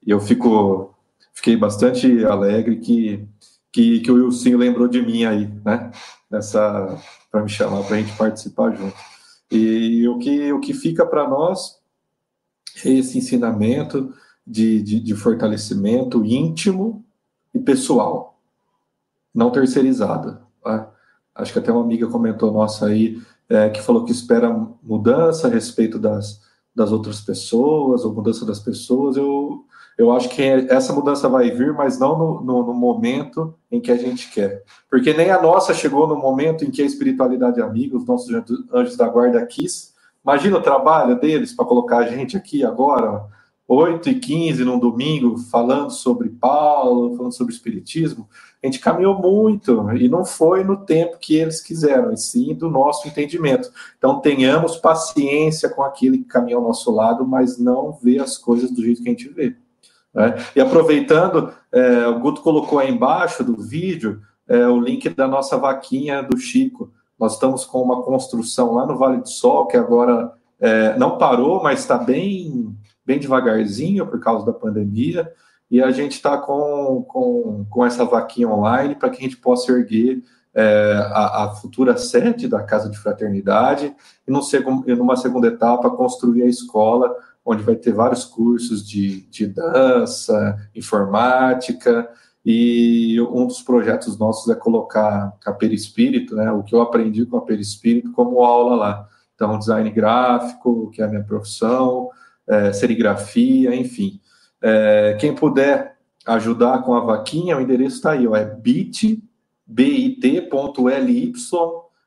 e, 0.07 0.11
eu 0.11 0.21
fico, 0.21 0.95
fiquei 1.33 1.57
bastante 1.57 2.25
alegre 2.25 2.77
que, 2.77 3.27
que, 3.73 4.01
que 4.01 4.11
o 4.11 4.27
Wilson 4.27 4.57
lembrou 4.57 4.89
de 4.89 5.03
mim 5.03 5.25
aí, 5.25 5.47
né? 5.65 5.91
Nessa, 6.31 6.99
para 7.31 7.43
me 7.43 7.49
chamar, 7.49 7.83
para 7.85 7.97
a 7.97 8.01
gente 8.01 8.17
participar 8.17 8.75
junto. 8.77 8.97
E 9.51 10.07
o 10.09 10.19
que, 10.19 10.53
o 10.53 10.61
que 10.61 10.75
fica 10.75 11.07
para 11.07 11.29
nós 11.29 11.79
é 12.85 12.91
esse 12.91 13.19
ensinamento 13.19 14.13
de, 14.47 14.83
de, 14.83 15.01
de 15.01 15.15
fortalecimento 15.15 16.25
íntimo 16.25 17.05
e 17.53 17.61
pessoal, 17.61 18.41
não 19.35 19.51
terceirizada. 19.51 20.43
Tá? 20.63 20.93
Acho 21.35 21.53
que 21.53 21.59
até 21.59 21.73
uma 21.73 21.83
amiga 21.83 22.07
comentou 22.09 22.53
nossa 22.53 22.87
aí, 22.87 23.21
é, 23.49 23.69
que 23.69 23.83
falou 23.83 24.05
que 24.05 24.13
espera 24.13 24.51
mudança 24.83 25.47
a 25.47 25.51
respeito 25.51 25.99
das, 25.99 26.41
das 26.75 26.91
outras 26.91 27.21
pessoas, 27.21 28.05
ou 28.05 28.15
mudança 28.15 28.45
das 28.45 28.59
pessoas. 28.59 29.17
Eu, 29.17 29.65
eu 29.97 30.11
acho 30.11 30.29
que 30.29 30.43
essa 30.43 30.93
mudança 30.93 31.29
vai 31.29 31.51
vir, 31.51 31.73
mas 31.73 31.99
não 31.99 32.19
no, 32.19 32.41
no, 32.41 32.67
no, 32.67 32.75
momento 32.75 33.55
em 33.71 33.81
que 33.81 33.93
a 33.93 33.97
gente 33.97 34.31
quer. 34.31 34.65
Porque 34.91 35.15
nem 35.15 35.31
a 35.31 35.41
nossa 35.41 35.73
chegou 35.73 36.09
no 36.09 36.17
momento 36.17 36.65
em 36.65 36.71
que 36.71 36.83
a 36.83 36.87
espiritualidade 36.87 37.61
amiga, 37.61 37.97
os 37.97 38.05
nossos 38.05 38.29
anjos 38.73 38.97
da 38.97 39.09
guarda 39.09 39.45
quis. 39.47 39.95
Imagina 40.25 40.59
o 40.59 40.63
trabalho 40.63 41.21
deles 41.21 41.53
para 41.53 41.65
colocar 41.65 41.99
a 41.99 42.07
gente 42.09 42.37
aqui 42.37 42.65
agora, 42.65 43.25
8 43.69 44.09
e 44.11 44.15
15 44.19 44.65
num 44.65 44.79
domingo, 44.79 45.39
falando 45.39 45.91
sobre 45.91 46.29
Paulo, 46.29 47.17
falando 47.17 47.33
sobre 47.33 47.55
Espiritismo, 47.55 48.29
a 48.63 48.67
gente 48.67 48.79
caminhou 48.79 49.19
muito 49.19 49.91
e 49.93 50.09
não 50.09 50.25
foi 50.25 50.65
no 50.65 50.85
tempo 50.85 51.19
que 51.19 51.37
eles 51.37 51.61
quiseram, 51.61 52.13
e 52.13 52.17
sim 52.17 52.55
do 52.55 52.71
nosso 52.71 53.07
entendimento. 53.07 53.71
Então 53.97 54.21
tenhamos 54.21 54.77
paciência 54.77 55.69
com 55.69 55.83
aquele 55.83 56.19
que 56.19 56.25
caminha 56.25 56.57
ao 56.57 56.63
nosso 56.63 56.91
lado, 56.91 57.27
mas 57.27 57.59
não 57.59 57.93
vê 57.93 58.19
as 58.19 58.37
coisas 58.37 58.71
do 58.71 58.83
jeito 58.83 59.03
que 59.03 59.09
a 59.09 59.13
gente 59.13 59.29
vê. 59.29 59.57
Né? 60.15 60.35
E 60.55 60.61
aproveitando, 60.61 61.53
é, 61.73 62.07
o 62.07 62.19
Guto 62.21 62.43
colocou 62.43 62.79
aí 62.79 62.91
embaixo 62.91 63.43
do 63.43 63.57
vídeo 63.57 64.21
é, 64.49 64.67
o 64.67 64.79
link 64.81 65.09
da 65.09 65.27
nossa 65.27 65.57
vaquinha 65.57 66.23
do 66.23 66.37
Chico. 66.37 66.93
Nós 67.19 67.35
estamos 67.35 67.65
com 67.65 67.83
uma 67.83 68.03
construção 68.03 68.75
lá 68.75 68.87
no 68.87 68.97
Vale 68.97 69.19
do 69.19 69.29
Sol, 69.29 69.67
que 69.67 69.77
agora 69.77 70.33
é, 70.61 70.97
não 70.97 71.19
parou, 71.19 71.63
mas 71.63 71.81
está 71.81 71.99
bem 71.99 72.77
bem 73.05 73.19
devagarzinho 73.19 74.07
por 74.07 74.19
causa 74.19 74.47
da 74.47 74.53
pandemia, 74.53 75.31
e 75.71 75.83
a 75.83 75.91
gente 75.91 76.13
está 76.13 76.39
com, 76.39 77.05
com, 77.07 77.67
com 77.69 77.85
essa 77.85 78.05
vaquinha 78.05 78.49
online 78.49 78.95
para 78.95 79.11
que 79.11 79.19
a 79.19 79.21
gente 79.21 79.37
possa 79.37 79.73
erguer 79.73 80.23
é, 80.55 80.95
a, 81.13 81.45
a, 81.45 81.51
futura 81.57 81.97
sede 81.97 82.47
da 82.47 82.63
Casa 82.63 82.89
de 82.89 82.97
Fraternidade 82.97 83.95
e, 84.27 84.31
no 84.31 84.43
segundo, 84.43 84.87
numa 84.97 85.17
segunda 85.17 85.49
etapa 85.49 85.91
construir 85.91 86.43
a 86.43 86.49
escola, 86.49 87.15
onde 87.45 87.63
vai 87.63 87.77
ter 87.77 87.93
vários 87.93 88.25
cursos 88.25 88.89
de, 88.89 89.23
de 89.23 89.47
dança, 89.47 90.57
informática, 90.75 92.09
e 92.45 93.19
um 93.21 93.47
dos 93.47 93.63
projetos 93.63 94.19
nossos 94.19 94.51
é 94.51 94.55
colocar 94.55 95.35
a 95.47 95.53
perispírito, 95.53 96.37
né, 96.37 96.53
o 96.53 96.63
que 96.63 96.75
eu 96.75 96.83
aprendi 96.83 97.25
com 97.25 97.39
a 97.39 97.43
perispírito 97.43 98.13
como 98.13 98.43
aula 98.43 98.77
lá. 98.77 99.09
Então, 99.35 99.59
design 99.59 99.91
gráfico, 99.91 100.91
que 100.91 101.01
é 101.01 101.05
a 101.05 101.09
minha 101.09 101.25
profissão, 101.25 102.11
é, 102.47 102.73
serigrafia, 102.73 103.75
enfim. 103.75 104.21
É, 104.63 105.17
quem 105.19 105.35
puder 105.35 105.97
ajudar 106.27 106.83
com 106.83 106.95
a 106.95 107.01
vaquinha, 107.01 107.57
o 107.57 107.61
endereço 107.61 107.97
está 107.97 108.13
aí, 108.13 108.27
ó, 108.27 108.37
é 108.37 108.45
bit, 108.45 109.23
bit.ly 109.67 111.33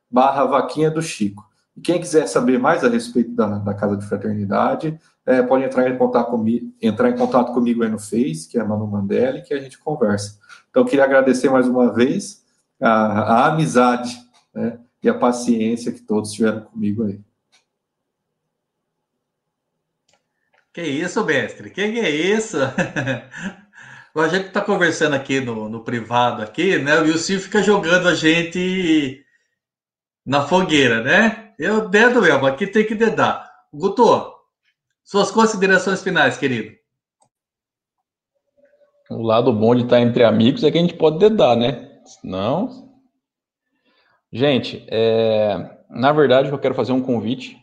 barra 0.10 0.46
vaquinha 0.46 0.90
do 0.90 1.02
Chico. 1.02 1.48
E 1.78 1.82
quem 1.82 2.02
quiser 2.02 2.28
saber 2.28 2.58
mais 2.58 2.84
a 2.84 2.90
respeito 2.90 3.30
da, 3.36 3.60
da 3.60 3.74
Casa 3.76 3.96
de 3.96 4.06
Fraternidade, 4.08 5.00
é, 5.24 5.44
pode 5.44 5.64
entrar 5.64 5.88
em, 5.88 5.96
contato 5.96 6.32
comigo, 6.32 6.74
entrar 6.82 7.12
em 7.12 7.16
contato 7.16 7.54
comigo 7.54 7.84
aí 7.84 7.90
no 7.90 8.00
Face, 8.00 8.50
que 8.50 8.58
é 8.58 8.64
Manu 8.64 8.88
Mandelli, 8.88 9.44
que 9.44 9.54
a 9.54 9.60
gente 9.60 9.78
conversa. 9.78 10.40
Então, 10.72 10.84
queria 10.84 11.04
agradecer 11.04 11.52
mais 11.52 11.68
uma 11.68 11.94
vez 11.94 12.44
a, 12.82 12.90
a 12.90 13.48
amizade 13.50 14.18
né, 14.52 14.80
e 15.04 15.08
a 15.08 15.14
paciência 15.14 15.92
que 15.92 16.02
todos 16.02 16.32
tiveram 16.32 16.62
comigo 16.62 17.04
aí. 17.04 17.20
Que 20.74 20.82
isso, 20.82 21.24
mestre? 21.24 21.70
Que 21.70 21.92
que 21.92 22.00
é 22.00 22.10
isso? 22.10 22.58
a 24.16 24.28
gente 24.30 24.48
está 24.48 24.62
conversando 24.62 25.16
aqui 25.16 25.40
no, 25.40 25.70
no 25.70 25.84
privado 25.84 26.42
aqui, 26.42 26.80
né? 26.80 27.00
O 27.02 27.18
Silvio 27.20 27.46
fica 27.46 27.62
jogando 27.62 28.08
a 28.08 28.16
gente 28.16 29.24
na 30.26 30.48
fogueira, 30.48 31.04
né? 31.04 31.47
Eu 31.58 31.90
dedo 31.90 32.22
mesmo, 32.22 32.46
aqui 32.46 32.68
tem 32.68 32.86
que 32.86 32.94
dedar. 32.94 33.50
Guto, 33.74 34.32
suas 35.04 35.32
considerações 35.32 36.04
finais, 36.04 36.38
querido. 36.38 36.76
O 39.10 39.24
lado 39.24 39.52
bom 39.52 39.74
de 39.74 39.84
estar 39.84 40.00
entre 40.00 40.24
amigos 40.24 40.64
é 40.64 40.70
que 40.70 40.78
a 40.78 40.82
gente 40.82 40.94
pode 40.94 41.18
dedar, 41.18 41.56
né? 41.56 42.00
Não. 42.24 42.92
Gente, 44.32 44.86
é... 44.90 45.80
na 45.90 46.12
verdade, 46.12 46.50
eu 46.50 46.60
quero 46.60 46.76
fazer 46.76 46.92
um 46.92 47.02
convite, 47.02 47.58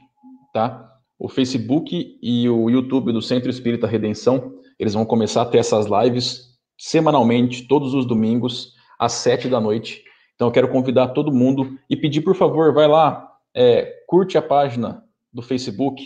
tá? 0.53 0.91
O 1.19 1.29
Facebook 1.29 2.19
e 2.21 2.49
o 2.49 2.69
YouTube 2.69 3.12
do 3.12 3.23
Centro 3.23 3.49
Espírita 3.49 3.87
Redenção, 3.87 4.55
eles 4.79 4.95
vão 4.95 5.05
começar 5.05 5.43
a 5.43 5.47
ter 5.47 5.59
essas 5.59 5.87
lives 5.87 6.55
semanalmente, 6.77 7.69
todos 7.69 7.95
os 7.95 8.05
domingos, 8.05 8.73
às 8.99 9.12
sete 9.12 9.49
da 9.49 9.61
noite. 9.61 10.03
Então, 10.35 10.49
eu 10.49 10.53
quero 10.53 10.69
convidar 10.69 11.09
todo 11.09 11.33
mundo 11.33 11.79
e 11.89 11.97
pedir, 11.97 12.23
por 12.23 12.35
favor, 12.35 12.75
vai 12.75 12.89
lá, 12.89 13.34
é, 13.55 14.02
curte 14.06 14.36
a 14.36 14.43
página 14.43 15.02
do 15.32 15.43
Facebook, 15.43 16.05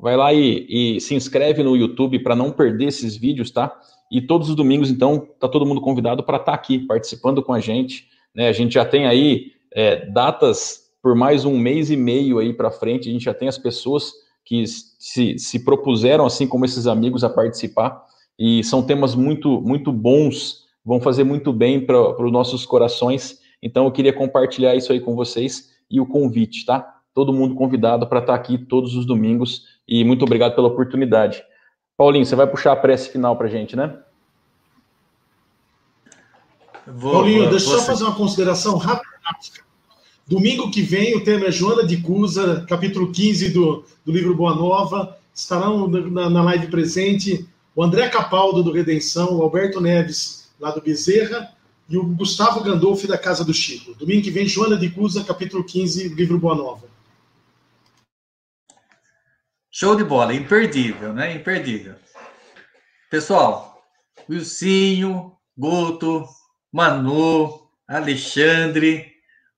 vai 0.00 0.16
lá 0.16 0.32
e, 0.32 0.96
e 0.96 1.00
se 1.00 1.14
inscreve 1.14 1.62
no 1.62 1.76
YouTube 1.76 2.18
para 2.20 2.36
não 2.36 2.52
perder 2.52 2.88
esses 2.88 3.16
vídeos, 3.16 3.50
tá? 3.50 3.76
E 4.10 4.20
todos 4.20 4.48
os 4.48 4.54
domingos, 4.54 4.90
então, 4.90 5.26
tá 5.40 5.48
todo 5.48 5.66
mundo 5.66 5.80
convidado 5.80 6.22
para 6.22 6.36
estar 6.36 6.52
tá 6.52 6.54
aqui 6.54 6.78
participando 6.78 7.42
com 7.42 7.52
a 7.52 7.60
gente. 7.60 8.06
Né? 8.34 8.48
A 8.48 8.52
gente 8.52 8.74
já 8.74 8.84
tem 8.84 9.06
aí 9.06 9.52
é, 9.72 10.06
datas 10.06 10.86
por 11.02 11.14
mais 11.14 11.44
um 11.44 11.58
mês 11.58 11.90
e 11.90 11.96
meio 11.96 12.38
aí 12.38 12.52
para 12.52 12.70
frente. 12.70 13.08
A 13.08 13.12
gente 13.12 13.24
já 13.24 13.34
tem 13.34 13.48
as 13.48 13.58
pessoas 13.58 14.12
que 14.44 14.64
se, 14.66 15.38
se 15.38 15.64
propuseram, 15.64 16.24
assim 16.24 16.46
como 16.46 16.64
esses 16.64 16.86
amigos, 16.86 17.24
a 17.24 17.30
participar. 17.30 18.04
E 18.38 18.62
são 18.62 18.82
temas 18.82 19.14
muito, 19.14 19.60
muito 19.60 19.92
bons, 19.92 20.66
vão 20.84 21.00
fazer 21.00 21.24
muito 21.24 21.52
bem 21.52 21.84
para 21.84 22.22
os 22.22 22.32
nossos 22.32 22.64
corações. 22.64 23.40
Então, 23.60 23.86
eu 23.86 23.90
queria 23.90 24.12
compartilhar 24.12 24.76
isso 24.76 24.92
aí 24.92 25.00
com 25.00 25.16
vocês 25.16 25.75
e 25.90 26.00
o 26.00 26.06
convite, 26.06 26.64
tá? 26.64 27.00
Todo 27.14 27.32
mundo 27.32 27.54
convidado 27.54 28.06
para 28.06 28.20
estar 28.20 28.34
tá 28.34 28.38
aqui 28.38 28.58
todos 28.58 28.94
os 28.94 29.06
domingos. 29.06 29.64
E 29.88 30.04
muito 30.04 30.24
obrigado 30.24 30.54
pela 30.54 30.68
oportunidade. 30.68 31.42
Paulinho, 31.96 32.26
você 32.26 32.36
vai 32.36 32.46
puxar 32.46 32.72
a 32.72 32.76
prece 32.76 33.10
final 33.10 33.36
para 33.36 33.46
a 33.46 33.50
gente, 33.50 33.74
né? 33.74 33.98
Vou, 36.86 37.12
Paulinho, 37.12 37.50
deixa 37.50 37.70
eu 37.70 37.78
só 37.78 37.86
fazer 37.86 38.04
uma 38.04 38.14
consideração 38.14 38.76
rápida. 38.76 39.10
Domingo 40.26 40.70
que 40.70 40.82
vem, 40.82 41.16
o 41.16 41.24
tema 41.24 41.46
é 41.46 41.50
Joana 41.52 41.86
de 41.86 41.98
Cusa, 41.98 42.64
capítulo 42.68 43.12
15 43.12 43.50
do, 43.50 43.84
do 44.04 44.12
livro 44.12 44.34
Boa 44.34 44.54
Nova. 44.54 45.16
Estarão 45.34 45.86
na, 45.88 46.28
na 46.28 46.42
live 46.42 46.66
presente 46.68 47.48
o 47.74 47.82
André 47.82 48.08
Capaldo, 48.08 48.62
do 48.62 48.72
Redenção, 48.72 49.36
o 49.36 49.42
Alberto 49.42 49.80
Neves, 49.80 50.50
lá 50.58 50.70
do 50.70 50.80
Bezerra, 50.80 51.52
e 51.88 51.96
o 51.96 52.04
Gustavo 52.04 52.62
Gandolfi, 52.62 53.06
da 53.06 53.16
Casa 53.16 53.44
do 53.44 53.54
Chico. 53.54 53.94
Domingo 53.94 54.22
que 54.22 54.30
vem, 54.30 54.48
Joana 54.48 54.76
de 54.76 54.90
Cusa, 54.90 55.24
capítulo 55.24 55.64
15, 55.64 56.08
livro 56.08 56.38
Boa 56.38 56.54
Nova. 56.54 56.88
Show 59.70 59.94
de 59.94 60.04
bola, 60.04 60.34
imperdível, 60.34 61.12
né? 61.12 61.34
Imperdível. 61.34 61.94
Pessoal, 63.10 63.82
Wilcinho, 64.28 65.32
Guto, 65.56 66.24
Manu, 66.72 67.68
Alexandre, 67.86 69.12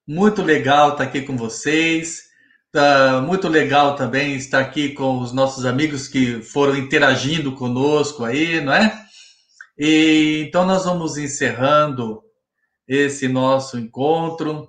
muito 0.06 0.42
legal 0.42 0.90
estar 0.90 1.04
aqui 1.04 1.22
com 1.22 1.36
vocês. 1.36 2.28
Tá 2.70 3.22
muito 3.22 3.48
legal 3.48 3.96
também 3.96 4.34
estar 4.34 4.60
aqui 4.60 4.90
com 4.90 5.20
os 5.20 5.32
nossos 5.32 5.64
amigos 5.64 6.06
que 6.06 6.42
foram 6.42 6.76
interagindo 6.76 7.52
conosco 7.52 8.24
aí, 8.24 8.60
não 8.60 8.72
é? 8.72 9.07
E, 9.78 10.44
então 10.48 10.66
nós 10.66 10.84
vamos 10.84 11.16
encerrando 11.16 12.20
esse 12.86 13.28
nosso 13.28 13.78
encontro, 13.78 14.68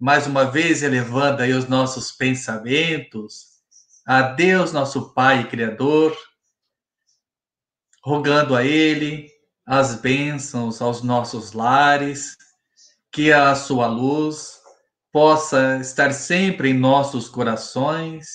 mais 0.00 0.26
uma 0.26 0.44
vez 0.44 0.82
elevando 0.82 1.42
aí 1.42 1.52
os 1.52 1.68
nossos 1.68 2.10
pensamentos. 2.10 3.56
A 4.06 4.22
Deus, 4.22 4.72
nosso 4.72 5.12
Pai 5.12 5.46
Criador, 5.50 6.16
rogando 8.02 8.56
a 8.56 8.64
Ele 8.64 9.28
as 9.66 9.96
bênçãos 9.96 10.80
aos 10.80 11.02
nossos 11.02 11.52
lares, 11.52 12.36
que 13.12 13.32
a 13.32 13.54
sua 13.54 13.88
luz 13.88 14.58
possa 15.12 15.78
estar 15.80 16.12
sempre 16.12 16.70
em 16.70 16.78
nossos 16.78 17.28
corações, 17.28 18.28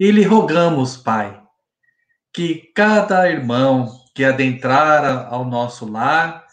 e 0.00 0.10
lhe 0.10 0.22
rogamos, 0.22 0.96
Pai, 0.96 1.42
que 2.32 2.72
cada 2.74 3.28
irmão 3.28 4.01
que 4.14 4.24
adentrar 4.24 5.32
ao 5.32 5.44
nosso 5.44 5.90
lar 5.90 6.46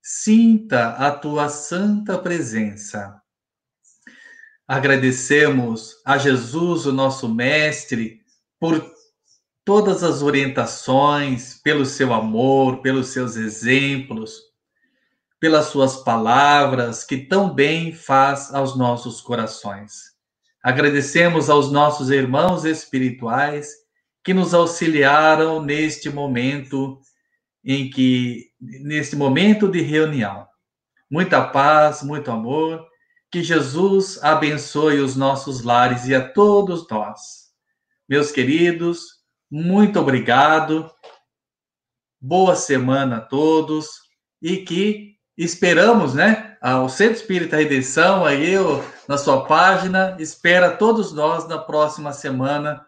sinta 0.00 0.90
a 0.90 1.10
tua 1.10 1.48
santa 1.48 2.18
presença 2.18 3.22
Agradecemos 4.72 5.96
a 6.02 6.16
Jesus, 6.16 6.86
o 6.86 6.92
nosso 6.92 7.28
Mestre, 7.28 8.22
por 8.58 8.82
todas 9.66 10.02
as 10.02 10.22
orientações, 10.22 11.60
pelo 11.62 11.84
seu 11.84 12.14
amor, 12.14 12.80
pelos 12.80 13.08
seus 13.08 13.36
exemplos, 13.36 14.40
pelas 15.38 15.66
suas 15.66 15.96
palavras 15.96 17.04
que 17.04 17.18
tão 17.18 17.52
bem 17.52 17.92
faz 17.92 18.54
aos 18.54 18.74
nossos 18.74 19.20
corações. 19.20 20.12
Agradecemos 20.62 21.50
aos 21.50 21.70
nossos 21.70 22.08
irmãos 22.10 22.64
espirituais 22.64 23.74
que 24.24 24.32
nos 24.32 24.54
auxiliaram 24.54 25.62
neste 25.62 26.10
momento 26.10 27.00
em 27.64 27.90
que 27.90 28.50
neste 28.60 29.16
momento 29.16 29.68
de 29.68 29.80
reunião. 29.80 30.46
Muita 31.10 31.44
paz, 31.44 32.02
muito 32.02 32.30
amor 32.30 32.86
que 33.30 33.42
Jesus 33.42 34.22
abençoe 34.22 35.00
os 35.00 35.16
nossos 35.16 35.62
lares 35.62 36.06
e 36.06 36.14
a 36.14 36.28
todos 36.28 36.86
nós. 36.88 37.50
Meus 38.06 38.30
queridos, 38.30 39.06
muito 39.50 39.98
obrigado. 39.98 40.90
Boa 42.20 42.54
semana 42.54 43.16
a 43.16 43.20
todos 43.20 43.88
e 44.40 44.58
que 44.58 45.16
esperamos, 45.36 46.14
né? 46.14 46.58
O 46.84 46.88
Centro 46.88 47.16
Espírita 47.16 47.56
Redenção, 47.56 48.24
aí 48.24 48.54
na 49.08 49.16
sua 49.16 49.46
página, 49.46 50.14
espera 50.20 50.76
todos 50.76 51.12
nós 51.12 51.48
na 51.48 51.58
próxima 51.58 52.12
semana, 52.12 52.86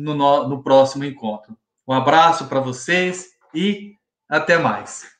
no, 0.00 0.48
no 0.48 0.62
próximo 0.62 1.04
encontro. 1.04 1.56
Um 1.86 1.92
abraço 1.92 2.46
para 2.46 2.60
vocês 2.60 3.28
e 3.54 3.94
até 4.28 4.58
mais. 4.58 5.13